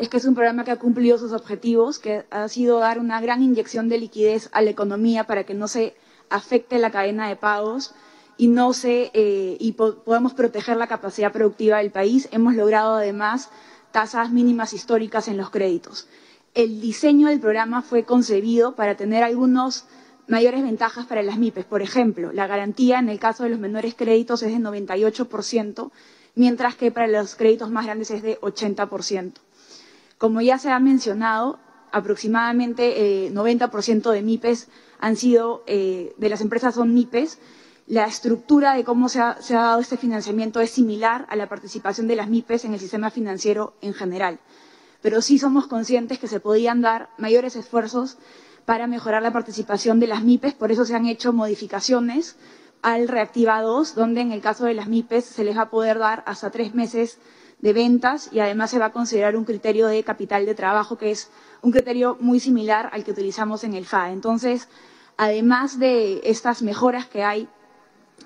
[0.00, 3.20] es que es un programa que ha cumplido sus objetivos, que ha sido dar una
[3.20, 5.94] gran inyección de liquidez a la economía para que no se
[6.28, 7.94] afecte la cadena de pagos
[8.36, 12.28] y no se eh, y po podamos proteger la capacidad productiva del país.
[12.32, 13.50] Hemos logrado además
[13.92, 16.08] tasas mínimas históricas en los créditos.
[16.54, 19.84] El diseño del programa fue concebido para tener algunos
[20.28, 21.64] mayores ventajas para las MIPES.
[21.66, 25.90] Por ejemplo, la garantía en el caso de los menores créditos es de 98%,
[26.34, 29.32] mientras que para los créditos más grandes es de 80%.
[30.18, 31.58] Como ya se ha mencionado,
[31.92, 37.38] aproximadamente eh, 90% de MIPES han sido, eh, de las empresas son MIPES.
[37.86, 41.48] La estructura de cómo se ha, se ha dado este financiamiento es similar a la
[41.48, 44.40] participación de las MIPES en el sistema financiero en general.
[45.02, 48.16] Pero sí somos conscientes que se podían dar mayores esfuerzos
[48.66, 52.36] para mejorar la participación de las MIPES, por eso se han hecho modificaciones
[52.82, 55.98] al Reactiva 2, donde en el caso de las MIPES se les va a poder
[55.98, 57.18] dar hasta tres meses
[57.60, 61.12] de ventas y además se va a considerar un criterio de capital de trabajo, que
[61.12, 61.30] es
[61.62, 64.12] un criterio muy similar al que utilizamos en el FAE.
[64.12, 64.68] Entonces,
[65.16, 67.48] además de estas mejoras que hay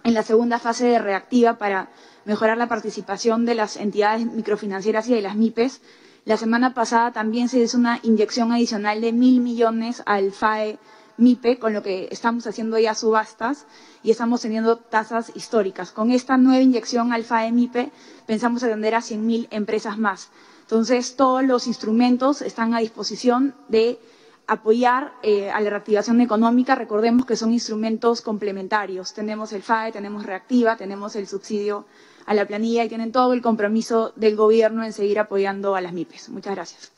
[0.04, 1.90] en la segunda fase de Reactiva para
[2.24, 5.82] mejorar la participación de las entidades microfinancieras y de las MIPES,
[6.31, 10.78] la semana pasada también se hizo una inyección adicional de mil millones al FAE
[11.16, 13.66] MIPE, con lo que estamos haciendo ya subastas
[14.05, 15.90] y estamos teniendo tasas históricas.
[15.90, 17.90] Con esta nueva inyección al FAE MIPE
[18.27, 20.28] pensamos atender a 100.000 empresas más.
[20.61, 23.98] Entonces, todos los instrumentos están a disposición de
[24.47, 26.77] apoyar eh, a la reactivación económica.
[26.77, 29.15] Recordemos que son instrumentos complementarios.
[29.15, 31.86] Tenemos el FAE, tenemos Reactiva, tenemos el subsidio
[32.26, 35.92] a la planilla y tienen todo el compromiso del gobierno en seguir apoyando a las
[35.92, 36.28] MIPES.
[36.30, 36.92] Muchas gracias.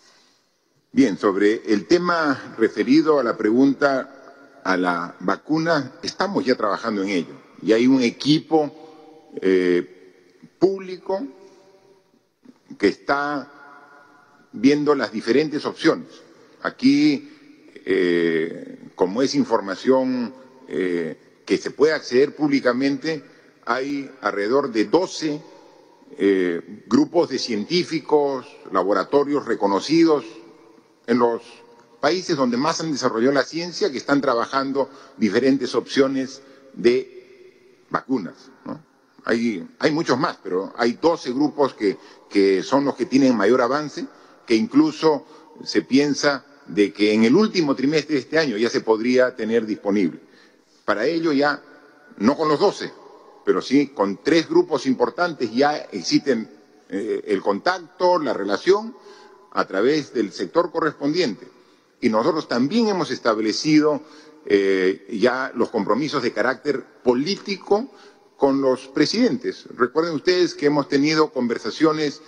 [0.93, 7.09] Bien, sobre el tema referido a la pregunta a la vacuna, estamos ya trabajando en
[7.09, 7.35] ello.
[7.63, 8.71] Y hay un equipo
[9.41, 11.27] eh, público
[12.79, 13.51] que está
[14.53, 16.09] viendo las diferentes opciones.
[16.63, 17.31] Aquí,
[17.87, 20.35] eh, como es información
[20.69, 23.25] eh, que se puede acceder públicamente,
[23.65, 25.43] hay alrededor de 12
[26.19, 30.25] eh, grupos de científicos, laboratorios reconocidos
[31.07, 31.43] en los
[32.01, 36.43] países donde más han desarrollado la ciencia que están trabajando diferentes opciones
[36.75, 38.35] de vacunas.
[39.25, 41.97] hay, muchos más, pero hay 12 grupos que,
[42.29, 44.07] que son los que tienen mayor avance,
[44.47, 45.25] que incluso
[45.65, 49.65] se piensa de que en el último trimestre de este año ya se podría tener
[49.65, 50.21] disponible.
[50.85, 51.63] Para ello ya,
[52.19, 52.93] no con los 12,
[53.45, 56.51] pero sí con tres grupos importantes ya existen
[56.89, 58.95] eh, el contacto, la relación
[59.53, 61.49] a través del sector correspondiente.
[62.01, 64.03] Y nosotros también hemos establecido
[64.45, 67.89] eh, ya los compromisos de carácter político
[68.37, 69.67] con los presidentes.
[69.77, 72.21] Recuerden ustedes que hemos tenido conversaciones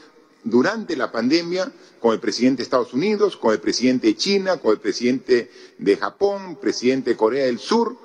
[0.45, 4.73] durante la pandemia con el presidente de Estados Unidos, con el presidente de China, con
[4.73, 7.97] el presidente de Japón, presidente de Corea del Sur.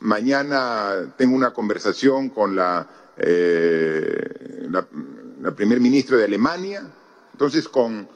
[0.00, 4.68] Mañana tengo una conversación con la, eh,
[5.56, 6.82] primer ministro de Alemania.
[7.32, 7.68] Entonces,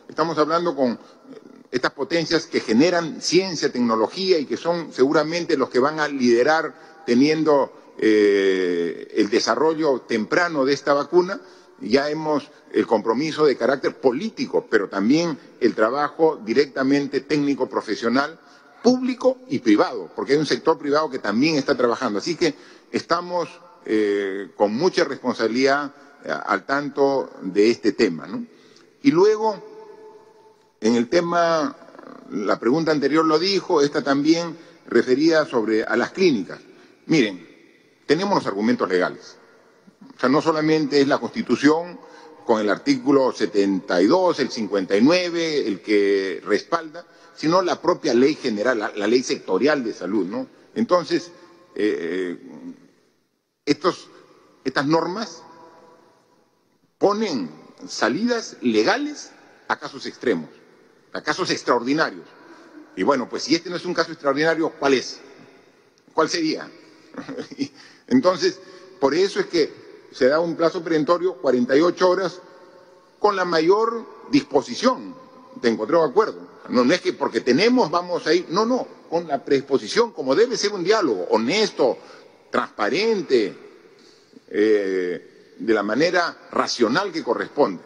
[0.09, 0.99] estamos hablando con
[1.71, 7.03] estas potencias que generan ciencia, tecnología y que son seguramente los que van a liderar
[7.07, 11.41] teniendo eh, el desarrollo temprano de esta vacuna
[11.83, 18.39] ya hemos el compromiso de carácter político, pero también el trabajo directamente técnico profesional,
[18.83, 22.19] público y privado, porque hay un sector privado que también está trabajando.
[22.19, 22.55] Así que
[22.91, 23.49] estamos
[23.87, 25.93] eh, con mucha responsabilidad
[26.25, 28.29] eh, al tanto de este tema.
[29.03, 29.63] Y luego,
[30.81, 31.77] en el tema,
[32.31, 34.57] la pregunta anterior lo dijo, esta también
[34.87, 36.61] refería sobre a las clínicas.
[37.07, 37.49] Miren,
[38.07, 39.37] tenemos los argumentos legales
[40.17, 41.99] o sea, no solamente es la Constitución
[42.45, 47.05] con el artículo 72, el 59, el que respalda,
[47.35, 50.47] sino la propia ley general, la, ley sectorial de salud, ¿no?
[50.75, 51.31] Entonces,
[51.75, 52.39] eh,
[53.65, 54.09] estos,
[54.65, 55.43] estas normas
[56.99, 57.51] ponen
[57.87, 59.31] salidas legales
[59.69, 60.51] a casos extremos,
[61.13, 62.27] a casos extraordinarios.
[62.97, 65.19] Y bueno, pues si este no es un caso extraordinario, ¿cuál es?
[66.13, 66.71] ¿Cuál sería?
[68.07, 68.61] Entonces,
[69.01, 69.82] por eso es que
[70.13, 72.41] se da un plazo perentorio, 48 horas,
[73.19, 75.15] con la mayor disposición
[75.61, 76.39] de encontrar un acuerdo.
[76.69, 80.57] No, es que porque tenemos vamos a ir, no, no, con la predisposición, como debe
[80.57, 81.99] ser un diálogo honesto,
[82.51, 83.57] transparente,
[84.49, 87.83] eh, de la manera racional que corresponde.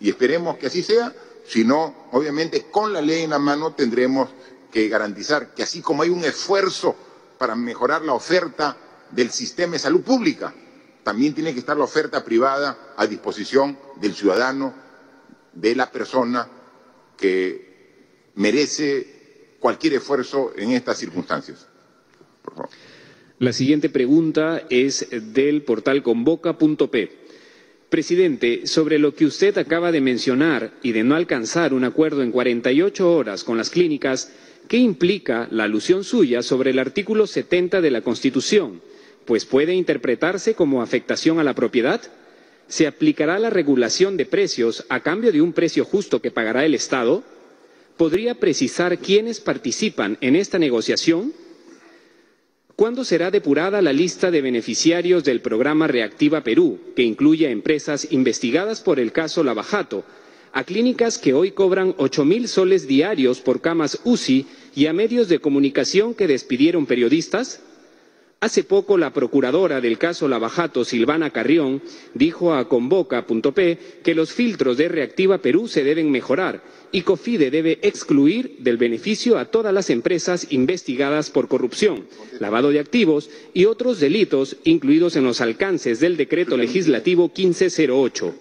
[0.00, 1.14] Y esperemos que así sea,
[1.46, 4.28] si no, obviamente con la ley en la mano tendremos
[4.70, 6.94] que garantizar que así como hay un esfuerzo
[7.38, 8.76] para mejorar la oferta
[9.10, 10.52] del sistema de salud pública,
[11.06, 14.74] también tiene que estar la oferta privada a disposición del ciudadano,
[15.52, 16.48] de la persona
[17.16, 21.68] que merece cualquier esfuerzo en estas circunstancias.
[23.38, 27.12] La siguiente pregunta es del portal convoca.p.
[27.88, 32.32] Presidente, sobre lo que usted acaba de mencionar y de no alcanzar un acuerdo en
[32.32, 34.32] 48 horas con las clínicas,
[34.66, 38.80] ¿qué implica la alusión suya sobre el artículo 70 de la Constitución?
[39.26, 42.00] Pues puede interpretarse como afectación a la propiedad.
[42.68, 46.74] ¿Se aplicará la regulación de precios a cambio de un precio justo que pagará el
[46.74, 47.22] Estado?
[47.96, 51.32] ¿Podría precisar quiénes participan en esta negociación?
[52.76, 58.08] ¿Cuándo será depurada la lista de beneficiarios del programa Reactiva Perú, que incluye a empresas
[58.10, 60.04] investigadas por el caso Lavajato,
[60.52, 65.28] a clínicas que hoy cobran ocho mil soles diarios por camas UCI y a medios
[65.28, 67.60] de comunicación que despidieron periodistas?
[68.38, 71.80] Hace poco la procuradora del caso Lavajato, Silvana Carrión,
[72.12, 77.78] dijo a Convoca.p que los filtros de Reactiva Perú se deben mejorar y COFIDE debe
[77.80, 82.06] excluir del beneficio a todas las empresas investigadas por corrupción,
[82.38, 88.34] lavado de activos y otros delitos incluidos en los alcances del decreto legislativo 1508.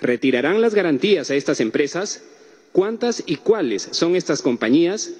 [0.00, 2.24] ¿Retirarán las garantías a estas empresas?
[2.72, 5.12] ¿Cuántas y cuáles son estas compañías?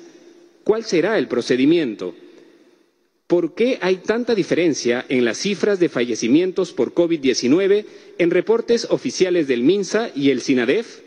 [0.65, 2.15] ¿Cuál será el procedimiento?
[3.27, 7.85] ¿Por qué hay tanta diferencia en las cifras de fallecimientos por COVID-19
[8.19, 11.01] en reportes oficiales del MINSA y el SINADEF?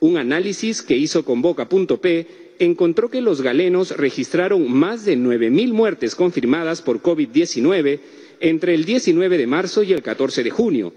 [0.00, 2.26] Un análisis que hizo Convoca.p
[2.60, 8.00] encontró que los galenos registraron más de 9.000 muertes confirmadas por COVID-19
[8.40, 10.94] entre el 19 de marzo y el 14 de junio,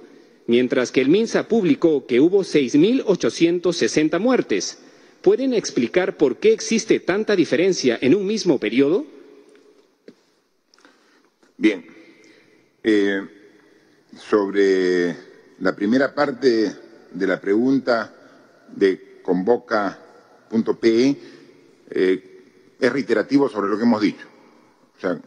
[0.48, 4.80] mientras que el MINSA publicó que hubo 6.860 muertes.
[5.22, 9.06] ¿Pueden explicar por qué existe tanta diferencia en un mismo periodo?
[11.64, 11.86] Bien,
[12.84, 13.26] eh,
[14.18, 15.16] sobre
[15.60, 16.76] la primera parte
[17.10, 18.14] de la pregunta
[18.68, 21.18] de convoca.pe,
[21.90, 24.28] eh, es reiterativo sobre lo que hemos dicho.
[24.98, 25.18] O sea,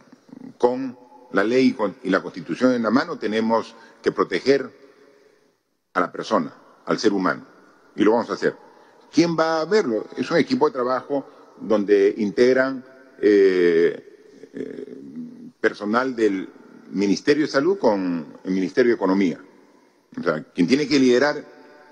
[0.59, 0.95] con
[1.31, 3.73] la ley y la constitución en la mano tenemos
[4.03, 4.69] que proteger
[5.95, 6.53] a la persona,
[6.85, 7.47] al ser humano,
[7.95, 8.55] y lo vamos a hacer.
[9.11, 10.05] ¿Quién va a verlo?
[10.15, 12.85] Es un equipo de trabajo donde integran
[13.23, 14.96] eh, eh
[15.59, 16.49] personal del
[16.91, 19.39] Ministerio de Salud con el Ministerio de Economía.
[20.19, 21.43] O sea, quien tiene que liderar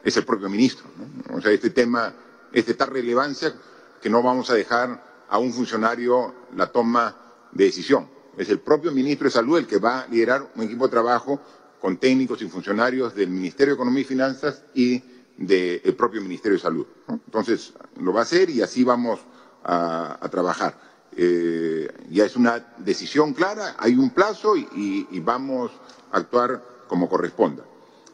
[0.04, 0.88] es el propio ministro.
[1.34, 2.14] O sea, este tema
[2.52, 3.54] es de tal relevancia
[4.02, 7.16] que no vamos a dejar a un funcionario la toma
[7.52, 8.08] de decisión.
[8.38, 11.42] es el propio ministro de Salud el que va a liderar un equipo de trabajo
[11.80, 15.04] con técnicos y funcionarios del Ministerio de Economía y Finanzas y
[15.38, 16.88] del propio Ministerio de Salud.
[17.08, 19.20] Entonces, lo va a hacer y así vamos
[19.64, 20.80] a, trabajar.
[21.18, 25.72] Eh, ya es una decisión clara, hay un plazo y, vamos
[26.12, 27.64] a actuar como corresponda.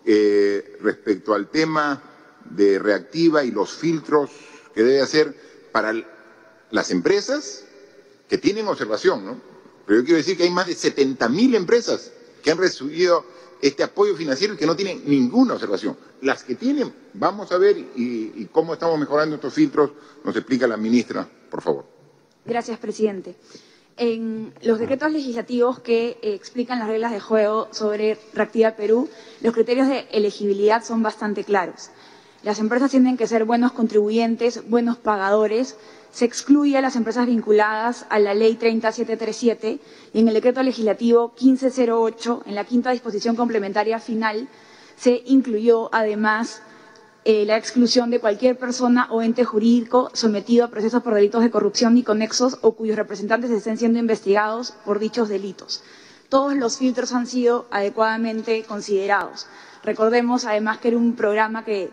[0.06, 2.02] Eh, respecto al tema
[2.46, 4.32] de reactiva y los filtros
[4.74, 5.36] que debe hacer
[5.72, 5.94] para
[6.72, 7.66] las empresas
[8.28, 9.42] que tienen observación, ¿no?
[9.86, 12.12] Pero yo quiero decir que hay más de 70.000 empresas
[12.42, 13.26] que han recibido
[13.62, 15.98] este apoyo financiero y que no tienen ninguna observación.
[16.22, 19.92] Las que tienen, vamos a ver y, cómo estamos mejorando estos filtros,
[20.24, 22.01] nos explica la ministra, por favor.
[22.46, 23.36] Gracias, presidente.
[23.98, 29.10] En los decretos legislativos que eh, explican las reglas de juego sobre Reactiva Perú,
[29.42, 31.92] los criterios de elegibilidad son bastante claros.
[32.44, 35.76] Las empresas tienen que ser buenos contribuyentes, buenos pagadores,
[36.12, 39.80] se excluye a las empresas vinculadas a la Ley 30737
[40.14, 44.48] y en el decreto legislativo 1508, en la quinta disposición complementaria final,
[44.98, 46.64] se incluyó además
[47.24, 51.52] eh, la exclusión de cualquier persona o ente jurídico sometido a procesos por delitos de
[51.52, 55.84] corrupción y conexos o cuyos representantes estén siendo investigados por dichos delitos.
[56.30, 59.46] Todos los filtros han sido adecuadamente considerados.
[59.84, 61.92] Recordemos además que era un programa que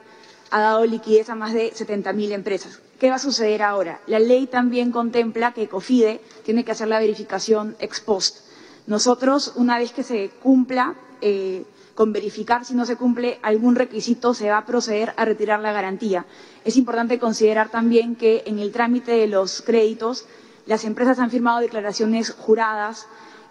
[0.50, 2.80] ha dado liquidez a más de 70.000 empresas.
[2.98, 4.00] ¿Qué va a suceder ahora?
[4.06, 8.38] La ley también contempla que COFIDE tiene que hacer la verificación ex post.
[8.86, 11.64] Nosotros, una vez que se cumpla, eh,
[11.98, 15.72] con verificar si no se cumple algún requisito, se va a proceder a retirar la
[15.72, 16.26] garantía.
[16.64, 20.24] Es importante considerar también que en el trámite de los créditos,
[20.64, 23.08] las empresas han firmado declaraciones juradas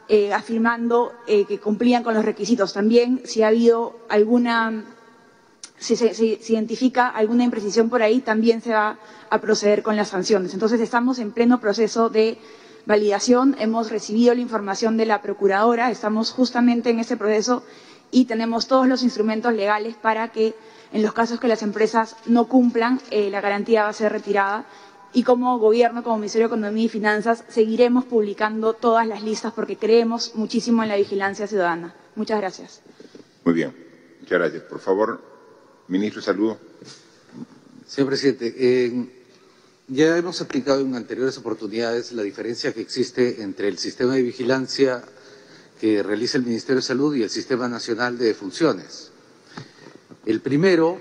[0.07, 2.71] eh, afirmando eh, que cumplían con los requisitos.
[2.71, 4.85] También, si ha habido alguna
[5.77, 6.13] si se,
[6.47, 8.97] identifica alguna imprecisión por ahí, también se va
[9.29, 10.53] a proceder con las sanciones.
[10.53, 12.37] Entonces, estamos en pleno proceso de
[12.85, 17.63] validación, hemos recibido la información de la Procuradora, estamos justamente en ese proceso
[18.11, 20.55] y tenemos todos los instrumentos legales para que
[20.93, 24.65] en los casos que las empresas no cumplan, eh, la garantía va a ser retirada.
[25.13, 29.77] Y como Gobierno, como Ministerio de Economía y Finanzas, seguiremos publicando todas las listas porque
[29.77, 31.95] creemos muchísimo en la vigilancia ciudadana.
[32.15, 32.81] Muchas gracias.
[33.43, 33.73] Muy bien.
[34.19, 34.63] Muchas gracias.
[34.63, 35.21] Por favor,
[35.87, 36.55] Ministro de Salud.
[37.87, 39.09] Señor presidente,
[39.87, 45.01] ya hemos explicado en anteriores oportunidades la diferencia que existe entre el sistema de vigilancia
[45.79, 49.11] que realiza el Ministerio de Salud y el Sistema Nacional de Funciones.
[50.25, 50.99] El primero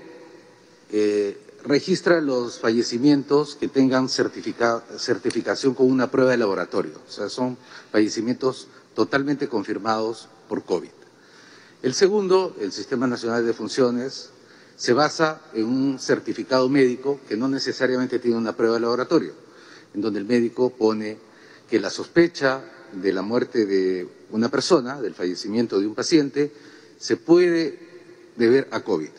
[0.91, 7.57] eh, registra los fallecimientos que tengan certificación con una prueba de laboratorio, o sea, son
[7.91, 10.89] fallecimientos totalmente confirmados por COVID.
[11.83, 14.29] El segundo, el Sistema Nacional de Funciones,
[14.77, 19.33] se basa en un certificado médico que no necesariamente tiene una prueba de laboratorio,
[19.93, 21.17] en donde el médico pone
[21.69, 22.61] que la sospecha
[22.93, 26.51] de la muerte de una persona, del fallecimiento de un paciente,
[26.99, 27.79] se puede
[28.35, 29.09] deber a COVID.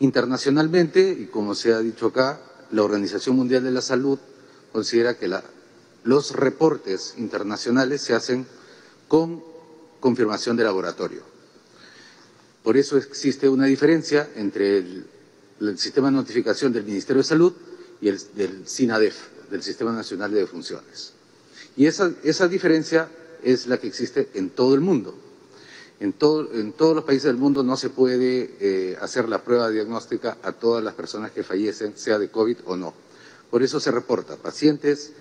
[0.00, 2.40] Internacionalmente, y como se ha dicho acá,
[2.72, 4.18] la Organización Mundial de la Salud
[4.72, 5.30] considera que
[6.04, 8.46] los reportes internacionales se hacen
[9.08, 9.42] con
[9.98, 11.22] confirmación de laboratorio.
[12.62, 15.06] Por eso existe una diferencia entre el,
[15.76, 17.52] sistema de notificación del Ministerio de Salud
[18.00, 21.12] y el del SINADEF, del Sistema Nacional de Defunciones.
[21.76, 23.08] Y esa, esa diferencia
[23.42, 25.14] es la que existe en todo el mundo.
[26.00, 26.14] En,
[26.54, 30.52] en todos los países del mundo no se puede eh, hacer la prueba diagnóstica a
[30.52, 32.94] todas las personas que fallecen, sea de COVID o no.
[33.50, 35.12] Por eso se reporta pacientes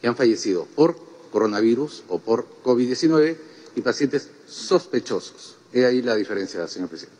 [0.00, 0.96] que han fallecido por
[1.30, 3.36] coronavirus o por COVID-19
[3.74, 5.56] y pacientes sospechosos.
[5.72, 7.18] He ahí la diferencia, señor presidente.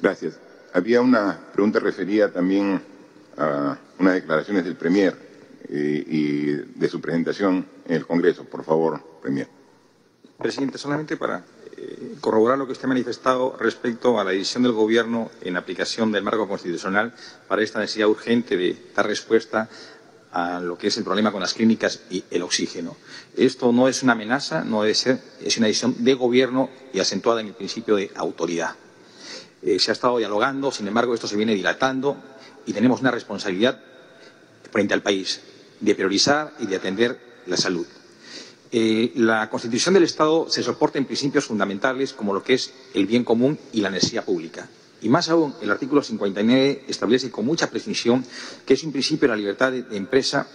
[0.00, 0.38] Gracias.
[0.72, 2.80] Había una pregunta referida también
[3.36, 5.31] a unas declaraciones del Premier
[5.68, 8.44] y de su presentación en el Congreso.
[8.44, 9.48] Por favor, Premier.
[10.38, 11.44] Presidente, solamente para
[11.76, 16.12] eh, corroborar lo que usted ha manifestado respecto a la decisión del Gobierno en aplicación
[16.12, 17.14] del marco constitucional
[17.48, 19.68] para esta necesidad urgente de dar respuesta
[20.32, 22.96] a lo que es el problema con las clínicas y el oxígeno.
[23.36, 27.40] Esto no es una amenaza, no debe ser, es una decisión de gobierno y acentuada
[27.40, 28.74] en el principio de autoridad.
[29.62, 32.16] Eh, se ha estado dialogando, sin embargo, esto se viene dilatando
[32.66, 33.80] y tenemos una responsabilidad
[34.70, 35.40] frente al país
[35.82, 37.86] de priorizar y de atender la salud.
[38.70, 43.06] Eh, la Constitución del Estado se soporta en principios fundamentales como lo que es el
[43.06, 44.66] bien común y la necesidad pública.
[45.02, 48.24] Y más aún, el artículo 59 establece con mucha precisión
[48.64, 50.46] que es un principio de la libertad de, empresa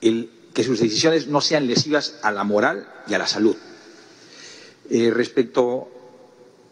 [0.00, 3.54] que sus decisiones no sean lesivas a la moral y a la salud.
[4.88, 5.88] Eh, respecto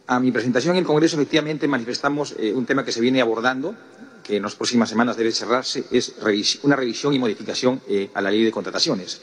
[0.07, 3.75] a mi presentación en el Congreso, efectivamente manifestamos eh, un tema que se viene abordando
[4.25, 6.15] que en las próximas semanas debe cerrarse es
[6.63, 9.21] una revisión y modificación eh, a la ley de contrataciones.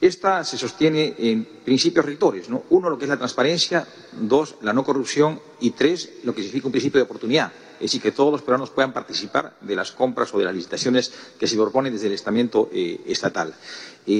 [0.00, 2.62] Esta se sostiene en principios rectores, ¿no?
[2.70, 6.68] Uno, lo que es la transparencia, dos, la no corrupción y tres, lo que significa
[6.68, 10.32] un principio de oportunidad, es decir, que todos los peruanos puedan participar de las compras
[10.32, 13.52] o de las licitaciones que se proponen desde el estamento eh, estatal.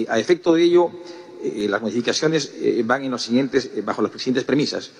[0.08, 0.90] a efecto de ello,
[1.68, 2.52] las modificaciones
[2.84, 4.92] van en los siguientes, bajo las siguientes premisas.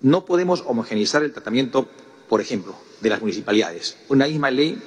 [0.00, 1.88] No podemos homogeneizar el tratamiento
[2.28, 3.96] por ejemplo, de las municipalidades.
[4.08, 4.80] Una misma ley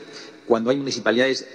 [0.46, 1.48] cuando hay municipalidades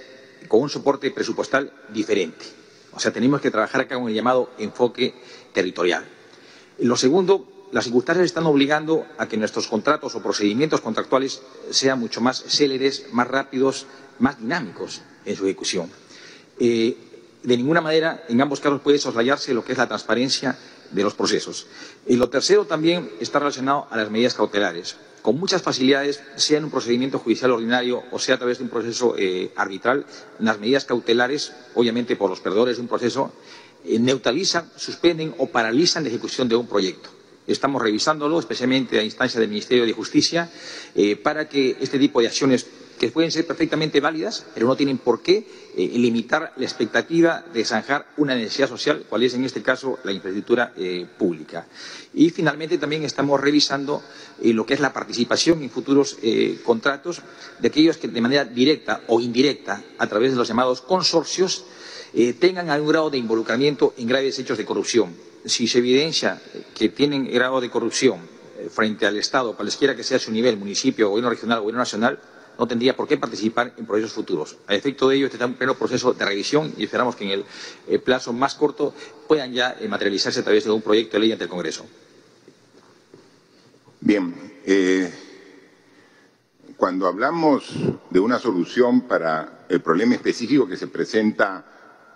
[0.47, 2.45] con un soporte presupuestal diferente.
[2.93, 5.13] O sea, tenemos que trabajar acá con el llamado enfoque
[5.51, 6.05] territorial.
[6.79, 11.41] Lo segundo, las circunstancias están obligando a que nuestros contratos o procedimientos contractuales
[11.71, 13.87] sean mucho más céleres, más rápidos,
[14.19, 15.89] más dinámicos en su ejecución.
[16.59, 16.97] Eh,
[17.41, 20.57] de ninguna manera, en ambos casos, puede soslayarse lo que es la transparencia
[20.91, 21.67] de los procesos.
[22.07, 26.65] Y lo tercero también está relacionado a las medidas cautelares con muchas facilidades, sea en
[26.65, 30.05] un procedimiento judicial ordinario o sea a través de un proceso eh, arbitral,
[30.39, 33.31] las medidas cautelares, obviamente por los perdedores de un proceso,
[33.85, 37.09] eh, neutralizan, suspenden o paralizan la ejecución de un proyecto.
[37.47, 40.51] Estamos revisándolo, especialmente a instancia del Ministerio de Justicia,
[40.93, 42.67] eh, para que este tipo de acciones
[43.03, 47.65] que pueden ser perfectamente válidas, pero no tienen por qué eh, limitar la expectativa de
[47.65, 51.67] zanjar una necesidad social, cual es en este caso la infraestructura eh, pública.
[52.13, 54.01] Y finalmente también estamos revisando
[54.41, 56.17] eh, lo que es la participación en futuros
[56.63, 57.21] contratos
[57.59, 61.65] de aquellos que de manera directa o indirecta, a través de los llamados consorcios,
[62.39, 65.13] tengan algún grado de involucramiento en graves hechos de corrupción.
[65.43, 66.41] Si se evidencia
[66.73, 68.19] que tienen grado de corrupción
[68.69, 72.19] frente al Estado, cualesquiera que sea su nivel, municipio, gobierno regional, gobierno nacional,
[72.57, 74.57] no tendría por qué participar en procesos futuros.
[74.67, 77.31] A efecto de ello, este está en pleno proceso de revisión y esperamos que en
[77.31, 77.45] el
[77.87, 78.93] eh, plazo más corto
[79.27, 81.85] puedan ya eh, materializarse a través de un proyecto de ley ante el Congreso.
[84.01, 84.53] Bien.
[84.65, 85.11] Eh,
[86.77, 87.71] cuando hablamos
[88.09, 91.65] de una solución para el problema específico que se presenta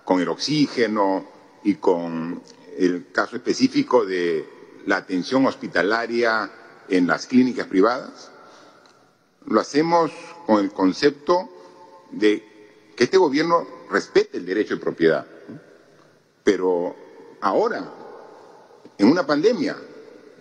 [0.03, 1.25] con el oxígeno
[1.63, 2.41] y con
[2.77, 4.45] el caso específico de
[4.85, 6.51] la atención hospitalaria
[6.89, 8.31] en las clínicas privadas,
[9.47, 10.11] lo hacemos
[10.45, 11.49] con el concepto
[12.11, 15.25] de que este gobierno respete el derecho de propiedad.
[16.43, 16.95] Pero
[17.41, 17.93] ahora,
[18.97, 19.77] en una pandemia,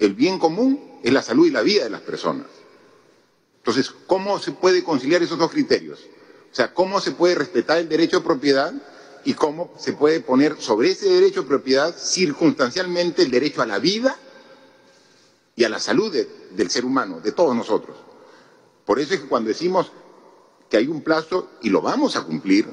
[0.00, 2.46] el bien común es la salud y la vida de las personas.
[3.58, 6.00] Entonces, ¿cómo se puede conciliar esos dos criterios?
[6.50, 8.72] O sea, ¿cómo se puede respetar el derecho de propiedad
[9.24, 13.78] y cómo se puede poner sobre ese derecho de propiedad circunstancialmente el derecho a la
[13.78, 14.16] vida
[15.54, 16.14] y a la salud
[16.52, 18.05] del ser humano, de todos nosotros?
[18.86, 19.90] Por eso es que cuando decimos
[20.70, 22.66] que hay un plazo y lo vamos a cumplir,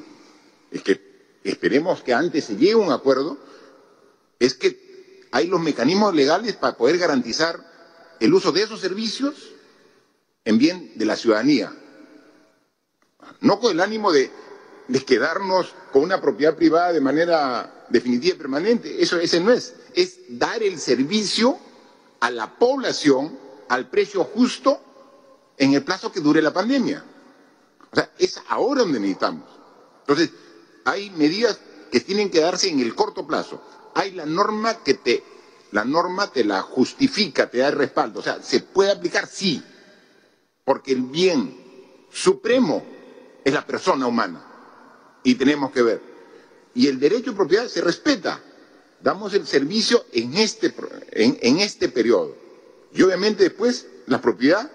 [0.70, 3.36] es que esperemos que antes se llegue a un acuerdo,
[4.38, 7.60] es que hay los mecanismos legales para poder garantizar
[8.20, 9.34] el uso de esos servicios
[10.44, 11.72] en bien de la ciudadanía.
[13.40, 14.30] No con el ánimo de,
[15.06, 19.02] quedarnos con una propiedad privada de manera definitiva y permanente.
[19.02, 19.74] Eso ese no es.
[19.94, 21.58] Es dar el servicio
[22.20, 23.36] a la población
[23.68, 24.80] al precio justo
[25.56, 27.04] en el plazo que dure la pandemia.
[27.90, 29.48] O sea, es ahora donde necesitamos.
[30.00, 30.30] Entonces,
[30.84, 31.60] hay medidas
[31.90, 33.62] que tienen que darse en el corto plazo.
[33.94, 35.22] Hay la norma que te,
[35.70, 38.20] la norma te la justifica, te da el respaldo.
[38.20, 39.62] O sea, se puede aplicar sí,
[40.64, 41.56] porque el bien
[42.10, 42.84] supremo
[43.44, 44.44] es la persona humana.
[45.22, 46.02] Y tenemos que ver.
[46.74, 48.40] Y el derecho de propiedad se respeta.
[49.00, 50.74] Damos el servicio en este,
[51.12, 52.34] en, en este periodo.
[52.92, 54.70] Y obviamente después la propiedad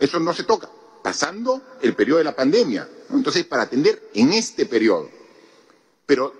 [0.00, 0.68] eso no se toca,
[1.02, 2.88] pasando el periodo de la pandemia.
[3.10, 5.08] Entonces, para atender en este periodo.
[6.06, 6.34] Pero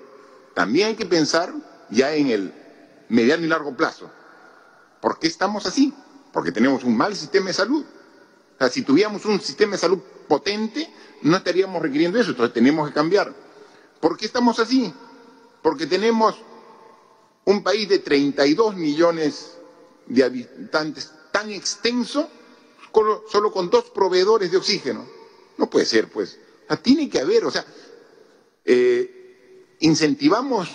[0.55, 1.53] también hay que pensar
[1.91, 2.55] ya en el
[3.09, 4.11] mediano y largo plazo.
[5.01, 5.95] ¿Por qué estamos así?
[6.33, 7.85] Porque tenemos un mal sistema de salud.
[8.71, 10.93] Si tuviéramos un sistema de salud potente,
[11.23, 13.35] no estaríamos requiriendo eso, entonces tenemos que cambiar.
[14.01, 14.93] ¿Por qué estamos así?
[15.63, 16.37] Porque tenemos
[17.45, 19.59] un país de 32 millones
[20.07, 22.29] de habitantes tan extenso
[23.31, 25.07] solo con dos proveedores de oxígeno.
[25.57, 26.39] No puede ser, pues.
[26.83, 27.65] tiene que haber, o sea,
[28.65, 30.69] eh, incentivamos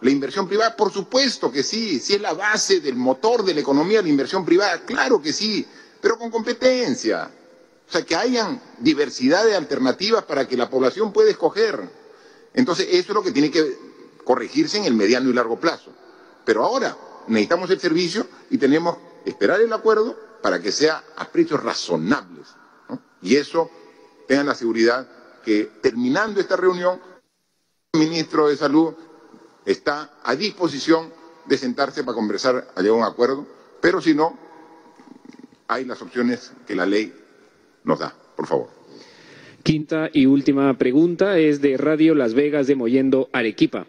[0.00, 3.60] la inversión privada, por supuesto que sí, si es la base del motor de la
[3.60, 5.66] economía la inversión privada, claro que sí,
[6.00, 7.30] pero con competencia.
[7.86, 11.90] O sea, que hayan diversidad de alternativas para que la población pueda escoger.
[12.54, 13.76] Entonces, eso es lo que tiene que
[14.24, 15.90] corregirse en el mediano y largo plazo.
[16.44, 21.28] Pero ahora necesitamos el servicio y tenemos que esperar el acuerdo para que sea a
[21.28, 22.48] precios razonables.
[23.22, 23.70] Y eso,
[24.26, 25.06] tengan la seguridad
[25.44, 27.00] que terminando esta reunión,
[27.92, 28.94] el ministro de Salud
[29.64, 31.12] está a disposición
[31.46, 33.46] de sentarse para conversar, a llegar a un acuerdo,
[33.80, 34.38] pero si no,
[35.68, 37.12] hay las opciones que la ley
[37.84, 38.14] nos da.
[38.36, 38.68] Por favor.
[39.62, 43.86] Quinta y última pregunta es de Radio Las Vegas de Moyendo, Arequipa.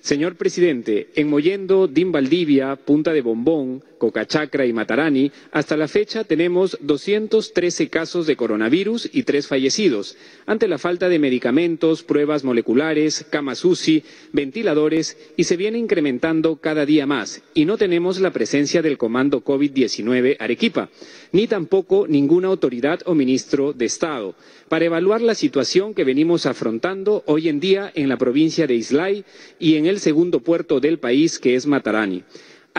[0.00, 6.24] Señor presidente, en Moyendo, Din Valdivia, Punta de Bombón, Cocachacra y Matarani, hasta la fecha
[6.24, 10.16] tenemos 213 casos de coronavirus y tres fallecidos,
[10.46, 14.02] ante la falta de medicamentos, pruebas moleculares, camas UCI,
[14.32, 17.42] ventiladores y se viene incrementando cada día más.
[17.54, 20.88] Y no tenemos la presencia del Comando COVID-19 Arequipa,
[21.32, 24.34] ni tampoco ninguna autoridad o ministro de Estado,
[24.68, 29.24] para evaluar la situación que venimos afrontando hoy en día en la provincia de Islay
[29.58, 32.24] y en el segundo puerto del país, que es Matarani.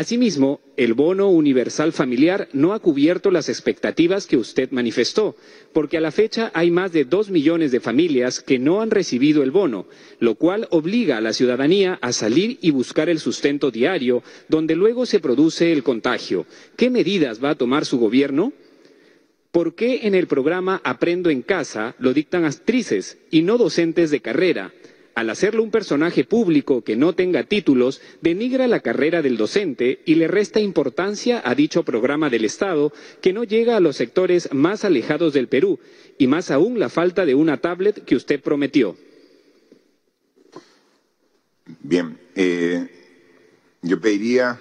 [0.02, 5.36] Asimismo, el bono universal familiar no ha cubierto las expectativas que usted manifestó,
[5.74, 9.44] porque a la fecha hay más de dos millones de familias que no han recibido
[9.44, 9.86] el bono,
[10.18, 15.06] lo cual obliga a la ciudadanía a salir y buscar el sustento diario, donde luego
[15.06, 16.48] se produce el contagio.
[16.78, 18.54] ¿Qué medidas va a tomar su gobierno?
[19.52, 24.20] ¿Por qué en el programa Aprendo en Casa lo dictan actrices y no docentes de
[24.22, 24.74] carrera?
[25.16, 30.16] Al hacerlo un personaje público que no tenga títulos, denigra la carrera del docente y
[30.16, 34.86] le resta importancia a dicho programa del Estado que no llega a los sectores más
[34.86, 35.80] alejados del Perú,
[36.18, 38.96] y más aún la falta de una tablet que usted prometió.
[41.82, 42.90] Bien, eh,
[43.82, 44.60] yo pediría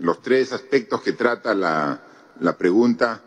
[0.00, 2.02] los tres aspectos que trata la,
[2.40, 3.22] la pregunta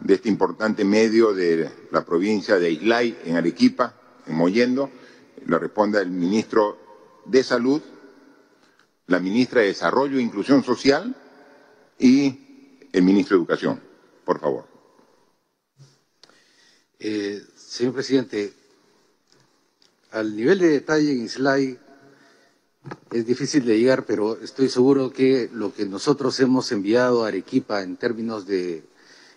[0.00, 3.94] de este importante medio de la provincia de Islay, en Arequipa,
[4.26, 4.90] en Moyendo,
[5.48, 6.78] le responda el ministro
[7.24, 7.80] de Salud,
[9.06, 11.16] la ministra de Desarrollo e Inclusión Social
[11.98, 13.80] y el ministro de Educación.
[14.24, 14.66] Por favor.
[16.98, 18.52] Eh, señor presidente,
[20.10, 21.78] al nivel de detalle en Islay
[23.10, 27.82] es difícil de llegar, pero estoy seguro que lo que nosotros hemos enviado a Arequipa
[27.82, 28.84] en términos de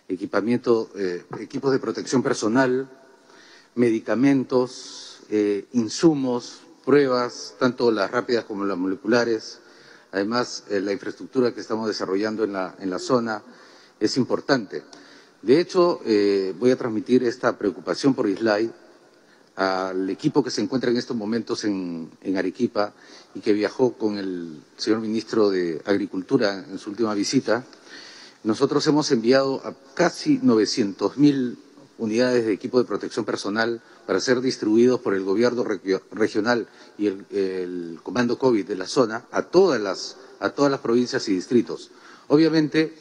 [0.08, 2.90] equipamiento, eh, equipos de protección personal,
[3.74, 9.60] medicamentos, eh, insumos, pruebas, tanto las rápidas como las moleculares.
[10.12, 13.42] Además, eh, la infraestructura que estamos desarrollando en la, en la zona
[13.98, 14.82] es importante.
[15.40, 18.70] De hecho, eh, voy a transmitir esta preocupación por Islay
[19.56, 22.92] al equipo que se encuentra en estos momentos en, en, Arequipa
[23.34, 27.64] y que viajó con el señor ministro de Agricultura en su última visita.
[28.44, 31.56] Nosotros hemos enviado a casi 900.000
[32.02, 35.64] unidades de equipo de protección personal para ser distribuidos por el gobierno
[36.10, 36.66] regional
[36.98, 41.34] y el, comando COVID de la zona a todas las, a todas las provincias y
[41.34, 41.92] distritos.
[42.26, 42.92] Obviamente,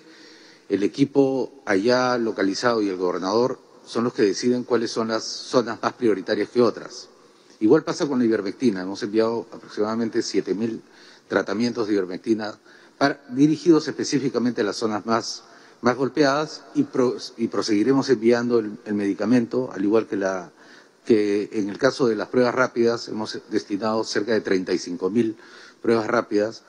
[0.70, 3.58] el equipo allá localizado y el gobernador
[3.88, 7.08] son los que deciden cuáles son las zonas más prioritarias que otras.
[7.60, 8.84] Igual pasa con la ivermectina.
[8.84, 10.80] Hemos enviado aproximadamente 7.000
[11.28, 12.56] tratamientos de ivermectina
[13.30, 15.44] dirigidos específicamente a las zonas más
[15.82, 20.52] más golpeadas y, proseguiremos enviando el, medicamento, al igual que, la,
[21.06, 25.36] que en el caso de las pruebas rápidas hemos destinado cerca de 35.000
[25.82, 26.64] pruebas rápidas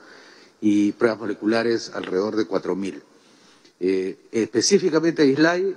[0.61, 3.01] y pruebas moleculares alrededor de 4.000.
[3.79, 5.75] Eh, específicamente a Islay,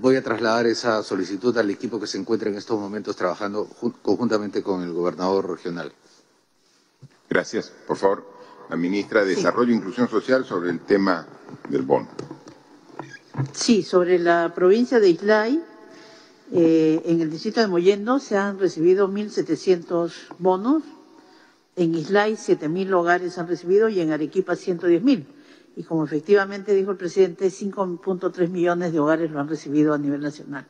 [0.00, 3.68] voy a trasladar esa solicitud al equipo que se encuentra en estos momentos trabajando
[4.02, 5.92] conjuntamente con el gobernador regional.
[7.30, 7.70] Gracias.
[7.86, 8.26] Por favor,
[8.68, 11.26] la ministra de Desarrollo e Inclusión Social sobre el tema
[11.68, 12.08] del bono.
[13.52, 15.62] Sí, sobre la provincia de Islay,
[16.52, 20.82] eh, en el distrito de Moyendo se han recibido 1.700 bonos,
[21.76, 25.24] en Islay 7.000 hogares han recibido y en Arequipa 110.000.
[25.76, 30.20] Y como efectivamente dijo el presidente, 5.3 millones de hogares lo han recibido a nivel
[30.20, 30.66] nacional.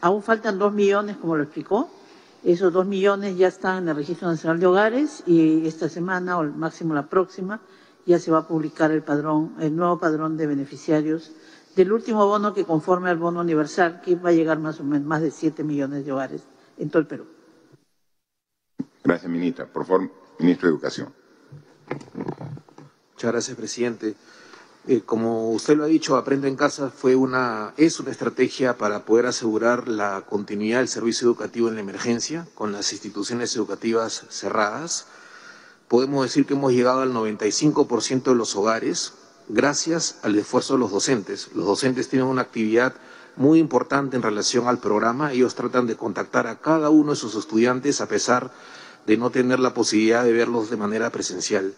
[0.00, 1.90] Aún faltan 2 millones, como lo explicó.
[2.42, 6.44] Esos 2 millones ya están en el Registro Nacional de Hogares y esta semana, o
[6.44, 7.60] máximo la próxima,
[8.06, 11.32] ya se va a publicar el padrón, el nuevo padrón de beneficiarios
[11.76, 15.06] del último bono que conforme al bono universal, que va a llegar más o menos
[15.06, 16.42] más de 7 millones de hogares
[16.78, 17.26] en todo el Perú.
[19.04, 19.66] Gracias, ministra.
[19.66, 21.12] Por favor, ministro de Educación.
[23.14, 24.14] Muchas gracias, presidente.
[24.86, 29.04] Eh, como usted lo ha dicho, Aprendo en Casa fue una, es una estrategia para
[29.04, 35.06] poder asegurar la continuidad del servicio educativo en la emergencia, con las instituciones educativas cerradas.
[35.86, 39.14] Podemos decir que hemos llegado al 95% de los hogares
[39.52, 41.50] gracias al esfuerzo de los docentes.
[41.54, 42.94] Los docentes tienen una actividad
[43.36, 45.32] muy importante en relación al programa.
[45.32, 48.50] Ellos tratan de contactar a cada uno de sus estudiantes a pesar
[49.06, 51.74] de no tener la posibilidad de verlos de manera presencial.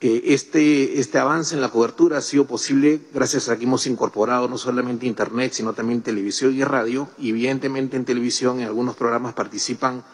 [0.00, 4.48] Eh, este, este avance en la cobertura ha sido posible gracias a que hemos incorporado
[4.48, 7.08] no solamente Internet, sino también televisión y radio.
[7.18, 10.04] Y evidentemente en televisión en algunos programas participan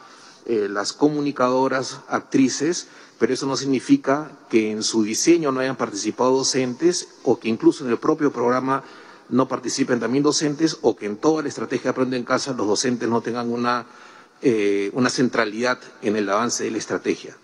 [0.47, 6.37] eh, las comunicadoras, actrices, pero eso no significa que en su diseño no hayan participado
[6.37, 8.85] docentes o que incluso en el propio programa
[9.29, 13.09] no participen también docentes o que en toda la estrategia Aprende en Casa los docentes
[13.09, 13.87] no tengan una,
[14.41, 17.37] eh, una centralidad en el avance de la estrategia.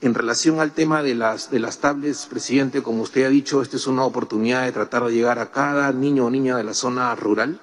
[0.00, 3.76] En relación al tema de las, de las tablets, presidente, como usted ha dicho, esta
[3.76, 7.14] es una oportunidad de tratar de llegar a cada niño o niña de la zona
[7.16, 7.60] rural.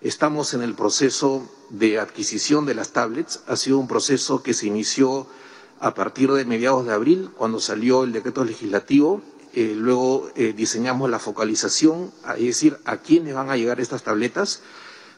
[0.00, 3.42] Estamos en el proceso de adquisición de las tablets.
[3.46, 5.28] Ha sido un proceso que se inició
[5.80, 9.22] a partir de mediados de abril, cuando salió el decreto legislativo.
[9.52, 14.60] Eh, luego eh, diseñamos la focalización, es decir, a quiénes van a llegar estas tabletas.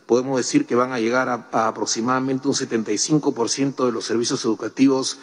[0.07, 5.19] Podemos decir que van a llegar a, aproximadamente un 75% de los servicios educativos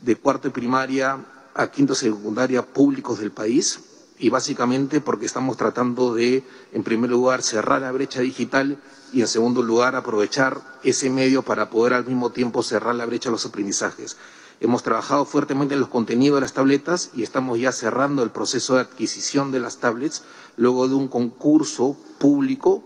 [0.00, 1.18] de cuarto y primaria
[1.54, 3.80] a quinto y secundaria públicos del país
[4.18, 8.78] y básicamente porque estamos tratando de, en primer lugar, cerrar la brecha digital
[9.12, 13.28] y, en segundo lugar, aprovechar ese medio para poder al mismo tiempo cerrar la brecha
[13.28, 14.16] de los aprendizajes.
[14.60, 18.74] Hemos trabajado fuertemente en los contenidos de las tabletas y estamos ya cerrando el proceso
[18.74, 20.22] de adquisición de las tablets
[20.56, 22.82] luego de un concurso público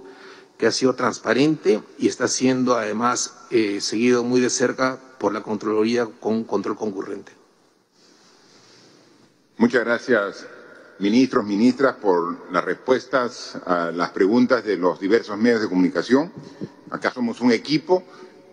[0.58, 5.42] que ha sido transparente y está siendo además eh, seguido muy de cerca por la
[5.42, 7.32] Contraloría con control concurrente.
[9.56, 10.46] Muchas gracias,
[10.98, 16.32] ministros, ministras, por las respuestas a las preguntas de los diversos medios de comunicación.
[16.90, 18.02] Acá somos un equipo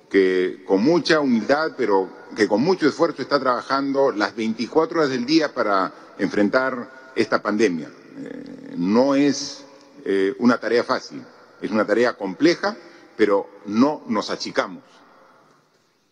[0.09, 5.25] que con mucha humildad, pero que con mucho esfuerzo está trabajando las 24 horas del
[5.25, 7.89] día para enfrentar esta pandemia.
[8.17, 9.63] Eh, no es
[10.05, 11.23] eh, una tarea fácil,
[11.61, 12.75] es una tarea compleja,
[13.15, 14.83] pero no nos achicamos.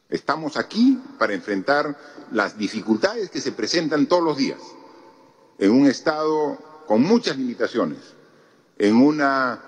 [0.09, 1.97] Estamos aquí para enfrentar
[2.31, 4.59] las dificultades que se presentan todos los días
[5.57, 7.99] en un Estado con muchas limitaciones,
[8.77, 9.61] en una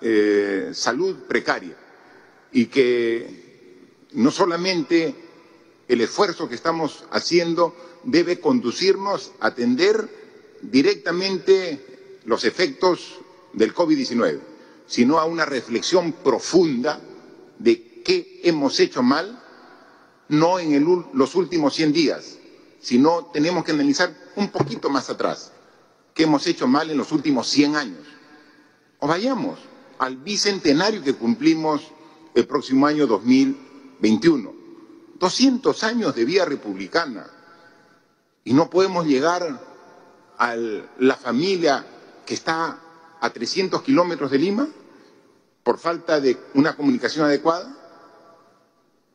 [0.00, 1.76] eh, salud precaria
[2.52, 3.45] y que
[4.16, 5.14] no solamente
[5.88, 10.08] el esfuerzo que estamos haciendo debe conducirnos a atender
[10.62, 13.20] directamente los efectos
[13.52, 14.40] del COVID-19,
[14.86, 17.00] sino a una reflexión profunda
[17.58, 19.42] de qué hemos hecho mal
[20.28, 22.38] no en los últimos 100 días,
[22.80, 25.52] sino tenemos que analizar un poquito más atrás,
[26.14, 28.06] qué hemos hecho mal en los últimos 100 años.
[28.98, 29.58] O vayamos
[29.98, 31.82] al bicentenario que cumplimos
[32.34, 33.06] el próximo año
[34.00, 34.54] 2021.
[35.18, 37.26] 200 años de vía republicana.
[38.44, 39.60] Y no podemos llegar
[40.38, 41.84] a la familia
[42.24, 42.80] que está
[43.20, 44.68] a 300 kilómetros de Lima
[45.62, 47.74] por falta de una comunicación adecuada.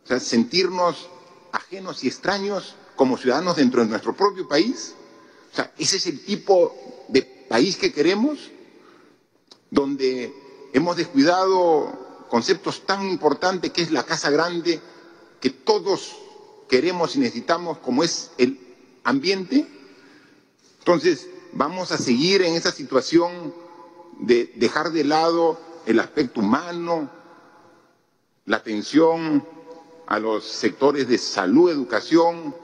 [0.03, 1.07] O sea, sentirnos
[1.51, 4.95] ajenos y extraños como ciudadanos dentro de nuestro propio país.
[5.51, 6.75] O sea, ese es el tipo
[7.07, 8.51] de país que queremos,
[9.69, 10.33] donde
[10.73, 12.00] hemos descuidado
[12.31, 14.79] conceptos tan importantes que es la casa grande,
[15.41, 16.15] que todos
[16.69, 18.57] queremos y necesitamos, como es el
[19.03, 19.67] ambiente.
[20.79, 23.53] Entonces, vamos a seguir en esa situación
[24.21, 27.11] de dejar de lado el aspecto humano,
[28.45, 29.45] la atención
[30.07, 32.55] a los sectores de salud, educación,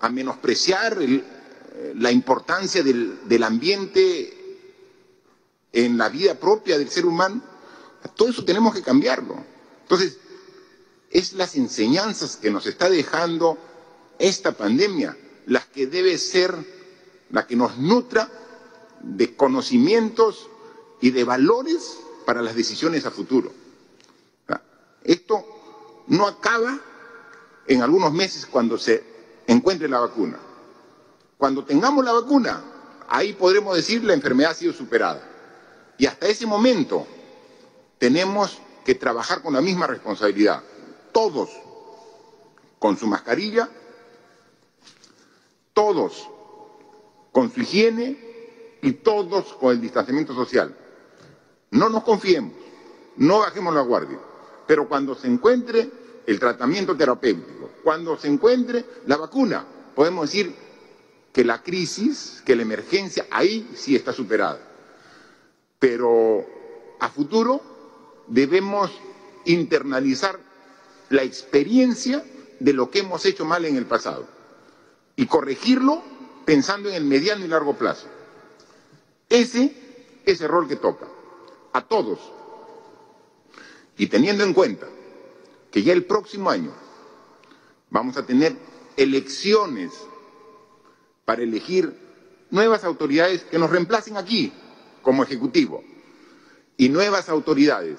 [0.00, 0.98] a menospreciar
[1.94, 4.58] la importancia del, del ambiente
[5.72, 7.47] en la vida propia del ser humano.
[8.18, 9.36] Todo eso tenemos que cambiarlo.
[9.82, 10.18] Entonces,
[11.08, 13.56] es las enseñanzas que nos está dejando
[14.18, 15.16] esta pandemia
[15.46, 16.52] las que debe ser
[17.30, 18.28] la que nos nutra
[19.02, 20.48] de conocimientos
[21.00, 21.96] y de valores
[22.26, 23.52] para las decisiones a futuro.
[25.04, 26.76] Esto no acaba
[27.68, 29.04] en algunos meses cuando se
[29.46, 30.40] encuentre la vacuna.
[31.36, 32.64] Cuando tengamos la vacuna,
[33.08, 35.22] ahí podremos decir la enfermedad ha sido superada.
[35.96, 37.06] Y hasta ese momento
[37.98, 40.62] tenemos que trabajar con la misma responsabilidad.
[41.12, 41.50] Todos
[42.78, 43.68] con su mascarilla,
[45.72, 46.28] todos
[47.32, 48.16] con su higiene
[48.82, 50.74] y todos con el distanciamiento social.
[51.70, 52.54] No nos confiemos,
[53.16, 54.18] no bajemos la guardia.
[54.66, 55.90] Pero cuando se encuentre
[56.26, 59.64] el tratamiento terapéutico, cuando se encuentre la vacuna,
[59.94, 60.54] podemos decir
[61.32, 64.60] que la crisis, que la emergencia, ahí sí está superada.
[65.78, 66.44] Pero
[67.00, 67.77] a futuro
[68.28, 68.90] debemos
[69.44, 70.38] internalizar
[71.10, 72.24] la experiencia
[72.60, 74.26] de lo que hemos hecho mal en el pasado
[75.16, 76.02] y corregirlo
[76.44, 78.06] pensando en el mediano y largo plazo.
[79.28, 81.06] Ese es el rol que toca
[81.72, 82.18] a todos,
[83.96, 84.86] y teniendo en cuenta
[85.70, 86.72] que ya el próximo año
[87.90, 88.56] vamos a tener
[88.96, 89.92] elecciones
[91.24, 91.94] para elegir
[92.50, 94.52] nuevas autoridades que nos reemplacen aquí
[95.02, 95.84] como Ejecutivo
[96.76, 97.98] y nuevas autoridades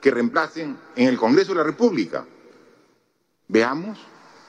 [0.00, 2.26] que reemplacen en el Congreso de la República.
[3.48, 3.98] Veamos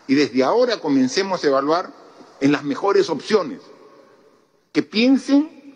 [0.08, 1.94] y desde ahora comencemos a evaluar
[2.40, 3.62] en las mejores opciones,
[4.72, 5.76] que piensen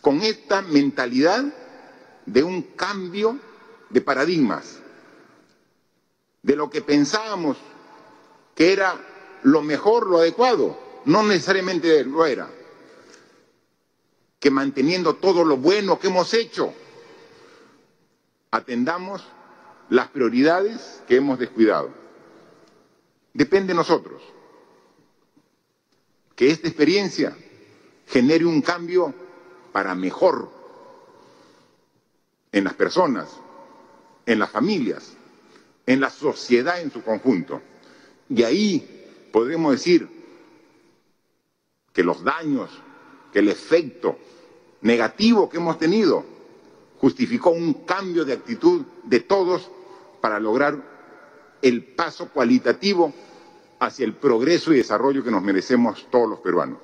[0.00, 1.44] con esta mentalidad
[2.26, 3.38] de un cambio
[3.90, 4.78] de paradigmas,
[6.42, 7.56] de lo que pensábamos
[8.54, 8.96] que era
[9.42, 12.48] lo mejor, lo adecuado, no necesariamente lo era,
[14.38, 16.72] que manteniendo todo lo bueno que hemos hecho,
[18.54, 19.20] atendamos
[19.90, 21.90] las prioridades que hemos descuidado.
[23.32, 24.22] Depende de nosotros
[26.36, 27.36] que esta experiencia
[28.06, 29.12] genere un cambio
[29.72, 30.48] para mejor
[32.52, 33.28] en las personas,
[34.24, 35.14] en las familias,
[35.84, 37.60] en la sociedad en su conjunto.
[38.28, 40.08] Y ahí podremos decir
[41.92, 42.70] que los daños,
[43.32, 44.16] que el efecto
[44.82, 46.33] negativo que hemos tenido
[47.00, 49.70] justificó un cambio de actitud de todos
[50.20, 50.94] para lograr
[51.62, 53.12] el paso cualitativo
[53.80, 56.78] hacia el progreso y desarrollo que nos merecemos todos los peruanos.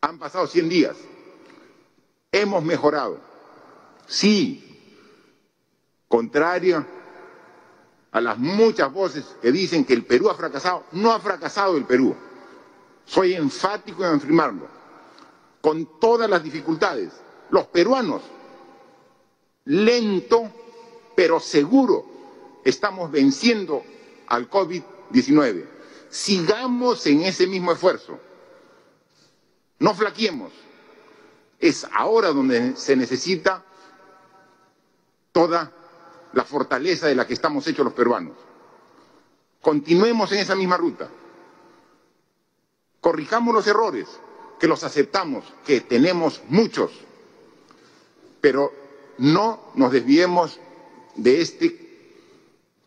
[0.00, 0.96] Han pasado 100 días,
[2.32, 3.18] hemos mejorado,
[4.06, 4.66] sí,
[6.08, 6.84] contrario
[8.12, 11.84] a las muchas voces que dicen que el Perú ha fracasado, no ha fracasado el
[11.84, 12.14] Perú.
[13.04, 14.66] Soy enfático en afirmarlo,
[15.60, 17.12] con todas las dificultades.
[17.50, 18.22] Los peruanos,
[19.64, 20.50] lento
[21.20, 22.06] pero seguro,
[22.64, 23.84] estamos venciendo
[24.28, 25.66] al COVID-19.
[26.08, 28.18] Sigamos en ese mismo esfuerzo.
[29.80, 30.50] No flaquemos.
[31.58, 33.62] Es ahora donde se necesita
[35.32, 35.70] toda
[36.32, 38.38] la fortaleza de la que estamos hechos los peruanos.
[39.60, 41.10] Continuemos en esa misma ruta.
[43.02, 44.08] Corrijamos los errores,
[44.58, 46.92] que los aceptamos, que tenemos muchos,
[48.40, 48.72] pero
[49.20, 50.58] no nos desviemos
[51.14, 51.76] de este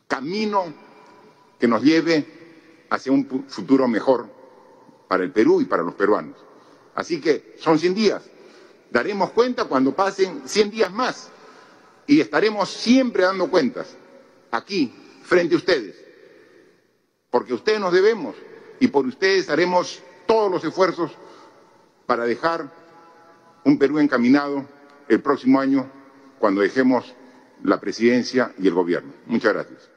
[0.08, 0.66] camino
[1.60, 2.26] que nos lleve
[2.90, 4.28] hacia un futuro mejor
[5.08, 6.36] para el Perú y para los peruanos.
[6.96, 8.24] Así que son 100 días.
[8.90, 11.30] Daremos cuenta cuando pasen 100 días más
[12.08, 13.96] y estaremos siempre dando cuentas
[14.50, 14.92] aquí,
[15.22, 15.96] frente a ustedes,
[17.30, 18.36] porque ustedes nos debemos
[18.80, 21.12] y por ustedes haremos todos los esfuerzos
[22.08, 22.72] para dejar
[23.64, 24.66] un Perú encaminado
[25.08, 26.03] el próximo año
[26.44, 27.16] cuando dejemos
[27.64, 29.14] la presidencia y el gobierno.
[29.28, 29.90] Muchas gracias.